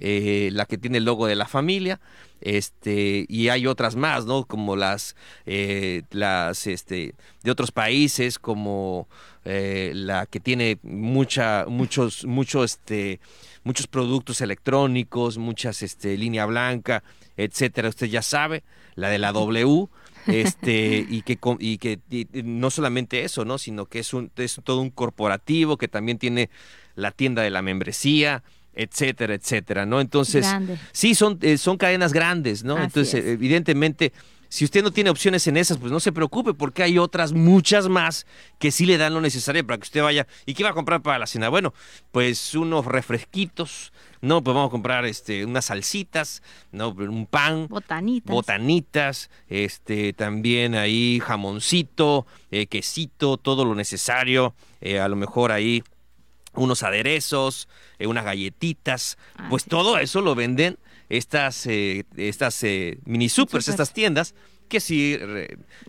eh, 0.00 0.50
la 0.52 0.66
que 0.66 0.78
tiene 0.78 0.98
el 0.98 1.04
logo 1.04 1.26
de 1.26 1.36
la 1.36 1.46
familia, 1.46 2.00
este, 2.40 3.26
y 3.28 3.48
hay 3.48 3.66
otras 3.66 3.96
más, 3.96 4.26
¿no? 4.26 4.44
Como 4.44 4.76
las, 4.76 5.16
eh, 5.44 6.02
las, 6.10 6.66
este, 6.66 7.14
de 7.42 7.50
otros 7.50 7.72
países, 7.72 8.38
como 8.38 9.08
eh, 9.44 9.92
la 9.94 10.26
que 10.26 10.38
tiene 10.40 10.78
mucha, 10.82 11.66
muchos, 11.68 12.24
este, 12.64 13.20
muchos 13.64 13.86
productos 13.88 14.40
electrónicos, 14.40 15.38
muchas, 15.38 15.82
este, 15.82 16.16
línea 16.16 16.46
blanca, 16.46 17.02
etcétera. 17.36 17.88
Usted 17.88 18.06
ya 18.06 18.22
sabe, 18.22 18.62
la 18.94 19.08
de 19.08 19.18
la 19.18 19.32
W. 19.32 19.88
este 20.26 21.06
y 21.08 21.22
que 21.22 21.38
y 21.58 21.78
que 21.78 21.98
no 22.44 22.70
solamente 22.70 23.24
eso 23.24 23.44
no 23.44 23.56
sino 23.56 23.86
que 23.86 24.00
es 24.00 24.12
un 24.12 24.30
es 24.36 24.60
todo 24.62 24.80
un 24.80 24.90
corporativo 24.90 25.78
que 25.78 25.88
también 25.88 26.18
tiene 26.18 26.50
la 26.96 27.12
tienda 27.12 27.40
de 27.42 27.50
la 27.50 27.62
membresía 27.62 28.42
etcétera, 28.78 29.34
etcétera, 29.34 29.84
¿no? 29.84 30.00
Entonces, 30.00 30.46
sí, 30.92 31.16
son, 31.16 31.38
eh, 31.42 31.58
son 31.58 31.76
cadenas 31.76 32.12
grandes, 32.12 32.62
¿no? 32.62 32.80
Entonces, 32.80 33.14
evidentemente, 33.26 34.12
si 34.48 34.64
usted 34.64 34.84
no 34.84 34.92
tiene 34.92 35.10
opciones 35.10 35.46
en 35.48 35.56
esas, 35.56 35.78
pues 35.78 35.90
no 35.90 35.98
se 35.98 36.12
preocupe, 36.12 36.54
porque 36.54 36.84
hay 36.84 36.96
otras, 36.96 37.32
muchas 37.32 37.88
más, 37.88 38.24
que 38.60 38.70
sí 38.70 38.86
le 38.86 38.96
dan 38.96 39.14
lo 39.14 39.20
necesario 39.20 39.66
para 39.66 39.78
que 39.78 39.82
usted 39.82 40.00
vaya. 40.00 40.28
¿Y 40.46 40.54
qué 40.54 40.62
va 40.62 40.70
a 40.70 40.74
comprar 40.74 41.02
para 41.02 41.18
la 41.18 41.26
cena? 41.26 41.48
Bueno, 41.48 41.74
pues 42.12 42.54
unos 42.54 42.86
refresquitos, 42.86 43.92
¿no? 44.20 44.42
Pues 44.42 44.54
vamos 44.54 44.68
a 44.68 44.70
comprar 44.70 45.04
este, 45.06 45.44
unas 45.44 45.66
salsitas, 45.66 46.42
¿no? 46.70 46.90
Un 46.90 47.26
pan. 47.26 47.66
Botanitas. 47.68 48.32
Botanitas, 48.32 49.30
este, 49.48 50.12
también 50.12 50.76
ahí 50.76 51.20
jamoncito, 51.20 52.26
eh, 52.52 52.68
quesito, 52.68 53.38
todo 53.38 53.64
lo 53.64 53.74
necesario. 53.74 54.54
Eh, 54.80 55.00
a 55.00 55.08
lo 55.08 55.16
mejor 55.16 55.50
ahí 55.50 55.82
unos 56.58 56.82
aderezos, 56.82 57.68
eh, 57.98 58.06
unas 58.06 58.24
galletitas, 58.24 59.18
ah, 59.36 59.46
pues 59.48 59.64
todo 59.64 59.98
eso 59.98 60.20
lo 60.20 60.34
venden 60.34 60.78
estas, 61.08 61.66
eh, 61.66 62.04
estas 62.16 62.62
eh, 62.64 62.98
mini 63.04 63.28
supers, 63.28 63.68
estas 63.68 63.92
tiendas 63.92 64.34
que 64.68 64.80
sí 64.80 65.18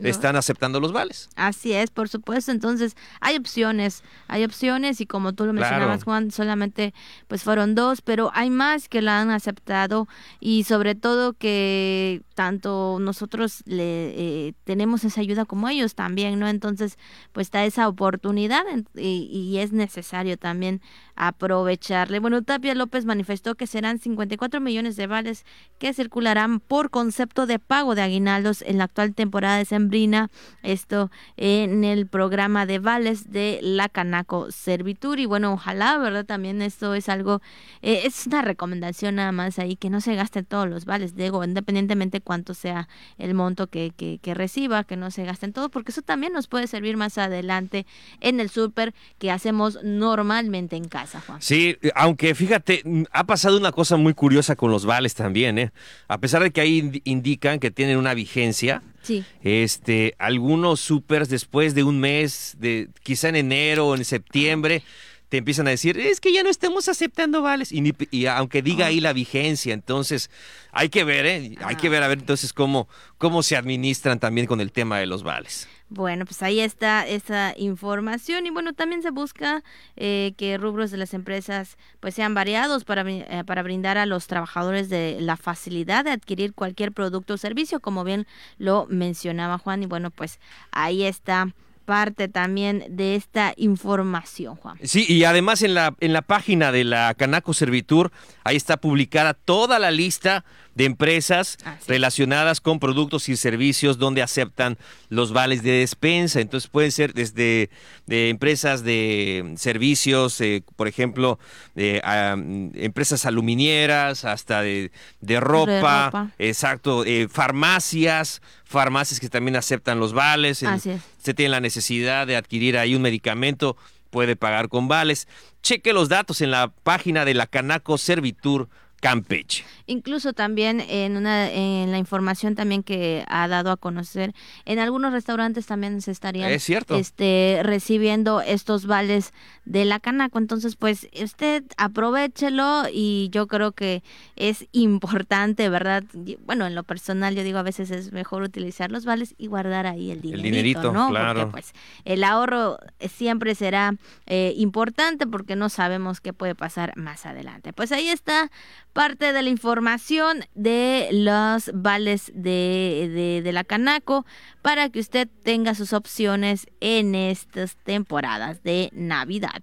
están 0.01 0.35
aceptando 0.35 0.79
los 0.79 0.91
vales. 0.91 1.29
Así 1.35 1.73
es, 1.73 1.91
por 1.91 2.09
supuesto. 2.09 2.51
Entonces, 2.51 2.95
hay 3.21 3.37
opciones, 3.37 4.03
hay 4.27 4.43
opciones 4.43 5.01
y 5.01 5.05
como 5.05 5.33
tú 5.33 5.45
lo 5.45 5.53
mencionabas, 5.53 6.03
Juan, 6.03 6.31
solamente 6.31 6.93
pues 7.27 7.43
fueron 7.43 7.75
dos, 7.75 8.01
pero 8.01 8.31
hay 8.33 8.49
más 8.49 8.89
que 8.89 9.01
la 9.01 9.21
han 9.21 9.29
aceptado 9.29 10.07
y 10.39 10.63
sobre 10.63 10.95
todo 10.95 11.33
que 11.33 12.21
tanto 12.35 12.97
nosotros 12.99 13.61
le 13.65 14.47
eh, 14.47 14.53
tenemos 14.63 15.03
esa 15.03 15.21
ayuda 15.21 15.45
como 15.45 15.69
ellos 15.69 15.95
también, 15.95 16.39
¿no? 16.39 16.47
Entonces, 16.47 16.97
pues 17.33 17.47
está 17.47 17.65
esa 17.65 17.87
oportunidad 17.87 18.63
y, 18.95 19.29
y 19.31 19.57
es 19.59 19.73
necesario 19.73 20.37
también 20.37 20.81
aprovecharle. 21.15 22.19
Bueno, 22.19 22.41
Tapia 22.43 22.73
López 22.75 23.05
manifestó 23.05 23.55
que 23.55 23.67
serán 23.67 23.99
54 23.99 24.61
millones 24.61 24.95
de 24.95 25.05
vales 25.05 25.45
que 25.77 25.93
circularán 25.93 26.61
por 26.61 26.89
concepto 26.89 27.45
de 27.45 27.59
pago 27.59 27.93
de 27.93 28.01
aguinaldos 28.01 28.61
en 28.69 28.77
la 28.77 28.83
actual 28.85 29.15
temporada 29.15 29.57
de 29.57 29.65
Sembrina, 29.65 30.29
esto 30.61 31.09
en 31.37 31.83
el 31.83 32.05
programa 32.05 32.67
de 32.67 32.77
vales 32.77 33.31
de 33.31 33.59
la 33.63 33.89
Canaco 33.89 34.51
Servitur. 34.51 35.19
Y 35.19 35.25
bueno, 35.25 35.53
ojalá, 35.53 35.97
¿verdad? 35.97 36.25
También 36.25 36.61
esto 36.61 36.93
es 36.93 37.09
algo, 37.09 37.41
eh, 37.81 38.01
es 38.05 38.27
una 38.27 38.43
recomendación 38.43 39.15
nada 39.15 39.31
más 39.31 39.57
ahí, 39.57 39.75
que 39.75 39.89
no 39.89 40.01
se 40.01 40.13
gasten 40.13 40.45
todos 40.45 40.69
los 40.69 40.85
vales, 40.85 41.15
digo, 41.15 41.43
independientemente 41.43 42.21
cuánto 42.21 42.53
sea 42.53 42.87
el 43.17 43.33
monto 43.33 43.67
que, 43.67 43.91
que, 43.97 44.19
que 44.21 44.35
reciba, 44.35 44.83
que 44.83 44.97
no 44.97 45.09
se 45.09 45.25
gasten 45.25 45.51
todos, 45.51 45.71
porque 45.71 45.91
eso 45.91 46.03
también 46.03 46.31
nos 46.31 46.47
puede 46.47 46.67
servir 46.67 46.95
más 46.95 47.17
adelante 47.17 47.87
en 48.21 48.39
el 48.39 48.49
súper 48.49 48.93
que 49.17 49.31
hacemos 49.31 49.79
normalmente 49.83 50.75
en 50.75 50.87
casa, 50.87 51.21
Juan. 51.25 51.41
Sí, 51.41 51.75
aunque 51.95 52.35
fíjate, 52.35 52.83
ha 53.11 53.23
pasado 53.23 53.57
una 53.57 53.71
cosa 53.71 53.97
muy 53.97 54.13
curiosa 54.13 54.55
con 54.55 54.69
los 54.69 54.85
vales 54.85 55.15
también, 55.15 55.57
¿eh? 55.57 55.71
A 56.07 56.19
pesar 56.19 56.43
de 56.43 56.51
que 56.51 56.61
ahí 56.61 57.01
indican 57.03 57.59
que 57.59 57.71
tienen 57.71 57.97
una 57.97 58.13
vigencia, 58.13 58.58
Sí. 59.01 59.23
este, 59.43 60.13
algunos 60.19 60.79
supers 60.81 61.29
después 61.29 61.73
de 61.73 61.83
un 61.83 61.99
mes, 61.99 62.55
de 62.59 62.89
quizá 63.03 63.29
en 63.29 63.37
enero 63.37 63.87
o 63.87 63.95
en 63.95 64.03
septiembre, 64.05 64.83
te 65.29 65.37
empiezan 65.37 65.67
a 65.67 65.69
decir, 65.69 65.97
es 65.99 66.19
que 66.19 66.33
ya 66.33 66.41
no 66.43 66.49
estamos 66.49 66.89
aceptando 66.89 67.41
vales. 67.41 67.71
Y, 67.71 67.81
ni- 67.81 67.93
y 68.11 68.25
aunque 68.25 68.61
diga 68.61 68.87
ahí 68.87 68.99
la 68.99 69.13
vigencia, 69.13 69.73
entonces 69.73 70.29
hay 70.71 70.89
que 70.89 71.03
ver, 71.03 71.25
¿eh? 71.27 71.55
Hay 71.63 71.75
que 71.75 71.87
ver 71.89 72.01
a 72.03 72.07
ver 72.07 72.17
entonces 72.19 72.51
cómo, 72.51 72.87
cómo 73.17 73.43
se 73.43 73.55
administran 73.55 74.19
también 74.19 74.47
con 74.47 74.59
el 74.59 74.71
tema 74.71 74.97
de 74.99 75.05
los 75.05 75.21
vales. 75.23 75.67
Bueno, 75.89 76.25
pues 76.25 76.43
ahí 76.43 76.59
está 76.59 77.07
esa 77.07 77.53
información 77.57 78.45
y 78.45 78.51
bueno, 78.51 78.73
también 78.73 79.01
se 79.01 79.09
busca 79.09 79.63
eh, 79.95 80.33
que 80.37 80.57
rubros 80.59 80.91
de 80.91 80.97
las 80.97 81.15
empresas 81.15 81.77
pues 81.99 82.13
sean 82.13 82.35
variados 82.35 82.83
para, 82.83 83.03
eh, 83.09 83.43
para 83.45 83.63
brindar 83.63 83.97
a 83.97 84.05
los 84.05 84.27
trabajadores 84.27 84.89
de 84.89 85.17
la 85.19 85.35
facilidad 85.35 86.05
de 86.05 86.11
adquirir 86.11 86.53
cualquier 86.53 86.91
producto 86.91 87.33
o 87.33 87.37
servicio, 87.37 87.79
como 87.79 88.03
bien 88.03 88.27
lo 88.59 88.85
mencionaba 88.87 89.57
Juan 89.57 89.81
y 89.81 89.87
bueno, 89.87 90.11
pues 90.11 90.39
ahí 90.71 91.03
está 91.03 91.47
parte 91.89 92.27
también 92.27 92.85
de 92.87 93.15
esta 93.15 93.53
información, 93.57 94.57
Juan. 94.57 94.77
Sí, 94.83 95.07
y 95.09 95.23
además 95.23 95.63
en 95.63 95.73
la, 95.73 95.95
en 95.99 96.13
la 96.13 96.21
página 96.21 96.71
de 96.71 96.83
la 96.83 97.15
Canaco 97.15 97.55
Servitur, 97.55 98.11
ahí 98.43 98.55
está 98.55 98.77
publicada 98.77 99.33
toda 99.33 99.79
la 99.79 99.89
lista 99.89 100.45
de 100.75 100.85
empresas 100.85 101.57
relacionadas 101.87 102.61
con 102.61 102.79
productos 102.79 103.29
y 103.29 103.35
servicios 103.35 103.97
donde 103.97 104.21
aceptan 104.21 104.77
los 105.09 105.33
vales 105.33 105.63
de 105.63 105.71
despensa. 105.71 106.39
Entonces 106.39 106.69
pueden 106.69 106.91
ser 106.91 107.13
desde 107.13 107.69
de 108.05 108.29
empresas 108.29 108.83
de 108.83 109.53
servicios, 109.57 110.39
eh, 110.41 110.63
por 110.75 110.87
ejemplo, 110.87 111.39
de 111.75 112.01
ah, 112.03 112.35
empresas 112.75 113.25
aluminieras, 113.25 114.25
hasta 114.25 114.61
de, 114.61 114.91
de 115.21 115.39
ropa, 115.39 116.05
ropa. 116.05 116.31
exacto, 116.39 117.03
eh, 117.05 117.27
farmacias, 117.29 118.41
farmacias 118.63 119.19
que 119.19 119.29
también 119.29 119.55
aceptan 119.55 119.99
los 119.99 120.13
vales. 120.13 120.63
Así 120.63 120.91
es. 120.91 121.01
usted 121.17 121.35
tiene 121.35 121.49
la 121.49 121.61
necesidad 121.61 122.27
de 122.27 122.35
adquirir 122.35 122.77
ahí 122.77 122.95
un 122.95 123.01
medicamento, 123.01 123.75
puede 124.09 124.35
pagar 124.35 124.69
con 124.69 124.87
vales. 124.87 125.27
Cheque 125.61 125.93
los 125.93 126.09
datos 126.09 126.41
en 126.41 126.51
la 126.51 126.69
página 126.69 127.25
de 127.25 127.33
la 127.33 127.47
Canaco 127.47 127.97
Servitur 127.97 128.69
Campeche. 128.99 129.63
Incluso 129.85 130.33
también 130.33 130.81
en 130.81 131.17
una 131.17 131.51
en 131.51 131.91
la 131.91 131.97
información 131.97 132.55
también 132.55 132.83
que 132.83 133.23
ha 133.27 133.47
dado 133.47 133.71
a 133.71 133.77
conocer, 133.77 134.33
en 134.65 134.79
algunos 134.79 135.13
restaurantes 135.13 135.65
también 135.65 136.01
se 136.01 136.11
estarían 136.11 136.51
Es 136.51 136.63
cierto. 136.63 136.95
este 136.95 137.61
recibiendo 137.63 138.41
estos 138.41 138.85
vales 138.85 139.33
de 139.65 139.85
la 139.85 139.99
Canaco. 139.99 140.37
Entonces, 140.37 140.75
pues 140.75 141.07
usted 141.21 141.63
aprovechelo 141.77 142.83
y 142.91 143.29
yo 143.31 143.47
creo 143.47 143.71
que 143.71 144.03
es 144.35 144.67
importante, 144.71 145.69
¿verdad? 145.69 146.03
Bueno, 146.45 146.65
en 146.67 146.75
lo 146.75 146.83
personal 146.83 147.35
yo 147.35 147.43
digo 147.43 147.57
a 147.59 147.63
veces 147.63 147.91
es 147.91 148.11
mejor 148.11 148.43
utilizar 148.43 148.91
los 148.91 149.05
vales 149.05 149.35
y 149.37 149.47
guardar 149.47 149.85
ahí 149.87 150.11
el 150.11 150.21
dinerito, 150.21 150.43
dinerito, 150.43 150.91
¿no? 150.91 151.09
claro. 151.09 151.39
Porque 151.41 151.51
pues 151.51 151.73
el 152.05 152.23
ahorro 152.23 152.77
siempre 153.09 153.55
será 153.55 153.95
eh, 154.25 154.53
importante 154.57 155.27
porque 155.27 155.55
no 155.55 155.69
sabemos 155.69 156.21
qué 156.21 156.33
puede 156.33 156.55
pasar 156.55 156.93
más 156.95 157.25
adelante. 157.25 157.73
Pues 157.73 157.91
ahí 157.91 158.09
está 158.09 158.51
parte 158.99 159.31
de 159.31 159.43
la 159.43 159.47
información 159.47 160.43
de 160.55 161.07
los 161.13 161.71
vales 161.73 162.33
de, 162.35 163.41
de, 163.41 163.51
la 163.53 163.63
Canaco 163.63 164.25
para 164.61 164.89
que 164.89 164.99
usted 164.99 165.29
tenga 165.41 165.73
sus 165.73 165.93
opciones 165.93 166.67
en 166.81 167.15
estas 167.15 167.77
temporadas 167.77 168.61
de 168.61 168.89
Navidad. 168.91 169.61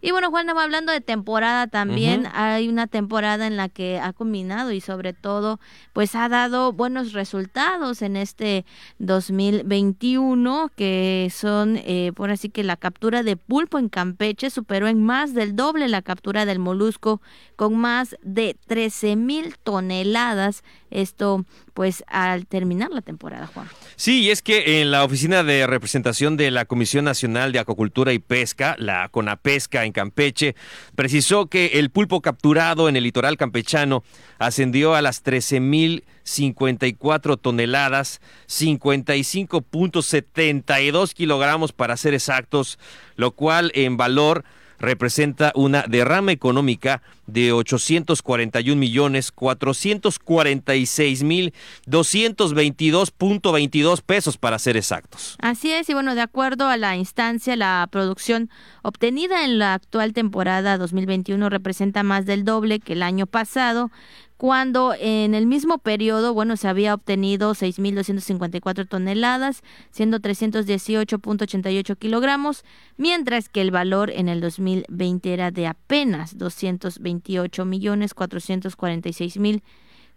Y 0.00 0.12
bueno, 0.12 0.30
Juan, 0.30 0.48
hablando 0.50 0.92
de 0.92 1.00
temporada 1.00 1.66
también, 1.66 2.28
hay 2.32 2.68
una 2.68 2.86
temporada 2.86 3.46
en 3.46 3.56
la 3.56 3.68
que 3.68 3.98
ha 3.98 4.12
combinado 4.12 4.72
y 4.72 4.80
sobre 4.80 5.12
todo, 5.12 5.58
pues 5.92 6.14
ha 6.14 6.28
dado 6.28 6.72
buenos 6.72 7.12
resultados 7.12 8.02
en 8.02 8.16
este 8.16 8.64
2021, 8.98 10.70
que 10.76 11.30
son, 11.34 11.78
eh, 11.78 12.12
por 12.14 12.30
así 12.30 12.48
que 12.48 12.62
la 12.62 12.76
captura 12.76 13.22
de 13.22 13.36
pulpo 13.36 13.78
en 13.78 13.88
Campeche 13.88 14.50
superó 14.50 14.86
en 14.86 15.02
más 15.04 15.34
del 15.34 15.56
doble 15.56 15.88
la 15.88 16.02
captura 16.02 16.46
del 16.46 16.58
molusco 16.58 17.20
con 17.56 17.76
más 17.76 18.16
de 18.22 18.56
13 18.66 19.16
mil 19.16 19.56
toneladas. 19.58 20.62
Esto, 20.90 21.44
pues, 21.74 22.02
al 22.06 22.46
terminar 22.46 22.90
la 22.90 23.02
temporada, 23.02 23.46
Juan. 23.46 23.68
Sí, 23.96 24.22
y 24.22 24.30
es 24.30 24.42
que 24.42 24.80
en 24.80 24.90
la 24.90 25.04
oficina 25.04 25.42
de 25.42 25.66
representación 25.66 26.36
de 26.36 26.50
la 26.50 26.64
Comisión 26.64 27.04
Nacional 27.04 27.52
de 27.52 27.58
Acuacultura 27.58 28.12
y 28.12 28.18
Pesca, 28.18 28.74
la 28.78 29.08
CONAPESCA 29.10 29.84
en 29.88 29.92
Campeche, 29.92 30.54
precisó 30.94 31.46
que 31.46 31.72
el 31.74 31.90
pulpo 31.90 32.20
capturado 32.20 32.88
en 32.88 32.94
el 32.96 33.02
litoral 33.02 33.36
campechano 33.36 34.04
ascendió 34.38 34.94
a 34.94 35.02
las 35.02 35.24
13.054 35.24 37.40
toneladas, 37.40 38.20
55.72 38.46 41.12
kilogramos 41.12 41.72
para 41.72 41.96
ser 41.96 42.14
exactos, 42.14 42.78
lo 43.16 43.32
cual 43.32 43.72
en 43.74 43.96
valor 43.96 44.44
representa 44.78 45.52
una 45.54 45.84
derrama 45.88 46.32
económica 46.32 47.00
de 47.26 47.52
841 47.52 48.78
millones 48.78 49.32
446 49.32 51.22
mil 51.22 51.54
222.22 51.86 54.02
pesos 54.02 54.36
para 54.38 54.58
ser 54.58 54.76
exactos. 54.76 55.36
Así 55.40 55.72
es, 55.72 55.88
y 55.90 55.94
bueno, 55.94 56.14
de 56.14 56.22
acuerdo 56.22 56.68
a 56.68 56.76
la 56.76 56.96
instancia, 56.96 57.56
la 57.56 57.88
producción 57.90 58.50
obtenida 58.82 59.44
en 59.44 59.58
la 59.58 59.74
actual 59.74 60.12
temporada 60.12 60.78
2021 60.78 61.48
representa 61.50 62.02
más 62.02 62.26
del 62.26 62.44
doble 62.44 62.80
que 62.80 62.94
el 62.94 63.02
año 63.02 63.26
pasado, 63.26 63.90
cuando 64.38 64.94
en 64.96 65.34
el 65.34 65.46
mismo 65.46 65.78
periodo, 65.78 66.32
bueno, 66.32 66.56
se 66.56 66.68
había 66.68 66.94
obtenido 66.94 67.54
6.254 67.54 68.88
toneladas, 68.88 69.62
siendo 69.90 70.20
318.88 70.20 71.98
kilogramos, 71.98 72.64
mientras 72.96 73.48
que 73.48 73.60
el 73.60 73.72
valor 73.72 74.10
en 74.10 74.28
el 74.28 74.40
2020 74.40 75.34
era 75.34 75.50
de 75.50 75.66
apenas 75.66 76.38
228 76.38 77.64
millones 77.64 78.14
446 78.14 79.38
mil 79.38 79.62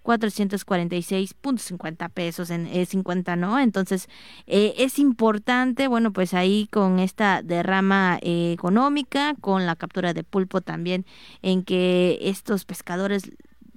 446.50 0.03 2.09
pesos 2.09 2.49
en 2.49 2.65
eh, 2.67 2.86
50, 2.86 3.36
¿no? 3.36 3.59
Entonces, 3.59 4.07
eh, 4.47 4.74
es 4.78 4.99
importante, 4.99 5.88
bueno, 5.88 6.11
pues 6.11 6.34
ahí 6.34 6.67
con 6.72 6.97
esta 6.99 7.43
derrama 7.43 8.17
eh, 8.22 8.51
económica, 8.53 9.36
con 9.41 9.67
la 9.67 9.76
captura 9.76 10.13
de 10.13 10.24
pulpo 10.24 10.61
también, 10.61 11.05
en 11.43 11.63
que 11.63 12.17
estos 12.22 12.65
pescadores 12.65 13.32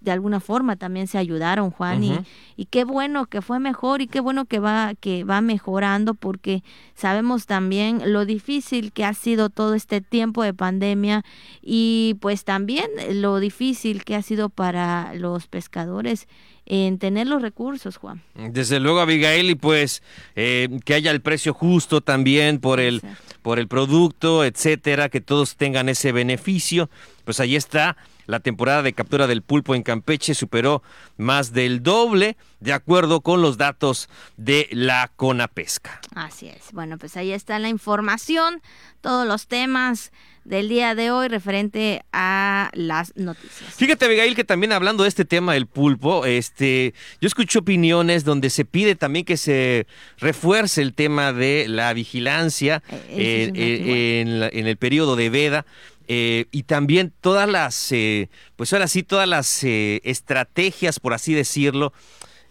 de 0.05 0.11
alguna 0.13 0.39
forma 0.39 0.77
también 0.77 1.07
se 1.07 1.19
ayudaron, 1.19 1.71
Juan, 1.71 2.05
y, 2.05 2.19
y 2.57 2.67
qué 2.67 2.85
bueno 2.85 3.27
que 3.27 3.41
fue 3.41 3.59
mejor 3.59 4.03
y 4.03 4.07
qué 4.07 4.21
bueno 4.21 4.45
que 4.45 4.59
va, 4.59 4.93
que 5.01 5.25
va 5.25 5.41
mejorando, 5.41 6.15
porque 6.15 6.63
sabemos 6.95 7.47
también 7.47 8.13
lo 8.13 8.27
difícil 8.27 8.93
que 8.93 9.05
ha 9.05 9.15
sido 9.15 9.49
todo 9.49 9.75
este 9.75 10.01
tiempo 10.01 10.43
de 10.43 10.55
pandemia 10.55 11.25
y 11.63 12.17
pues 12.21 12.45
también 12.45 12.87
lo 13.13 13.41
difícil 13.41 14.05
que 14.05 14.15
ha 14.15 14.23
sido 14.23 14.51
para 14.51 15.15
los 15.15 15.47
pescadores 15.47 16.29
en 16.67 16.99
tener 16.99 17.27
los 17.27 17.43
recursos, 17.43 17.97
Juan. 17.99 18.23
Desde 18.35 18.81
luego, 18.81 19.01
Abigail, 19.01 19.51
y 19.51 19.55
pues 19.55 20.03
eh, 20.35 20.69
que 20.85 20.95
haya 20.95 21.11
el 21.11 21.21
precio 21.21 21.53
justo 21.53 22.01
también 22.01 22.59
por 22.59 22.81
el, 22.81 22.97
Exacto. 22.97 23.35
por 23.43 23.59
el 23.59 23.69
producto, 23.69 24.45
etcétera, 24.45 25.09
que 25.09 25.21
todos 25.21 25.57
tengan 25.57 25.89
ese 25.89 26.13
beneficio. 26.13 26.89
Pues 27.25 27.41
ahí 27.41 27.57
está. 27.57 27.97
La 28.27 28.41
temporada 28.41 28.83
de 28.83 28.93
captura 28.93 29.27
del 29.27 29.43
pulpo 29.43 29.75
en 29.75 29.83
Campeche 29.83 30.35
superó 30.35 30.83
más 31.17 31.53
del 31.53 31.83
doble, 31.83 32.37
de 32.61 32.73
acuerdo 32.73 33.21
con 33.21 33.43
los 33.43 33.59
datos 33.59 34.09
de 34.37 34.69
la 34.73 35.11
Conapesca. 35.17 36.01
Así 36.15 36.49
es. 36.49 36.73
Bueno, 36.73 36.97
pues 36.99 37.17
ahí 37.17 37.33
está 37.33 37.59
la 37.59 37.69
información, 37.69 38.63
todos 39.01 39.27
los 39.27 39.47
temas 39.47 40.13
del 40.45 40.69
día 40.69 40.95
de 40.95 41.11
hoy 41.11 41.29
referente 41.29 42.03
a 42.13 42.71
las 42.75 43.17
noticias. 43.17 43.75
Fíjate, 43.75 44.05
Abigail, 44.05 44.35
que 44.35 44.45
también 44.45 44.73
hablando 44.73 45.03
de 45.05 45.09
este 45.09 45.25
tema 45.25 45.55
del 45.55 45.67
pulpo, 45.67 46.27
este, 46.27 46.93
yo 47.21 47.27
escucho 47.27 47.61
opiniones 47.61 48.25
donde 48.25 48.51
se 48.51 48.67
pide 48.67 48.95
también 48.95 49.25
que 49.25 49.39
se 49.39 49.87
refuerce 50.19 50.83
el 50.83 50.93
tema 50.95 51.33
de 51.33 51.67
la 51.69 51.93
vigilancia 51.95 52.83
Eh, 52.91 53.05
eh, 53.09 53.43
eh, 53.45 53.49
motivo. 53.49 53.97
en, 53.97 54.41
la- 54.41 54.49
en 54.49 54.67
el 54.67 54.77
periodo 54.77 55.17
de 55.17 55.31
veda. 55.31 55.65
Eh, 56.09 56.47
y 56.51 56.65
también 56.65 57.13
todas 57.21 57.49
las, 57.49 57.93
eh, 57.93 58.29
pues 58.57 58.73
ahora 58.73 58.89
sí, 58.89 59.03
todas 59.03 59.29
las 59.29 59.65
eh, 59.65 60.01
estrategias, 60.05 61.01
por 61.01 61.15
así 61.15 61.35
decirlo, 61.35 61.93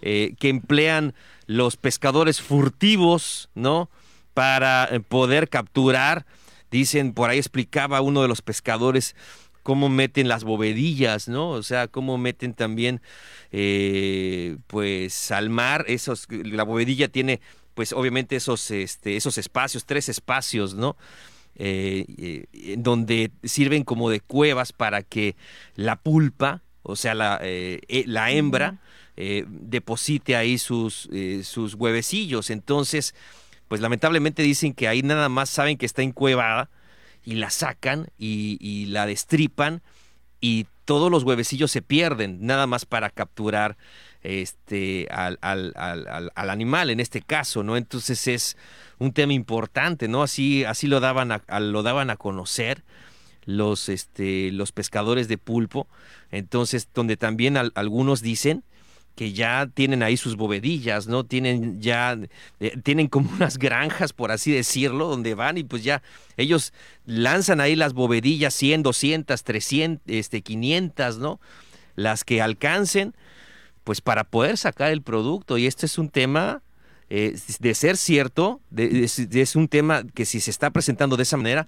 eh, 0.02 0.36
que 0.40 0.50
emplean 0.50 1.14
los 1.46 1.78
pescadores 1.78 2.42
furtivos, 2.42 3.50
¿no? 3.56 3.90
Para 4.34 4.90
poder 5.08 5.50
capturar. 5.50 6.26
Dicen, 6.72 7.14
por 7.14 7.30
ahí 7.30 7.38
explicaba 7.38 8.02
uno 8.02 8.22
de 8.22 8.28
los 8.28 8.42
pescadores 8.42 9.16
cómo 9.62 9.90
meten 9.90 10.28
las 10.28 10.44
bovedillas, 10.44 11.28
¿no? 11.28 11.50
O 11.50 11.64
sea, 11.64 11.88
cómo 11.88 12.18
meten 12.18 12.54
también, 12.54 13.02
pues, 14.68 15.32
al 15.32 15.50
mar, 15.50 15.86
esos, 15.88 16.28
la 16.30 16.64
bovedilla 16.64 17.08
tiene, 17.10 17.42
pues, 17.76 17.94
obviamente 17.94 18.36
esos, 18.36 18.72
este, 18.72 19.16
esos 19.16 19.38
espacios, 19.38 19.86
tres 19.86 20.10
espacios, 20.10 20.74
¿no? 20.74 20.98
Eh, 21.56 22.46
donde 22.78 23.32
sirven 23.44 23.84
como 23.84 24.10
de 24.10 24.20
cuevas 24.20 24.74
para 24.74 25.04
que 25.04 25.36
la 25.76 25.98
pulpa, 25.98 26.64
o 26.82 26.96
sea, 26.96 27.14
la, 27.14 27.40
la 28.06 28.32
hembra, 28.32 28.80
eh, 29.16 29.46
deposite 29.48 30.36
ahí 30.36 30.58
sus, 30.58 31.08
eh, 31.12 31.42
sus 31.44 31.76
huevecillos. 31.76 32.50
Entonces, 32.50 33.14
pues 33.68 33.80
lamentablemente 33.80 34.42
dicen 34.42 34.74
que 34.74 34.88
ahí 34.88 35.04
nada 35.04 35.30
más 35.30 35.50
saben 35.50 35.78
que 35.78 35.86
está 35.86 36.02
encuevada 36.02 36.70
y 37.24 37.36
la 37.36 37.52
sacan 37.52 38.08
y, 38.18 38.88
la 38.88 39.06
destripan 39.06 39.84
y 40.42 40.66
todos 40.86 41.12
los 41.12 41.24
huevecillos 41.24 41.72
se 41.72 41.82
pierden, 41.82 42.46
nada 42.46 42.66
más 42.68 42.86
para 42.86 43.10
capturar 43.10 43.78
este 44.24 45.08
al, 45.12 45.38
al, 45.42 45.74
al, 45.76 46.32
al, 46.34 46.50
animal 46.50 46.90
en 46.90 47.00
este 47.00 47.22
caso, 47.22 47.62
¿no? 47.62 47.78
Entonces 47.78 48.28
es 48.28 48.58
un 49.00 49.12
tema 49.12 49.34
importante, 49.34 50.08
¿no? 50.08 50.24
Así, 50.24 50.64
así 50.64 50.88
lo 50.88 51.00
daban 51.00 51.32
a, 51.32 51.60
lo 51.60 51.84
daban 51.84 52.10
a 52.10 52.16
conocer 52.16 52.84
los, 53.46 53.90
este, 53.90 54.52
los 54.52 54.72
pescadores 54.72 55.28
de 55.28 55.38
pulpo. 55.38 55.88
Entonces, 56.32 56.88
donde 56.94 57.18
también 57.18 57.58
algunos 57.58 58.22
dicen 58.22 58.64
que 59.16 59.34
ya 59.34 59.70
tienen 59.72 60.02
ahí 60.02 60.18
sus 60.18 60.36
bovedillas, 60.36 61.08
¿no? 61.08 61.24
Tienen 61.24 61.80
ya, 61.82 62.18
eh, 62.60 62.78
tienen 62.84 63.08
como 63.08 63.30
unas 63.36 63.58
granjas, 63.58 64.14
por 64.14 64.32
así 64.32 64.52
decirlo, 64.52 65.08
donde 65.08 65.36
van 65.36 65.58
y 65.58 65.64
pues 65.64 65.84
ya 65.84 66.02
ellos 66.38 66.74
lanzan 67.06 67.62
ahí 67.62 67.76
las 67.76 67.94
bovedillas 67.94 68.54
100, 68.54 68.84
200, 68.84 69.44
300, 69.44 70.04
este, 70.08 70.42
500, 70.42 71.18
¿no? 71.20 71.40
Las 71.96 72.24
que 72.24 72.42
alcancen, 72.42 73.14
pues 73.84 74.02
para 74.02 74.24
poder 74.24 74.58
sacar 74.58 74.92
el 74.92 75.02
producto. 75.02 75.58
Y 75.58 75.68
este 75.68 75.86
es 75.86 75.98
un 75.98 76.10
tema, 76.10 76.62
eh, 77.10 77.38
de 77.60 77.74
ser 77.76 77.98
cierto, 77.98 78.62
es 78.76 79.56
un 79.56 79.68
tema 79.68 80.04
que 80.14 80.26
si 80.26 80.40
se 80.40 80.52
está 80.52 80.72
presentando 80.72 81.18
de 81.18 81.24
esa 81.24 81.38
manera, 81.38 81.68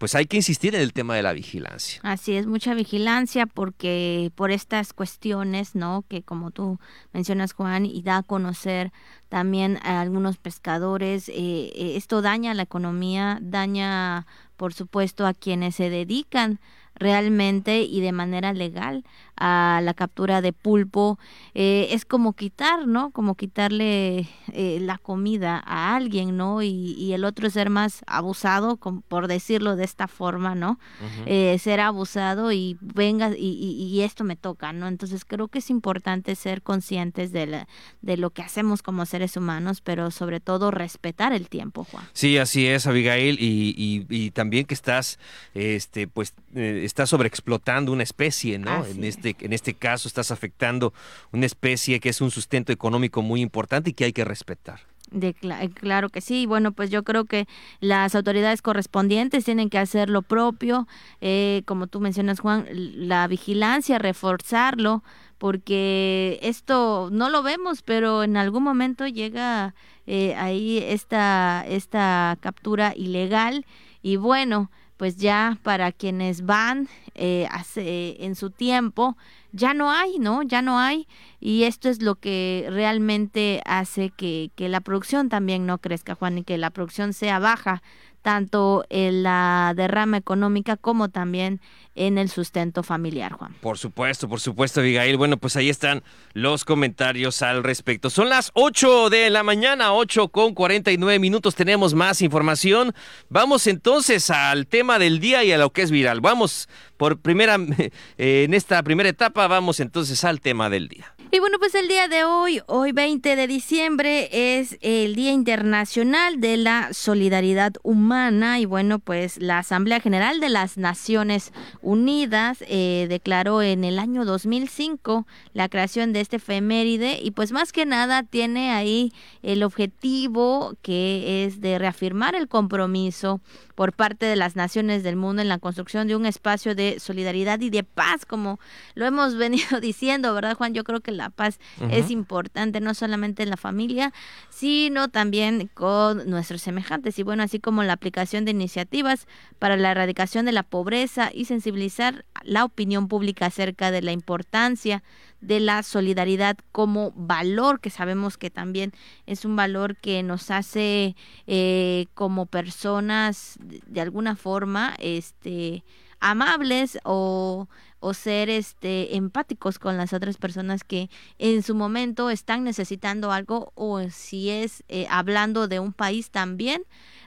pues 0.00 0.14
hay 0.14 0.24
que 0.24 0.38
insistir 0.38 0.74
en 0.74 0.80
el 0.80 0.94
tema 0.94 1.14
de 1.14 1.22
la 1.22 1.34
vigilancia. 1.34 2.00
Así 2.02 2.34
es, 2.34 2.46
mucha 2.46 2.72
vigilancia 2.72 3.44
porque 3.44 4.32
por 4.34 4.50
estas 4.50 4.94
cuestiones, 4.94 5.74
¿no? 5.74 6.06
Que 6.08 6.22
como 6.22 6.52
tú 6.52 6.80
mencionas, 7.12 7.52
Juan, 7.52 7.84
y 7.84 8.00
da 8.00 8.16
a 8.16 8.22
conocer 8.22 8.92
también 9.28 9.78
a 9.82 10.00
algunos 10.00 10.38
pescadores, 10.38 11.28
eh, 11.28 11.34
eh, 11.34 11.92
esto 11.96 12.22
daña 12.22 12.54
la 12.54 12.62
economía, 12.62 13.38
daña, 13.42 14.26
por 14.56 14.72
supuesto, 14.72 15.26
a 15.26 15.34
quienes 15.34 15.74
se 15.74 15.90
dedican 15.90 16.60
realmente 16.94 17.82
y 17.82 18.00
de 18.00 18.12
manera 18.12 18.54
legal 18.54 19.04
a 19.40 19.80
la 19.82 19.94
captura 19.94 20.42
de 20.42 20.52
pulpo 20.52 21.18
eh, 21.54 21.88
es 21.90 22.04
como 22.04 22.34
quitar 22.34 22.86
no 22.86 23.10
como 23.10 23.34
quitarle 23.34 24.28
eh, 24.52 24.78
la 24.80 24.98
comida 24.98 25.62
a 25.66 25.96
alguien 25.96 26.36
no 26.36 26.62
y, 26.62 27.10
el 27.10 27.24
otro 27.24 27.50
ser 27.50 27.70
más 27.70 28.02
abusado 28.06 28.76
por 28.76 29.26
decirlo 29.26 29.74
de 29.74 29.84
esta 29.84 30.06
forma 30.06 30.54
no 30.54 30.78
eh, 31.26 31.58
ser 31.58 31.80
abusado 31.80 32.52
y 32.52 32.76
venga 32.80 33.30
y, 33.36 34.00
esto 34.02 34.24
me 34.24 34.36
toca 34.36 34.72
no 34.72 34.86
entonces 34.86 35.24
creo 35.24 35.48
que 35.48 35.58
es 35.58 35.70
importante 35.70 36.34
ser 36.34 36.62
conscientes 36.62 37.32
de 37.32 37.46
la, 37.46 37.68
de 38.02 38.16
lo 38.16 38.30
que 38.30 38.42
hacemos 38.42 38.82
como 38.82 39.06
seres 39.06 39.36
humanos 39.36 39.80
pero 39.80 40.10
sobre 40.10 40.40
todo 40.40 40.70
respetar 40.70 41.32
el 41.32 41.48
tiempo 41.48 41.84
Juan. 41.84 42.04
Sí 42.12 42.36
así 42.38 42.66
es 42.66 42.86
Abigail 42.86 43.38
y, 43.40 44.30
también 44.32 44.66
que 44.66 44.74
estás 44.74 45.18
este 45.54 46.06
pues 46.06 46.34
estás 46.54 47.08
sobreexplotando 47.08 47.92
una 47.92 48.02
especie, 48.02 48.58
¿no? 48.58 48.84
en 48.84 49.04
este, 49.04 49.29
en 49.40 49.52
este 49.52 49.74
caso 49.74 50.08
estás 50.08 50.30
afectando 50.30 50.92
una 51.32 51.46
especie 51.46 52.00
que 52.00 52.08
es 52.08 52.20
un 52.20 52.30
sustento 52.30 52.72
económico 52.72 53.22
muy 53.22 53.40
importante 53.40 53.90
y 53.90 53.92
que 53.92 54.04
hay 54.04 54.12
que 54.12 54.24
respetar. 54.24 54.80
De, 55.10 55.34
eh, 55.42 55.70
claro 55.74 56.08
que 56.08 56.20
sí. 56.20 56.46
Bueno, 56.46 56.72
pues 56.72 56.90
yo 56.90 57.02
creo 57.02 57.24
que 57.24 57.46
las 57.80 58.14
autoridades 58.14 58.62
correspondientes 58.62 59.44
tienen 59.44 59.68
que 59.68 59.78
hacer 59.78 60.08
lo 60.08 60.22
propio, 60.22 60.86
eh, 61.20 61.62
como 61.66 61.88
tú 61.88 62.00
mencionas, 62.00 62.40
Juan, 62.40 62.66
la 62.70 63.26
vigilancia, 63.26 63.98
reforzarlo, 63.98 65.02
porque 65.38 66.38
esto 66.42 67.08
no 67.10 67.28
lo 67.28 67.42
vemos, 67.42 67.82
pero 67.82 68.22
en 68.22 68.36
algún 68.36 68.62
momento 68.62 69.06
llega 69.06 69.74
eh, 70.06 70.34
ahí 70.36 70.78
esta, 70.86 71.64
esta 71.66 72.36
captura 72.40 72.92
ilegal 72.94 73.66
y 74.02 74.16
bueno, 74.16 74.70
pues 75.00 75.16
ya 75.16 75.56
para 75.62 75.92
quienes 75.92 76.44
van 76.44 76.86
eh, 77.14 77.48
hace, 77.50 78.22
en 78.22 78.34
su 78.34 78.50
tiempo, 78.50 79.16
ya 79.50 79.72
no 79.72 79.90
hay, 79.90 80.18
¿no? 80.18 80.42
Ya 80.42 80.60
no 80.60 80.78
hay. 80.78 81.08
Y 81.40 81.62
esto 81.62 81.88
es 81.88 82.02
lo 82.02 82.16
que 82.16 82.66
realmente 82.68 83.62
hace 83.64 84.10
que, 84.10 84.50
que 84.56 84.68
la 84.68 84.82
producción 84.82 85.30
también 85.30 85.64
no 85.64 85.78
crezca, 85.78 86.14
Juan, 86.14 86.36
y 86.36 86.44
que 86.44 86.58
la 86.58 86.68
producción 86.68 87.14
sea 87.14 87.38
baja 87.38 87.82
tanto 88.22 88.84
en 88.90 89.22
la 89.22 89.72
derrama 89.76 90.16
económica 90.16 90.76
como 90.76 91.08
también 91.08 91.60
en 91.94 92.18
el 92.18 92.30
sustento 92.30 92.82
familiar, 92.82 93.32
Juan. 93.32 93.54
Por 93.60 93.76
supuesto, 93.76 94.28
por 94.28 94.40
supuesto, 94.40 94.80
Abigail. 94.80 95.16
Bueno, 95.16 95.36
pues 95.36 95.56
ahí 95.56 95.68
están 95.68 96.02
los 96.32 96.64
comentarios 96.64 97.42
al 97.42 97.62
respecto. 97.62 98.10
Son 98.10 98.28
las 98.28 98.50
8 98.54 99.10
de 99.10 99.28
la 99.30 99.42
mañana, 99.42 99.92
8 99.92 100.28
con 100.28 100.54
49 100.54 101.18
minutos. 101.18 101.54
Tenemos 101.54 101.94
más 101.94 102.22
información. 102.22 102.94
Vamos 103.28 103.66
entonces 103.66 104.30
al 104.30 104.66
tema 104.66 104.98
del 104.98 105.20
día 105.20 105.44
y 105.44 105.52
a 105.52 105.58
lo 105.58 105.70
que 105.70 105.82
es 105.82 105.90
viral. 105.90 106.20
Vamos 106.20 106.68
por 106.96 107.18
primera, 107.18 107.58
en 108.18 108.54
esta 108.54 108.82
primera 108.82 109.08
etapa, 109.08 109.46
vamos 109.48 109.80
entonces 109.80 110.24
al 110.24 110.40
tema 110.40 110.70
del 110.70 110.88
día. 110.88 111.14
Y 111.32 111.38
bueno, 111.38 111.60
pues 111.60 111.76
el 111.76 111.86
día 111.86 112.08
de 112.08 112.24
hoy, 112.24 112.60
hoy 112.66 112.90
20 112.90 113.36
de 113.36 113.46
diciembre, 113.46 114.56
es 114.58 114.76
el 114.80 115.14
Día 115.14 115.30
Internacional 115.30 116.40
de 116.40 116.56
la 116.56 116.92
Solidaridad 116.92 117.74
Humana 117.84 118.58
y 118.58 118.64
bueno, 118.64 118.98
pues 118.98 119.40
la 119.40 119.58
Asamblea 119.58 120.00
General 120.00 120.40
de 120.40 120.48
las 120.48 120.76
Naciones 120.76 121.52
Unidas 121.82 122.64
eh, 122.66 123.06
declaró 123.08 123.62
en 123.62 123.84
el 123.84 124.00
año 124.00 124.24
2005 124.24 125.24
la 125.54 125.68
creación 125.68 126.12
de 126.12 126.20
este 126.20 126.36
efeméride 126.36 127.20
y 127.22 127.30
pues 127.30 127.52
más 127.52 127.70
que 127.70 127.86
nada 127.86 128.24
tiene 128.24 128.72
ahí 128.72 129.12
el 129.44 129.62
objetivo 129.62 130.74
que 130.82 131.44
es 131.44 131.60
de 131.60 131.78
reafirmar 131.78 132.34
el 132.34 132.48
compromiso 132.48 133.40
por 133.76 133.92
parte 133.92 134.26
de 134.26 134.36
las 134.36 134.56
naciones 134.56 135.02
del 135.04 135.16
mundo 135.16 135.40
en 135.40 135.48
la 135.48 135.58
construcción 135.58 136.08
de 136.08 136.16
un 136.16 136.26
espacio 136.26 136.74
de 136.74 137.00
solidaridad 137.00 137.60
y 137.60 137.70
de 137.70 137.82
paz, 137.82 138.26
como 138.26 138.58
lo 138.94 139.06
hemos 139.06 139.36
venido 139.38 139.80
diciendo, 139.80 140.34
¿verdad, 140.34 140.56
Juan? 140.56 140.74
Yo 140.74 140.82
creo 140.82 141.00
que 141.00 141.12
la 141.20 141.30
paz 141.30 141.58
es 141.90 142.10
importante, 142.10 142.80
no 142.80 142.94
solamente 142.94 143.42
en 143.42 143.50
la 143.50 143.56
familia, 143.56 144.12
sino 144.48 145.08
también 145.08 145.70
con 145.74 146.28
nuestros 146.28 146.62
semejantes. 146.62 147.18
Y 147.18 147.22
bueno, 147.22 147.42
así 147.42 147.60
como 147.60 147.82
la 147.82 147.92
aplicación 147.92 148.44
de 148.44 148.50
iniciativas 148.52 149.26
para 149.58 149.76
la 149.76 149.90
erradicación 149.90 150.46
de 150.46 150.52
la 150.52 150.62
pobreza 150.62 151.30
y 151.32 151.44
sensibilizar 151.44 152.24
la 152.42 152.64
opinión 152.64 153.08
pública 153.08 153.46
acerca 153.46 153.90
de 153.90 154.02
la 154.02 154.12
importancia 154.12 155.02
de 155.40 155.60
la 155.60 155.82
solidaridad 155.82 156.56
como 156.72 157.12
valor, 157.12 157.80
que 157.80 157.90
sabemos 157.90 158.36
que 158.36 158.50
también 158.50 158.92
es 159.26 159.44
un 159.44 159.56
valor 159.56 159.96
que 159.96 160.22
nos 160.22 160.50
hace 160.50 161.16
eh, 161.46 162.06
como 162.14 162.46
personas 162.46 163.58
de, 163.60 164.00
alguna 164.00 164.36
forma 164.36 164.94
este 164.98 165.84
amables 166.20 166.98
o, 167.04 167.68
o 168.00 168.14
ser 168.14 168.50
este 168.50 169.16
empáticos 169.16 169.78
con 169.78 169.96
las 169.96 170.12
otras 170.12 170.36
personas 170.36 170.84
que 170.84 171.10
en 171.38 171.62
su 171.62 171.74
momento 171.74 172.30
están 172.30 172.64
necesitando 172.64 173.30
algo 173.30 173.72
o 173.74 174.00
si 174.10 174.50
es 174.50 174.82
eh, 174.88 175.06
hablando 175.10 175.68
de 175.68 175.78
un 175.78 175.92
país 175.92 176.30
también 176.30 176.82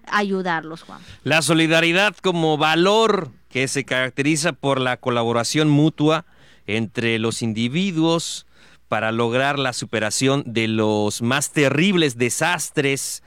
ayudarlos 0.08 0.84
Juan. 0.84 1.02
La 1.24 1.42
solidaridad 1.42 2.16
como 2.18 2.58
valor 2.58 3.32
que 3.50 3.68
se 3.68 3.86
caracteriza 3.86 4.54
por 4.54 4.82
la 4.82 4.98
colaboración 4.98 5.70
mutua 5.70 6.26
entre 6.66 7.20
los 7.20 7.42
individuos 7.42 8.46
para 8.88 9.12
lograr 9.12 9.60
la 9.60 9.74
superación 9.74 10.44
de 10.46 10.68
los 10.68 11.22
más 11.22 11.52
terribles 11.52 12.18
desastres 12.18 13.24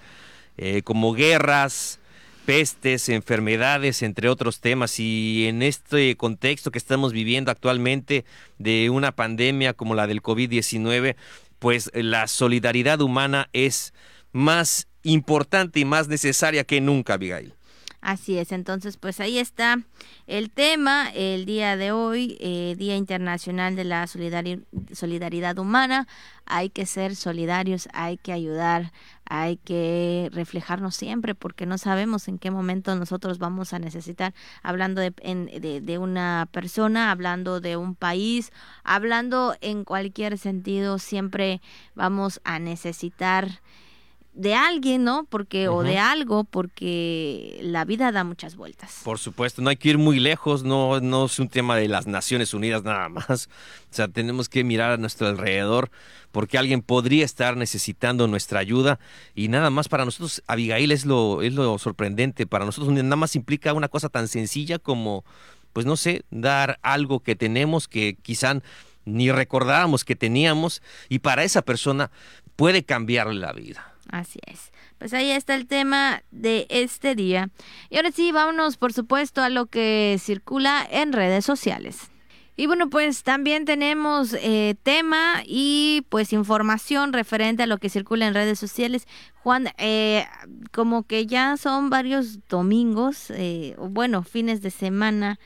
eh, 0.59 0.83
como 0.83 1.13
guerras, 1.13 2.01
pestes, 2.47 3.09
enfermedades, 3.09 4.03
entre 4.03 4.29
otros 4.29 4.61
temas. 4.61 4.99
Y 4.99 5.47
en 5.47 5.63
este 5.63 6.17
contexto 6.17 6.71
que 6.71 6.79
estamos 6.79 7.13
viviendo 7.13 7.51
actualmente 7.51 8.25
de 8.59 8.89
una 8.89 9.13
pandemia 9.13 9.75
como 9.75 9.95
la 9.95 10.07
del 10.07 10.23
COVID-19, 10.23 11.17
pues 11.59 11.91
la 11.93 12.27
solidaridad 12.29 13.01
humana 13.01 13.51
es 13.53 13.93
más 14.33 14.89
importante 15.03 15.81
y 15.81 15.85
más 15.85 16.09
necesaria 16.09 16.65
que 16.65 16.81
nunca, 16.81 17.15
Abigail. 17.15 17.53
Así 18.07 18.39
es, 18.39 18.53
entonces 18.53 18.99
pues 18.99 19.19
ahí 19.19 19.39
está 19.39 19.81
el 20.29 20.51
tema, 20.51 21.11
el 21.13 21.45
día 21.45 21.77
de 21.77 21.91
hoy, 21.91 22.37
eh, 22.41 22.77
Día 22.79 22.95
Internacional 22.95 23.75
de 23.75 23.83
la 23.83 24.07
Solidaridad 24.07 25.59
Humana, 25.59 26.07
hay 26.45 26.71
que 26.71 26.87
ser 26.87 27.17
solidarios, 27.17 27.89
hay 27.93 28.17
que 28.17 28.33
ayudar, 28.33 28.93
hay 29.29 29.57
que 29.57 30.31
reflejarnos 30.33 30.95
siempre 30.97 31.35
porque 31.35 31.67
no 31.67 31.79
sabemos 31.79 32.29
en 32.29 32.39
qué 32.39 32.51
momento 32.51 32.95
nosotros 32.97 33.39
vamos 33.39 33.73
a 33.73 33.79
necesitar, 33.79 34.35
hablando 34.63 35.01
de, 35.01 35.11
de, 35.61 35.81
de 35.81 35.99
una 35.99 36.49
persona, 36.53 37.11
hablando 37.11 37.61
de 37.61 37.77
un 37.77 37.95
país, 37.95 38.53
hablando 38.85 39.55
en 39.61 39.85
cualquier 39.85 40.39
sentido, 40.39 40.99
siempre 40.99 41.61
vamos 41.95 42.41
a 42.45 42.59
necesitar 42.59 43.61
de 44.37 44.55
alguien, 44.55 45.03
¿no? 45.03 45.25
Porque 45.25 45.69
o 45.69 45.83
de 45.83 45.99
algo, 45.99 46.45
porque 46.45 47.59
la 47.63 47.85
vida 47.85 48.13
da 48.13 48.23
muchas 48.23 48.55
vueltas. 48.55 49.01
Por 49.03 49.19
supuesto, 49.19 49.63
no 49.63 49.71
hay 49.71 49.77
que 49.77 49.89
ir 49.89 49.99
muy 49.99 50.21
lejos, 50.21 50.63
no 50.63 51.01
no 51.01 51.25
es 51.25 51.39
un 51.39 51.49
tema 51.49 51.77
de 51.77 51.89
las 51.89 52.07
Naciones 52.07 52.53
Unidas 52.55 52.85
nada 52.85 53.09
más. 53.09 53.49
O 53.91 53.95
sea, 53.97 54.09
tenemos 54.09 54.51
que 54.51 54.63
mirar 54.63 54.93
a 54.93 54.97
nuestro 54.99 55.27
alrededor 55.27 55.91
porque 56.33 56.59
alguien 56.59 56.83
podría 56.83 57.25
estar 57.25 57.57
necesitando 57.57 58.29
nuestra 58.29 58.61
ayuda 58.61 58.99
y 59.35 59.49
nada 59.49 59.71
más 59.71 59.89
para 59.89 60.05
nosotros 60.05 60.43
Abigail 60.47 60.93
es 60.93 61.07
lo 61.07 61.41
es 61.41 61.55
lo 61.55 61.79
sorprendente, 61.79 62.47
para 62.47 62.67
nosotros 62.67 62.93
nada 62.93 63.17
más 63.17 63.37
implica 63.37 63.73
una 63.73 63.89
cosa 63.89 64.11
tan 64.11 64.29
sencilla 64.29 64.79
como 64.79 65.25
pues 65.73 65.87
no 65.87 65.97
sé, 65.97 66.25
dar 66.31 66.79
algo 66.83 67.21
que 67.21 67.37
tenemos 67.37 67.89
que 67.89 68.17
quizá 68.21 68.61
ni 69.07 69.31
recordábamos 69.31 70.05
que 70.05 70.17
teníamos 70.17 70.83
y 71.09 71.21
para 71.21 71.43
esa 71.45 71.63
persona 71.63 72.11
puede 72.57 72.85
cambiarle 72.85 73.41
la 73.41 73.53
vida. 73.53 73.96
Así 74.11 74.39
es. 74.47 74.73
Pues 74.99 75.13
ahí 75.15 75.31
está 75.31 75.55
el 75.55 75.67
tema 75.67 76.23
de 76.31 76.67
este 76.71 77.15
día. 77.15 77.51
Y 77.91 77.97
ahora 77.97 78.13
sí, 78.13 78.33
vámonos 78.33 78.77
por 78.77 78.93
supuesto 78.93 79.43
a 79.43 79.49
lo 79.49 79.67
que 79.67 80.17
circula 80.21 80.87
en 80.91 81.13
redes 81.13 81.45
sociales. 81.45 82.11
Y 82.59 82.67
bueno, 82.67 82.89
pues 82.89 83.23
también 83.23 83.67
tenemos 83.67 84.33
eh, 84.33 84.77
tema 84.83 85.43
y 85.45 86.07
pues 86.09 86.33
información 86.33 87.13
referente 87.13 87.63
a 87.63 87.67
lo 87.67 87.77
que 87.77 87.91
circula 87.91 88.27
en 88.27 88.33
redes 88.33 88.59
sociales. 88.59 89.07
Juan, 89.35 89.69
eh, 89.77 90.25
como 90.73 91.03
que 91.03 91.27
ya 91.27 91.59
son 91.59 91.91
varios 91.91 92.39
domingos, 92.49 93.31
eh, 93.31 93.77
bueno, 93.79 94.23
fines 94.23 94.63
de 94.63 94.71
semana 94.71 95.39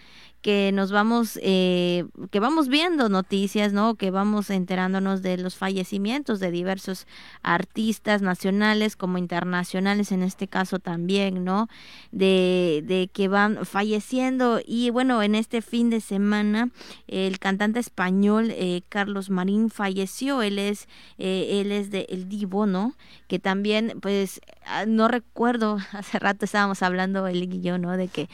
que 0.42 0.72
nos 0.72 0.90
vamos, 0.90 1.38
eh, 1.42 2.06
que 2.30 2.40
vamos 2.40 2.68
viendo 2.68 3.08
noticias, 3.08 3.72
¿no? 3.72 3.94
Que 3.96 4.10
vamos 4.10 4.48
enterándonos 4.48 5.20
de 5.20 5.36
los 5.36 5.56
fallecimientos 5.56 6.40
de 6.40 6.50
diversos 6.50 7.06
artistas 7.42 8.22
nacionales 8.22 8.96
como 8.96 9.18
internacionales, 9.18 10.12
en 10.12 10.22
este 10.22 10.48
caso 10.48 10.78
también, 10.78 11.44
¿no? 11.44 11.68
De, 12.10 12.82
de 12.86 13.10
que 13.12 13.28
van 13.28 13.66
falleciendo 13.66 14.60
y 14.64 14.90
bueno, 14.90 15.22
en 15.22 15.34
este 15.34 15.60
fin 15.60 15.90
de 15.90 16.00
semana 16.00 16.70
el 17.06 17.38
cantante 17.38 17.80
español 17.80 18.50
eh, 18.50 18.82
Carlos 18.88 19.28
Marín 19.28 19.68
falleció, 19.68 20.40
él 20.40 20.58
es, 20.58 20.88
eh, 21.18 21.60
él 21.60 21.70
es 21.70 21.90
de 21.90 22.06
El 22.08 22.28
Divo, 22.28 22.64
¿no? 22.64 22.94
Que 23.28 23.38
también, 23.38 23.98
pues, 24.00 24.40
ah, 24.66 24.86
no 24.86 25.06
recuerdo, 25.08 25.78
hace 25.92 26.18
rato 26.18 26.46
estábamos 26.46 26.82
hablando 26.82 27.26
él 27.26 27.42
y 27.42 27.60
yo, 27.60 27.76
¿no? 27.76 27.96
De 27.96 28.08
que 28.08 28.28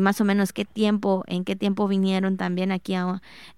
más 0.00 0.20
o 0.20 0.24
menos 0.24 0.52
qué 0.52 0.64
tiempo, 0.64 1.22
en 1.26 1.44
qué 1.44 1.51
tiempo 1.56 1.88
vinieron 1.88 2.36
también 2.36 2.72
aquí 2.72 2.94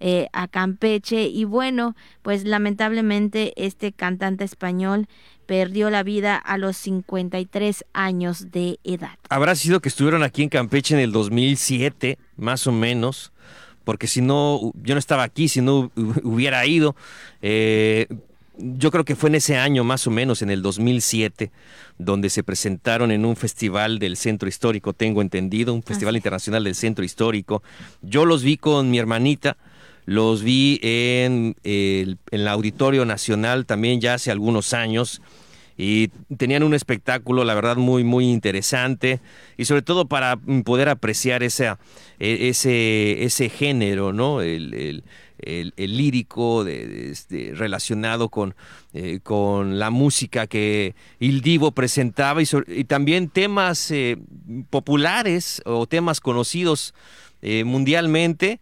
eh, 0.01 0.28
a, 0.32 0.49
Campeche 0.49 1.28
y 1.28 1.45
bueno, 1.45 1.97
pues 2.22 2.45
lamentablemente 2.45 3.53
este 3.57 3.92
cantante 3.92 4.45
español 4.45 5.09
perdió 5.47 5.90
la 5.90 6.03
vida 6.03 6.36
a 6.36 6.59
los 6.59 6.76
53 6.76 7.84
años 7.92 8.51
de 8.51 8.78
edad. 8.84 9.18
Habrá 9.28 9.55
sido 9.55 9.80
que 9.80 9.88
estuvieron 9.88 10.22
aquí 10.22 10.42
en 10.42 10.49
Campeche 10.49 10.95
en 10.95 11.01
el 11.01 11.12
2007, 11.12 12.18
más 12.36 12.66
o 12.66 12.72
menos, 12.72 13.32
porque 13.84 14.07
si 14.07 14.22
no, 14.22 14.72
yo 14.82 14.95
no 14.95 14.99
estaba 14.99 15.22
aquí, 15.22 15.49
si 15.49 15.61
no 15.61 15.90
hubiera 16.22 16.64
ido. 16.66 16.97
Eh, 17.42 18.07
yo 18.57 18.90
creo 18.90 19.05
que 19.05 19.16
fue 19.16 19.30
en 19.30 19.36
ese 19.36 19.57
año 19.57 19.84
más 19.84 20.07
o 20.07 20.11
menos, 20.11 20.42
en 20.42 20.50
el 20.50 20.62
2007, 20.62 21.50
donde 21.98 22.30
se 22.30 22.42
presentaron 22.42 23.11
en 23.11 23.24
un 23.24 23.36
festival 23.36 23.98
del 23.98 24.16
Centro 24.16 24.48
Histórico, 24.48 24.92
tengo 24.92 25.22
entendido, 25.22 25.74
un 25.74 25.82
festival 25.82 26.16
internacional 26.16 26.64
del 26.64 26.74
Centro 26.74 27.05
Histórico. 27.05 27.62
Yo 28.02 28.24
los 28.24 28.42
vi 28.42 28.57
con 28.57 28.90
mi 28.90 28.98
hermanita, 28.98 29.57
los 30.07 30.42
vi 30.42 30.78
en 30.82 31.57
el, 31.64 32.48
Auditorio 32.48 33.05
Nacional 33.05 33.66
también 33.66 34.00
ya 34.00 34.14
hace 34.14 34.30
algunos 34.30 34.72
años 34.72 35.22
y 35.76 36.09
tenían 36.36 36.62
un 36.62 36.74
espectáculo, 36.74 37.44
la 37.44 37.55
verdad, 37.55 37.76
muy, 37.76 38.05
muy 38.05 38.30
interesante 38.30 39.20
y 39.57 39.64
sobre 39.64 39.82
todo 39.82 40.07
para 40.07 40.36
poder 40.64 40.88
apreciar 40.88 41.42
esa, 41.42 41.78
e, 42.20 42.48
ese, 42.48 43.24
ese 43.24 43.48
género, 43.48 44.12
¿no? 44.12 44.40
el, 44.40 44.74
el, 44.74 45.05
lírico 45.39 46.64
de, 46.64 47.11
este, 47.11 47.53
relacionado 47.55 48.28
con, 48.28 48.55
eh, 48.93 49.20
con 49.22 49.78
la 49.78 49.91
música 49.91 50.47
que 50.47 50.95
Il 51.18 51.41
Divo 51.41 51.72
presentaba 51.72 52.41
y, 52.43 52.85
también 52.85 53.28
temas 53.28 53.91
eh, 53.91 54.16
populares 54.70 55.62
o 55.64 55.87
temas 55.87 56.20
conocidos 56.20 56.95
eh, 57.43 57.64
mundialmente 57.64 58.61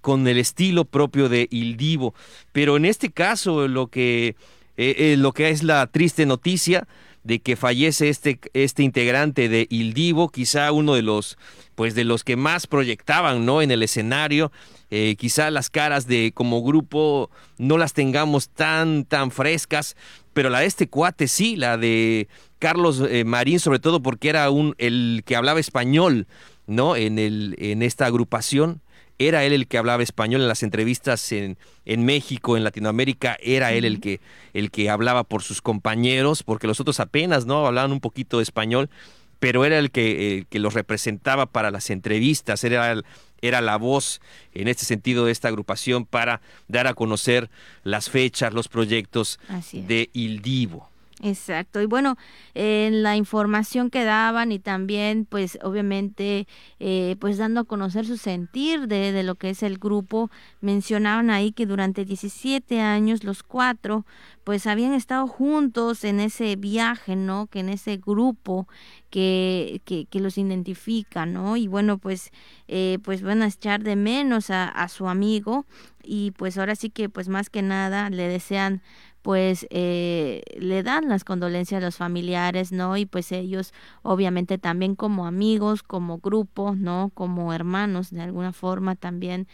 con 0.00 0.26
el 0.26 0.36
estilo 0.36 0.84
propio 0.84 1.28
de 1.28 1.46
Il 1.50 1.76
Divo. 1.76 2.12
Pero 2.50 2.76
en 2.76 2.84
este 2.84 3.10
caso 3.10 3.68
lo 3.68 3.86
que, 3.86 4.34
lo 4.76 5.32
que 5.32 5.50
es 5.50 5.62
la 5.62 5.86
triste 5.86 6.26
noticia 6.26 6.88
de 7.24 7.38
que 7.38 7.56
fallece 7.56 8.08
este, 8.08 8.38
este 8.52 8.82
integrante 8.82 9.48
de 9.48 9.66
Il 9.70 9.94
Divo, 9.94 10.28
quizá 10.28 10.72
uno 10.72 10.94
de 10.94 11.02
los, 11.02 11.38
pues 11.74 11.94
de 11.94 12.04
los 12.04 12.24
que 12.24 12.36
más 12.36 12.66
proyectaban, 12.66 13.46
¿no? 13.46 13.62
En 13.62 13.70
el 13.70 13.82
escenario, 13.82 14.50
eh, 14.94 15.16
quizá 15.16 15.50
las 15.50 15.70
caras 15.70 16.06
de 16.06 16.32
como 16.34 16.62
grupo 16.62 17.30
no 17.56 17.78
las 17.78 17.94
tengamos 17.94 18.50
tan, 18.50 19.06
tan 19.06 19.30
frescas, 19.30 19.96
pero 20.34 20.50
la 20.50 20.60
de 20.60 20.66
este 20.66 20.86
cuate 20.86 21.28
sí, 21.28 21.56
la 21.56 21.78
de 21.78 22.28
Carlos 22.58 23.02
eh, 23.08 23.24
Marín, 23.24 23.58
sobre 23.58 23.78
todo 23.78 24.02
porque 24.02 24.28
era 24.28 24.50
un, 24.50 24.74
el 24.76 25.22
que 25.24 25.34
hablaba 25.34 25.60
español, 25.60 26.26
¿no? 26.66 26.94
En, 26.94 27.18
el, 27.18 27.56
en 27.58 27.80
esta 27.80 28.04
agrupación 28.04 28.82
era 29.18 29.44
él 29.44 29.54
el 29.54 29.66
que 29.66 29.78
hablaba 29.78 30.02
español 30.02 30.42
en 30.42 30.48
las 30.48 30.62
entrevistas 30.62 31.32
en, 31.32 31.56
en 31.86 32.04
México, 32.04 32.58
en 32.58 32.64
Latinoamérica, 32.64 33.38
era 33.40 33.72
él 33.72 33.86
el 33.86 33.98
que, 33.98 34.20
el 34.52 34.70
que 34.70 34.90
hablaba 34.90 35.24
por 35.24 35.42
sus 35.42 35.62
compañeros, 35.62 36.42
porque 36.42 36.66
los 36.66 36.80
otros 36.80 37.00
apenas 37.00 37.46
no 37.46 37.66
hablaban 37.66 37.92
un 37.92 38.00
poquito 38.00 38.36
de 38.36 38.42
español, 38.42 38.90
pero 39.38 39.64
era 39.64 39.78
el 39.78 39.90
que, 39.90 40.44
que 40.50 40.58
los 40.58 40.74
representaba 40.74 41.46
para 41.46 41.70
las 41.70 41.88
entrevistas, 41.88 42.62
era, 42.62 42.94
era 43.42 43.60
la 43.60 43.76
voz 43.76 44.20
en 44.54 44.68
este 44.68 44.84
sentido 44.84 45.26
de 45.26 45.32
esta 45.32 45.48
agrupación 45.48 46.06
para 46.06 46.40
dar 46.68 46.86
a 46.86 46.94
conocer 46.94 47.50
las 47.82 48.08
fechas, 48.08 48.54
los 48.54 48.68
proyectos 48.68 49.38
de 49.72 50.08
Il 50.12 50.40
Divo. 50.40 50.91
Exacto. 51.24 51.80
Y 51.80 51.86
bueno, 51.86 52.16
en 52.52 53.04
la 53.04 53.16
información 53.16 53.90
que 53.90 54.02
daban 54.02 54.50
y 54.50 54.58
también, 54.58 55.24
pues, 55.24 55.56
obviamente, 55.62 56.48
eh, 56.80 57.14
pues 57.20 57.38
dando 57.38 57.60
a 57.60 57.64
conocer 57.64 58.06
su 58.06 58.16
sentir 58.16 58.88
de, 58.88 59.12
de, 59.12 59.22
lo 59.22 59.36
que 59.36 59.50
es 59.50 59.62
el 59.62 59.78
grupo, 59.78 60.32
mencionaban 60.60 61.30
ahí 61.30 61.52
que 61.52 61.64
durante 61.64 62.04
17 62.04 62.80
años 62.80 63.22
los 63.22 63.44
cuatro, 63.44 64.04
pues, 64.42 64.66
habían 64.66 64.94
estado 64.94 65.28
juntos 65.28 66.02
en 66.02 66.18
ese 66.18 66.56
viaje, 66.56 67.14
¿no? 67.14 67.46
Que 67.46 67.60
en 67.60 67.68
ese 67.68 67.98
grupo 67.98 68.66
que, 69.08 69.80
que, 69.84 70.06
que 70.06 70.18
los 70.18 70.38
identifica, 70.38 71.24
¿no? 71.24 71.56
Y 71.56 71.68
bueno, 71.68 71.98
pues, 71.98 72.32
eh, 72.66 72.98
pues 73.04 73.22
van 73.22 73.42
a 73.42 73.46
echar 73.46 73.84
de 73.84 73.94
menos 73.94 74.50
a, 74.50 74.68
a 74.68 74.88
su 74.88 75.08
amigo 75.08 75.66
y 76.02 76.32
pues 76.32 76.58
ahora 76.58 76.74
sí 76.74 76.90
que, 76.90 77.08
pues, 77.08 77.28
más 77.28 77.48
que 77.48 77.62
nada 77.62 78.10
le 78.10 78.26
desean 78.26 78.82
pues 79.22 79.66
eh, 79.70 80.42
le 80.58 80.82
dan 80.82 81.08
las 81.08 81.24
condolencias 81.24 81.80
a 81.82 81.86
los 81.86 81.96
familiares, 81.96 82.72
¿no? 82.72 82.96
Y 82.96 83.06
pues 83.06 83.32
ellos 83.32 83.72
obviamente 84.02 84.58
también 84.58 84.96
como 84.96 85.26
amigos, 85.26 85.82
como 85.82 86.18
grupo, 86.18 86.74
¿no? 86.74 87.10
Como 87.14 87.54
hermanos 87.54 88.10
de 88.10 88.20
alguna 88.20 88.52
forma 88.52 88.96
también 88.96 89.46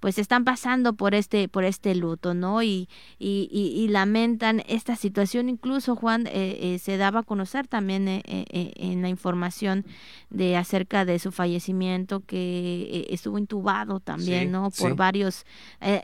pues 0.00 0.18
están 0.18 0.44
pasando 0.44 0.94
por 0.94 1.14
este 1.14 1.48
por 1.48 1.64
este 1.64 1.94
luto 1.94 2.34
no 2.34 2.62
y, 2.62 2.88
y, 3.18 3.48
y, 3.50 3.88
lamentan 3.88 4.62
esta 4.68 4.96
situación. 4.96 5.48
Incluso 5.48 5.96
Juan 5.96 6.26
eh, 6.26 6.58
eh, 6.60 6.78
se 6.78 6.96
daba 6.96 7.20
a 7.20 7.22
conocer 7.22 7.66
también 7.66 8.06
eh, 8.08 8.22
en 8.28 9.02
la 9.02 9.08
información 9.08 9.84
de 10.30 10.56
acerca 10.56 11.04
de 11.04 11.18
su 11.18 11.32
fallecimiento 11.32 12.20
que 12.20 13.06
estuvo 13.10 13.38
intubado 13.38 14.00
también 14.00 14.50
no 14.50 14.70
por 14.70 14.96
varios 14.96 15.44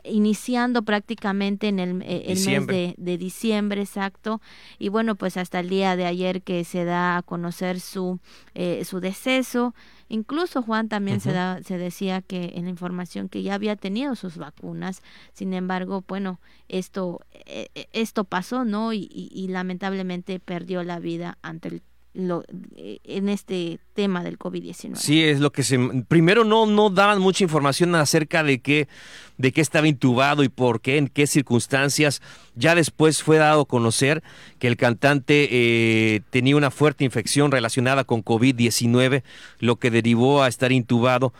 iniciando 0.03 0.83
prácticamente 0.83 1.67
en 1.67 1.79
el, 1.79 2.01
el 2.01 2.45
mes 2.45 2.67
de, 2.67 2.95
de 2.97 3.17
diciembre 3.17 3.81
exacto. 3.81 4.41
Y 4.79 4.89
bueno 4.89 5.15
pues 5.15 5.37
hasta 5.37 5.59
el 5.59 5.69
día 5.69 5.95
de 5.95 6.05
ayer 6.05 6.41
que 6.41 6.63
se 6.63 6.85
da 6.85 7.17
a 7.17 7.21
conocer 7.21 7.79
su 7.79 8.19
su 8.83 8.99
deceso 8.99 9.73
Incluso 10.09 10.61
Juan 10.61 10.89
también 10.89 11.19
se, 11.19 11.31
da, 11.31 11.61
se 11.63 11.77
decía 11.77 12.21
que 12.21 12.53
en 12.55 12.65
la 12.65 12.69
información 12.69 13.29
que 13.29 13.43
ya 13.43 13.55
había 13.55 13.75
tenido 13.75 14.15
sus 14.15 14.37
vacunas, 14.37 15.01
sin 15.33 15.53
embargo, 15.53 16.03
bueno, 16.07 16.39
esto, 16.67 17.21
eh, 17.31 17.69
eh, 17.75 17.87
esto 17.93 18.23
pasó, 18.23 18.65
¿no? 18.65 18.93
Y, 18.93 19.07
y, 19.11 19.47
lamentablemente 19.47 20.39
perdió 20.39 20.83
la 20.83 20.99
vida 20.99 21.37
ante 21.41 21.67
el 21.69 21.81
eh, 22.15 22.99
en 23.03 23.27
este 23.27 23.79
tema 23.93 24.23
del 24.23 24.37
COVID-19. 24.37 24.95
Sí, 24.97 25.23
es 25.23 25.39
lo 25.39 25.51
que 25.51 25.63
se 25.63 25.79
primero 26.07 26.43
no 26.43 26.67
no 26.67 26.91
daban 26.91 27.19
mucha 27.19 27.43
información 27.43 27.95
acerca 27.95 28.43
de 28.43 28.61
qué 28.61 28.87
de 29.39 29.51
qué 29.51 29.61
estaba 29.61 29.87
intubado 29.87 30.43
y 30.43 30.49
por 30.49 30.79
qué, 30.79 30.97
en 30.97 31.07
qué 31.07 31.25
circunstancias. 31.25 32.21
Ya 32.55 32.75
después 32.75 33.23
fue 33.23 33.37
dado 33.37 33.61
a 33.61 33.65
conocer 33.65 34.21
que 34.59 34.67
el 34.67 34.77
cantante 34.77 35.49
eh, 35.51 36.21
tenía 36.29 36.55
una 36.55 36.69
fuerte 36.69 37.03
infección 37.03 37.51
relacionada 37.51 38.03
con 38.03 38.23
COVID-19, 38.23 39.23
lo 39.59 39.77
que 39.77 39.89
derivó 39.89 40.43
a 40.43 40.47
estar 40.47 40.71
intubado 40.71 41.33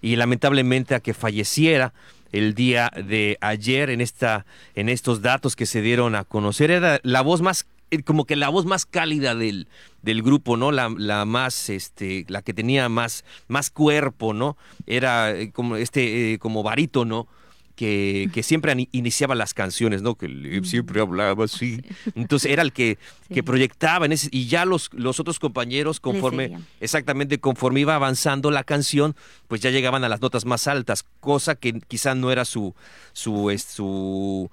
y 0.00 0.14
lamentablemente 0.14 0.94
a 0.94 1.00
que 1.00 1.14
falleciera 1.14 1.94
el 2.30 2.54
día 2.54 2.92
de 2.94 3.38
ayer 3.40 3.90
en 3.90 4.00
esta 4.00 4.46
en 4.76 4.88
estos 4.88 5.20
datos 5.20 5.56
que 5.56 5.66
se 5.66 5.82
dieron 5.82 6.14
a 6.14 6.22
conocer 6.24 6.70
era 6.70 7.00
la 7.02 7.22
voz 7.22 7.42
más 7.42 7.66
como 8.00 8.24
que 8.24 8.36
la 8.36 8.48
voz 8.48 8.64
más 8.64 8.86
cálida 8.86 9.34
del, 9.34 9.68
del 10.02 10.22
grupo, 10.22 10.56
¿no? 10.56 10.72
La, 10.72 10.92
la, 10.96 11.24
más, 11.24 11.68
este, 11.68 12.24
la 12.28 12.42
que 12.42 12.54
tenía 12.54 12.88
más, 12.88 13.24
más 13.48 13.70
cuerpo, 13.70 14.32
¿no? 14.32 14.56
Era 14.86 15.32
eh, 15.32 15.52
como 15.52 15.76
este, 15.76 16.32
eh, 16.32 16.38
como 16.38 16.62
barítono, 16.62 17.28
que, 17.76 18.30
que, 18.32 18.42
siempre 18.42 18.88
iniciaba 18.92 19.34
las 19.34 19.54
canciones, 19.54 20.02
¿no? 20.02 20.14
Que 20.14 20.60
siempre 20.64 21.00
hablaba 21.00 21.44
así. 21.44 21.82
Entonces 22.14 22.50
era 22.50 22.62
el 22.62 22.72
que, 22.72 22.98
que 23.32 23.42
proyectaba 23.42 24.06
en 24.06 24.12
ese, 24.12 24.28
y 24.30 24.46
ya 24.46 24.64
los, 24.64 24.90
los 24.92 25.20
otros 25.20 25.38
compañeros, 25.38 25.98
conforme, 26.00 26.58
exactamente 26.80 27.38
conforme 27.38 27.80
iba 27.80 27.94
avanzando 27.94 28.50
la 28.50 28.64
canción, 28.64 29.16
pues 29.48 29.60
ya 29.60 29.70
llegaban 29.70 30.04
a 30.04 30.08
las 30.08 30.20
notas 30.20 30.44
más 30.44 30.66
altas, 30.66 31.04
cosa 31.20 31.54
que 31.54 31.80
quizá 31.80 32.14
no 32.14 32.30
era 32.30 32.44
su, 32.44 32.74
su, 33.12 33.50
su 33.58 34.50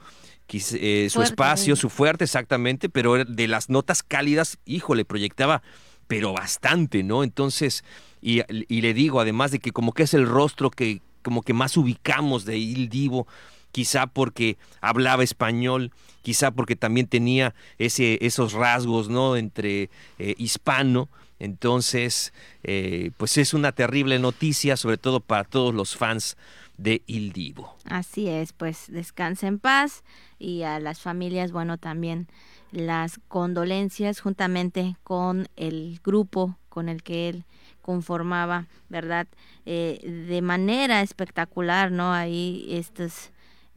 eh, 0.52 1.10
su 1.10 1.22
espacio, 1.22 1.76
su 1.76 1.90
fuerte 1.90 2.24
exactamente, 2.24 2.90
pero 2.90 3.24
de 3.24 3.48
las 3.48 3.70
notas 3.70 4.04
cálidas, 4.04 4.58
híjole, 4.66 5.06
proyectaba, 5.06 5.62
pero 6.08 6.34
bastante, 6.34 7.04
¿no? 7.04 7.24
Entonces, 7.24 7.84
y, 8.22 8.42
le 8.82 8.94
digo, 8.94 9.22
además 9.22 9.52
de 9.52 9.60
que 9.60 9.72
como 9.72 9.94
que 9.94 10.04
es 10.04 10.14
el 10.14 10.26
rostro 10.26 10.72
que 10.72 11.02
como 11.22 11.42
que 11.42 11.54
más 11.54 11.78
ubicamos 11.78 12.46
de 12.46 12.58
Il 12.58 12.90
Divo, 12.90 13.28
quizá 13.72 14.08
porque 14.08 14.58
hablaba 14.82 15.24
español, 15.24 15.92
quizá 16.22 16.52
porque 16.52 16.76
también 16.76 17.08
tenía 17.08 17.54
ese, 17.78 18.18
esos 18.26 18.54
rasgos, 18.54 19.10
¿no? 19.10 19.36
Entre 19.36 19.90
eh, 20.18 20.36
hispano. 20.38 21.10
Entonces, 21.40 22.34
eh, 22.64 23.12
pues 23.18 23.38
es 23.38 23.54
una 23.54 23.72
terrible 23.72 24.20
noticia, 24.20 24.76
sobre 24.76 24.98
todo 24.98 25.20
para 25.20 25.44
todos 25.44 25.74
los 25.74 25.96
fans 25.96 26.38
de 26.80 27.04
Il 27.08 27.34
Divo. 27.34 27.76
Así 27.86 28.28
es, 28.28 28.54
pues 28.54 28.86
descanse 28.88 29.48
en 29.48 29.60
paz 29.60 30.04
y 30.40 30.64
a 30.64 30.80
las 30.80 31.02
familias, 31.02 31.52
bueno, 31.52 31.78
también 31.78 32.28
las 32.72 33.20
condolencias 33.28 34.22
juntamente 34.22 34.96
con 35.04 35.48
el 35.56 36.00
grupo 36.04 36.58
con 36.70 36.88
el 36.88 37.04
que 37.04 37.30
él 37.30 37.46
conformaba, 37.82 38.68
¿verdad? 38.88 39.28
Eh, 39.66 40.26
de 40.30 40.42
manera 40.42 41.02
espectacular, 41.02 41.92
¿no? 41.92 42.14
Ahí 42.14 42.68
estas, 42.70 43.32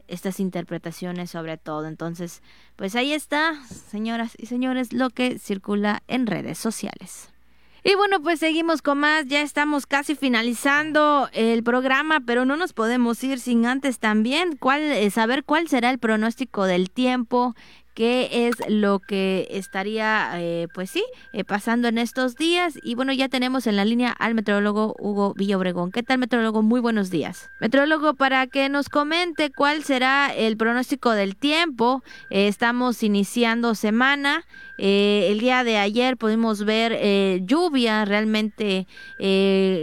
estas 0.07 0.39
interpretaciones 0.39 1.31
sobre 1.31 1.57
todo. 1.57 1.87
Entonces, 1.87 2.41
pues 2.75 2.95
ahí 2.95 3.11
está, 3.11 3.61
señoras 3.65 4.33
y 4.37 4.45
señores, 4.45 4.93
lo 4.93 5.09
que 5.09 5.39
circula 5.39 6.03
en 6.07 6.27
redes 6.27 6.57
sociales. 6.57 7.32
Y 7.85 7.95
bueno, 7.95 8.21
pues 8.21 8.39
seguimos 8.39 8.81
con 8.81 8.99
más, 8.99 9.25
ya 9.27 9.41
estamos 9.41 9.85
casi 9.85 10.15
finalizando 10.15 11.27
el 11.33 11.63
programa, 11.63 12.21
pero 12.25 12.45
no 12.45 12.55
nos 12.55 12.71
podemos 12.71 13.21
ir 13.25 13.41
sin 13.41 13.65
antes 13.65 13.99
también 13.99 14.55
cuál, 14.55 14.81
eh, 14.83 15.09
saber 15.09 15.43
cuál 15.43 15.67
será 15.67 15.89
el 15.89 15.99
pronóstico 15.99 16.63
del 16.63 16.89
tiempo 16.89 17.55
qué 17.93 18.47
es 18.47 18.55
lo 18.67 18.99
que 18.99 19.47
estaría, 19.51 20.31
eh, 20.35 20.67
pues 20.73 20.89
sí, 20.89 21.03
eh, 21.31 21.43
pasando 21.43 21.87
en 21.87 21.97
estos 21.97 22.35
días. 22.35 22.73
Y 22.81 22.95
bueno, 22.95 23.13
ya 23.13 23.29
tenemos 23.29 23.67
en 23.67 23.75
la 23.75 23.85
línea 23.85 24.11
al 24.11 24.33
meteorólogo 24.33 24.95
Hugo 24.99 25.33
Villobregón. 25.35 25.91
¿Qué 25.91 26.03
tal, 26.03 26.17
meteorólogo? 26.17 26.61
Muy 26.61 26.79
buenos 26.79 27.09
días. 27.09 27.51
Meteorólogo, 27.59 28.15
para 28.15 28.47
que 28.47 28.69
nos 28.69 28.89
comente 28.89 29.51
cuál 29.51 29.83
será 29.83 30.33
el 30.33 30.57
pronóstico 30.57 31.11
del 31.11 31.35
tiempo. 31.35 32.03
Eh, 32.29 32.47
estamos 32.47 33.03
iniciando 33.03 33.75
semana. 33.75 34.45
el 34.77 35.39
día 35.39 35.63
de 35.63 35.77
ayer 35.77 36.17
pudimos 36.17 36.65
ver 36.65 37.45
lluvia 37.45 38.05
realmente 38.05 38.87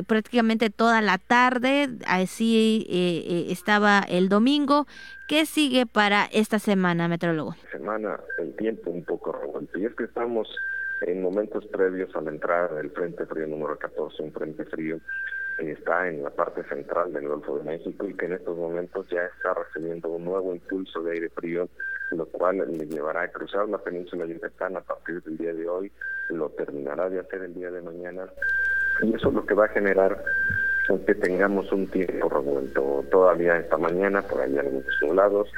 prácticamente 0.06 0.68
toda 0.68 1.00
la 1.00 1.18
tarde. 1.18 1.88
Así 2.06 2.86
estaba 3.48 4.00
el 4.00 4.28
domingo. 4.28 4.86
¿Qué 5.30 5.46
sigue 5.46 5.86
para 5.86 6.24
esta 6.32 6.58
semana, 6.58 7.06
metrólogo? 7.06 7.54
Semana, 7.70 8.18
el 8.38 8.52
tiempo 8.56 8.90
un 8.90 9.04
poco 9.04 9.30
revuelto. 9.30 9.78
Y 9.78 9.84
es 9.84 9.94
que 9.94 10.02
estamos 10.02 10.48
en 11.02 11.22
momentos 11.22 11.64
previos 11.66 12.10
a 12.16 12.20
la 12.20 12.30
entrada 12.30 12.74
del 12.74 12.90
Frente 12.90 13.24
Frío 13.26 13.46
número 13.46 13.78
14, 13.78 14.24
un 14.24 14.32
Frente 14.32 14.64
Frío 14.64 14.98
que 15.56 15.70
está 15.70 16.08
en 16.08 16.24
la 16.24 16.30
parte 16.30 16.64
central 16.64 17.12
del 17.12 17.28
Golfo 17.28 17.58
de 17.58 17.62
México 17.62 18.08
y 18.08 18.14
que 18.14 18.26
en 18.26 18.32
estos 18.32 18.58
momentos 18.58 19.06
ya 19.08 19.24
está 19.26 19.54
recibiendo 19.54 20.08
un 20.08 20.24
nuevo 20.24 20.52
impulso 20.52 21.00
de 21.00 21.12
aire 21.12 21.28
frío, 21.28 21.68
lo 22.10 22.26
cual 22.26 22.58
le 22.58 22.86
llevará 22.86 23.22
a 23.22 23.28
cruzar 23.28 23.68
la 23.68 23.78
península 23.78 24.26
yucatán 24.26 24.78
a 24.78 24.80
partir 24.80 25.22
del 25.22 25.38
día 25.38 25.54
de 25.54 25.68
hoy, 25.68 25.92
lo 26.30 26.48
terminará 26.48 27.08
de 27.08 27.20
hacer 27.20 27.42
el 27.42 27.54
día 27.54 27.70
de 27.70 27.82
mañana 27.82 28.26
y 29.02 29.14
eso 29.14 29.28
es 29.28 29.34
lo 29.34 29.46
que 29.46 29.54
va 29.54 29.66
a 29.66 29.68
generar 29.68 30.24
que 30.98 31.14
tengamos 31.14 31.70
un 31.72 31.86
tiempo 31.86 32.28
revuelto. 32.28 33.04
Todavía 33.10 33.58
esta 33.58 33.78
mañana, 33.78 34.22
por 34.22 34.40
ahí 34.40 34.58
algunos 34.58 34.86
nublados, 35.02 35.48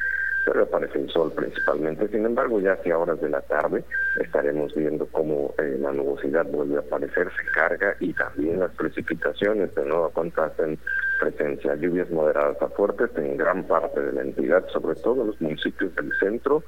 pero 0.45 0.65
aparece 0.65 0.99
el 0.99 1.11
sol 1.11 1.33
principalmente. 1.35 2.09
Sin 2.09 2.27
embargo, 2.27 2.61
ya 2.61 2.73
hacia 2.73 2.99
horas 2.99 3.21
de 3.21 3.31
la 3.31 3.41
tarde 3.43 3.85
estaremos 4.21 4.75
viendo 4.75 5.07
cómo 5.07 5.55
eh, 5.59 5.77
la 5.81 5.93
nubosidad 5.93 6.47
vuelve 6.47 6.77
a 6.77 6.81
aparecer, 6.81 7.29
se 7.37 7.51
carga 7.53 7.97
y 8.01 8.13
también 8.13 8.61
las 8.61 8.73
precipitaciones 8.73 9.75
de 9.75 9.85
nuevo 9.87 10.11
cuenta 10.11 10.47
hacen 10.47 10.79
presencia. 11.21 11.75
Lluvias 11.77 12.11
moderadas 12.11 12.61
a 12.61 12.69
fuertes 12.69 13.11
en 13.17 13.37
gran 13.37 13.65
parte 13.65 14.01
de 14.01 14.13
la 14.13 14.23
entidad, 14.23 14.67
sobre 14.69 14.97
todo 14.97 15.25
los 15.25 15.41
municipios 15.41 15.95
del 15.95 16.13
centro 16.19 16.63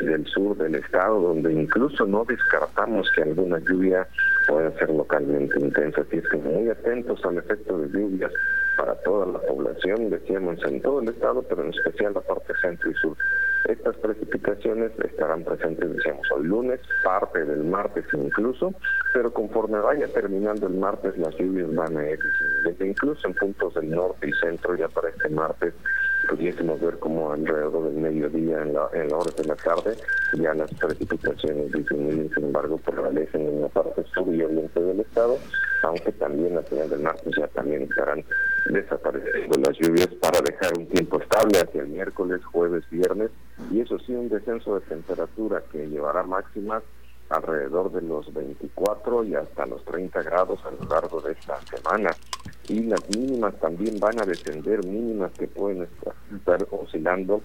y 0.00 0.06
del 0.06 0.26
sur 0.26 0.56
del 0.56 0.74
estado, 0.74 1.20
donde 1.20 1.52
incluso 1.52 2.04
no 2.04 2.24
descartamos 2.24 3.10
que 3.14 3.22
alguna 3.22 3.58
lluvia 3.60 4.06
pueda 4.46 4.70
ser 4.78 4.90
localmente 4.90 5.58
intensa. 5.58 6.02
Así 6.02 6.18
es 6.18 6.28
que 6.28 6.36
muy 6.36 6.68
atentos 6.68 7.24
al 7.24 7.38
efecto 7.38 7.78
de 7.78 7.88
lluvias 7.88 8.32
para 8.76 8.94
toda 9.02 9.26
la 9.26 9.38
población, 9.40 10.10
decíamos 10.10 10.58
en 10.64 10.80
todo 10.80 11.00
el 11.00 11.08
estado, 11.08 11.42
pero 11.42 11.62
en 11.62 11.70
especial 11.70 12.14
la 12.14 12.20
parte 12.20 12.52
centro 12.60 12.90
y 12.90 12.94
sur. 12.94 13.16
Estas 13.68 13.94
precipitaciones 13.96 14.90
estarán 14.98 15.44
presentes, 15.44 15.94
decíamos, 15.94 16.26
el 16.36 16.46
lunes, 16.46 16.80
parte 17.04 17.44
del 17.44 17.62
martes 17.64 18.04
incluso, 18.12 18.74
pero 19.12 19.32
conforme 19.32 19.78
vaya 19.78 20.08
terminando 20.08 20.66
el 20.66 20.74
martes, 20.74 21.16
las 21.16 21.36
lluvias 21.36 21.72
van 21.74 21.96
a 21.96 22.10
ir 22.10 22.18
incluso 22.80 23.28
en 23.28 23.34
puntos 23.34 23.74
del 23.74 23.90
norte 23.90 24.28
y 24.28 24.32
centro, 24.32 24.74
ya 24.74 24.88
para 24.88 25.10
este 25.10 25.28
martes 25.28 25.74
pudiésemos 26.32 26.80
ver 26.80 26.98
como 26.98 27.32
alrededor 27.32 27.90
del 27.90 28.00
mediodía 28.00 28.62
en 28.62 28.72
la, 28.72 28.88
en 28.94 29.08
la 29.08 29.16
hora 29.16 29.30
de 29.36 29.44
la 29.44 29.54
tarde 29.54 29.96
ya 30.32 30.54
las 30.54 30.72
precipitaciones 30.74 31.70
disminuyen, 31.72 32.30
sin 32.34 32.44
embargo 32.44 32.78
prevalecen 32.78 33.42
en 33.42 33.60
la 33.60 33.68
parte 33.68 34.02
sur 34.14 34.34
y 34.34 34.42
oriente 34.42 34.80
del 34.80 35.00
estado, 35.00 35.36
aunque 35.82 36.10
también 36.12 36.56
a 36.56 36.62
final 36.62 36.88
del 36.88 37.00
martes 37.00 37.34
ya 37.36 37.46
también 37.48 37.82
estarán 37.82 38.24
desapareciendo 38.70 39.58
las 39.60 39.76
lluvias 39.76 40.08
para 40.20 40.40
dejar 40.40 40.72
un 40.78 40.86
tiempo 40.86 41.20
estable 41.20 41.58
hacia 41.60 41.82
el 41.82 41.88
miércoles, 41.88 42.42
jueves, 42.46 42.88
viernes 42.90 43.30
y 43.70 43.80
eso 43.80 43.98
sí 43.98 44.14
un 44.14 44.30
descenso 44.30 44.76
de 44.76 44.86
temperatura 44.86 45.62
que 45.70 45.86
llevará 45.86 46.22
máximas 46.22 46.82
alrededor 47.28 47.92
de 47.92 48.02
los 48.02 48.32
24 48.32 49.24
y 49.24 49.34
hasta 49.34 49.66
los 49.66 49.84
30 49.84 50.22
grados 50.22 50.60
a 50.64 50.70
lo 50.70 50.88
largo 50.88 51.20
de 51.20 51.32
esta 51.32 51.60
semana. 51.62 52.10
Y 52.68 52.80
las 52.84 53.00
mínimas 53.10 53.54
también 53.60 53.98
van 53.98 54.20
a 54.20 54.24
descender, 54.24 54.84
mínimas 54.86 55.32
que 55.32 55.48
pueden 55.48 55.88
estar 56.34 56.66
oscilando 56.70 57.42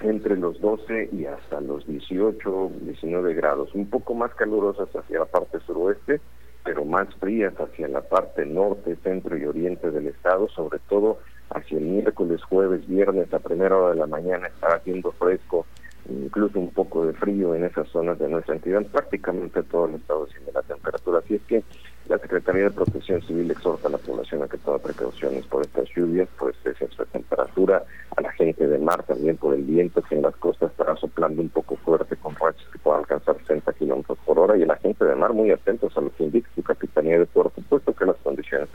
entre 0.00 0.36
los 0.36 0.60
12 0.60 1.10
y 1.12 1.26
hasta 1.26 1.60
los 1.60 1.86
18, 1.86 2.72
19 2.82 3.34
grados, 3.34 3.74
un 3.74 3.90
poco 3.90 4.14
más 4.14 4.32
calurosas 4.34 4.88
hacia 4.94 5.18
la 5.18 5.24
parte 5.24 5.58
suroeste, 5.60 6.20
pero 6.64 6.84
más 6.84 7.08
frías 7.16 7.54
hacia 7.58 7.88
la 7.88 8.02
parte 8.02 8.46
norte, 8.46 8.96
centro 9.02 9.36
y 9.36 9.44
oriente 9.44 9.90
del 9.90 10.06
estado, 10.06 10.48
sobre 10.48 10.78
todo 10.88 11.18
hacia 11.50 11.78
el 11.78 11.84
miércoles, 11.84 12.42
jueves, 12.44 12.86
viernes, 12.86 13.32
a 13.32 13.38
primera 13.38 13.76
hora 13.76 13.90
de 13.94 14.00
la 14.00 14.06
mañana 14.06 14.46
estará 14.46 14.76
haciendo 14.76 15.12
fresco 15.12 15.66
incluso 16.08 16.58
un 16.58 16.70
poco 16.70 17.06
de 17.06 17.12
frío 17.14 17.54
en 17.54 17.64
esas 17.64 17.88
zonas 17.88 18.18
de 18.18 18.28
nuestra 18.28 18.54
entidad, 18.54 18.84
prácticamente 18.86 19.62
todo 19.64 19.86
el 19.86 19.96
estado 19.96 20.26
de 20.26 20.52
la 20.52 20.62
temperatura. 20.62 21.18
Así 21.18 21.34
es 21.34 21.42
que 21.42 21.62
la 22.08 22.18
Secretaría 22.18 22.64
de 22.64 22.70
Protección 22.70 23.20
Civil 23.22 23.50
exhorta 23.50 23.88
a 23.88 23.90
la 23.90 23.98
población 23.98 24.42
a 24.42 24.48
que 24.48 24.56
tome 24.58 24.78
precauciones 24.78 25.44
por 25.46 25.62
estas 25.62 25.88
lluvias, 25.94 26.28
por 26.38 26.50
este 26.50 26.70
exceso 26.70 27.04
de 27.04 27.10
temperatura, 27.10 27.84
a 28.16 28.20
la 28.20 28.32
gente 28.32 28.66
de 28.66 28.78
mar 28.78 29.02
también 29.02 29.36
por 29.36 29.54
el 29.54 29.62
viento 29.62 30.02
que 30.02 30.14
en 30.14 30.22
las 30.22 30.34
costas 30.36 30.70
estará 30.70 30.96
soplando 30.96 31.42
un 31.42 31.50
poco 31.50 31.76
fuerte 31.76 32.16
con 32.16 32.34
rachas 32.34 32.66
que 32.72 32.78
puedan 32.78 33.00
alcanzar 33.00 33.36
60 33.38 33.72
kilómetros 33.74 34.18
por 34.24 34.38
hora 34.38 34.56
y 34.56 34.64
la 34.64 34.76
gente 34.76 35.04
de 35.04 35.14
mar 35.14 35.32
muy 35.32 35.50
atentos 35.50 35.96
a 35.96 36.00
lo 36.00 36.14
que 36.16 36.24
indica 36.24 36.48
su 36.54 36.62
Capitanía 36.62 37.18
de 37.18 37.26
Puerto, 37.26 37.62
puesto 37.68 37.92
que 37.92 38.06
las 38.06 38.16
condiciones 38.16 38.68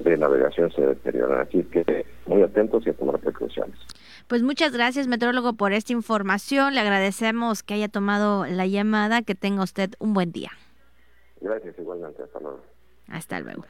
de 0.00 0.16
navegación 0.16 0.72
se 0.72 0.82
deterioran. 0.82 1.40
Así 1.40 1.62
que 1.64 2.04
muy 2.26 2.42
atentos 2.42 2.84
y 2.86 2.90
a 2.90 2.94
tomar 2.94 3.18
precauciones. 3.20 3.78
Pues 4.26 4.42
muchas 4.42 4.72
gracias, 4.72 5.06
metrólogo, 5.06 5.52
por 5.52 5.72
esta 5.72 5.92
información. 5.92 6.74
Le 6.74 6.80
agradecemos 6.80 7.62
que 7.62 7.74
haya 7.74 7.88
tomado 7.88 8.46
la 8.46 8.66
llamada. 8.66 9.22
Que 9.22 9.34
tenga 9.34 9.62
usted 9.62 9.90
un 9.98 10.14
buen 10.14 10.32
día. 10.32 10.50
Gracias, 11.44 11.78
igualmente. 11.78 12.22
Hasta 12.22 12.40
luego. 12.40 12.62
Hasta 13.08 13.40
luego. 13.40 13.66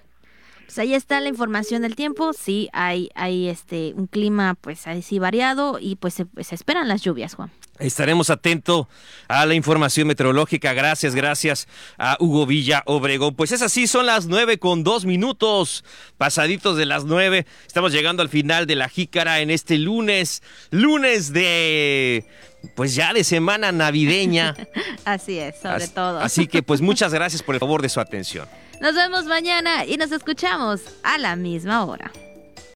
Pues 0.64 0.78
ahí 0.78 0.94
está 0.94 1.20
la 1.20 1.28
información 1.28 1.82
del 1.82 1.96
tiempo. 1.96 2.32
Sí, 2.32 2.68
hay, 2.72 3.10
hay 3.16 3.48
este 3.48 3.92
un 3.96 4.06
clima 4.06 4.54
pues 4.54 4.86
así 4.86 5.18
variado 5.18 5.78
y 5.80 5.96
pues 5.96 6.14
se, 6.14 6.26
se 6.40 6.54
esperan 6.54 6.88
las 6.88 7.02
lluvias, 7.02 7.34
Juan. 7.34 7.50
Estaremos 7.80 8.30
atentos 8.30 8.86
a 9.26 9.44
la 9.44 9.54
información 9.54 10.06
meteorológica. 10.06 10.72
Gracias, 10.72 11.16
gracias 11.16 11.66
a 11.98 12.16
Hugo 12.20 12.46
Villa 12.46 12.84
Obregón. 12.86 13.34
Pues 13.34 13.50
es 13.50 13.62
así, 13.62 13.88
son 13.88 14.06
las 14.06 14.26
nueve 14.26 14.58
con 14.58 14.84
dos 14.84 15.04
minutos, 15.04 15.84
pasaditos 16.16 16.76
de 16.76 16.86
las 16.86 17.04
nueve. 17.04 17.46
Estamos 17.66 17.92
llegando 17.92 18.22
al 18.22 18.28
final 18.28 18.66
de 18.66 18.76
la 18.76 18.88
jícara 18.88 19.40
en 19.40 19.50
este 19.50 19.76
lunes, 19.78 20.42
lunes 20.70 21.32
de, 21.32 22.24
pues 22.74 22.94
ya 22.94 23.12
de 23.12 23.24
semana 23.24 23.72
navideña. 23.72 24.54
así 25.04 25.38
es, 25.38 25.56
sobre 25.60 25.88
todo. 25.88 26.20
Así 26.20 26.46
que 26.46 26.62
pues 26.62 26.80
muchas 26.80 27.12
gracias 27.12 27.42
por 27.42 27.54
el 27.54 27.60
favor 27.60 27.82
de 27.82 27.88
su 27.88 28.00
atención. 28.00 28.48
Nos 28.80 28.94
vemos 28.94 29.24
mañana 29.26 29.84
y 29.84 29.96
nos 29.96 30.12
escuchamos 30.12 30.80
a 31.02 31.18
la 31.18 31.36
misma 31.36 31.84
hora. 31.84 32.10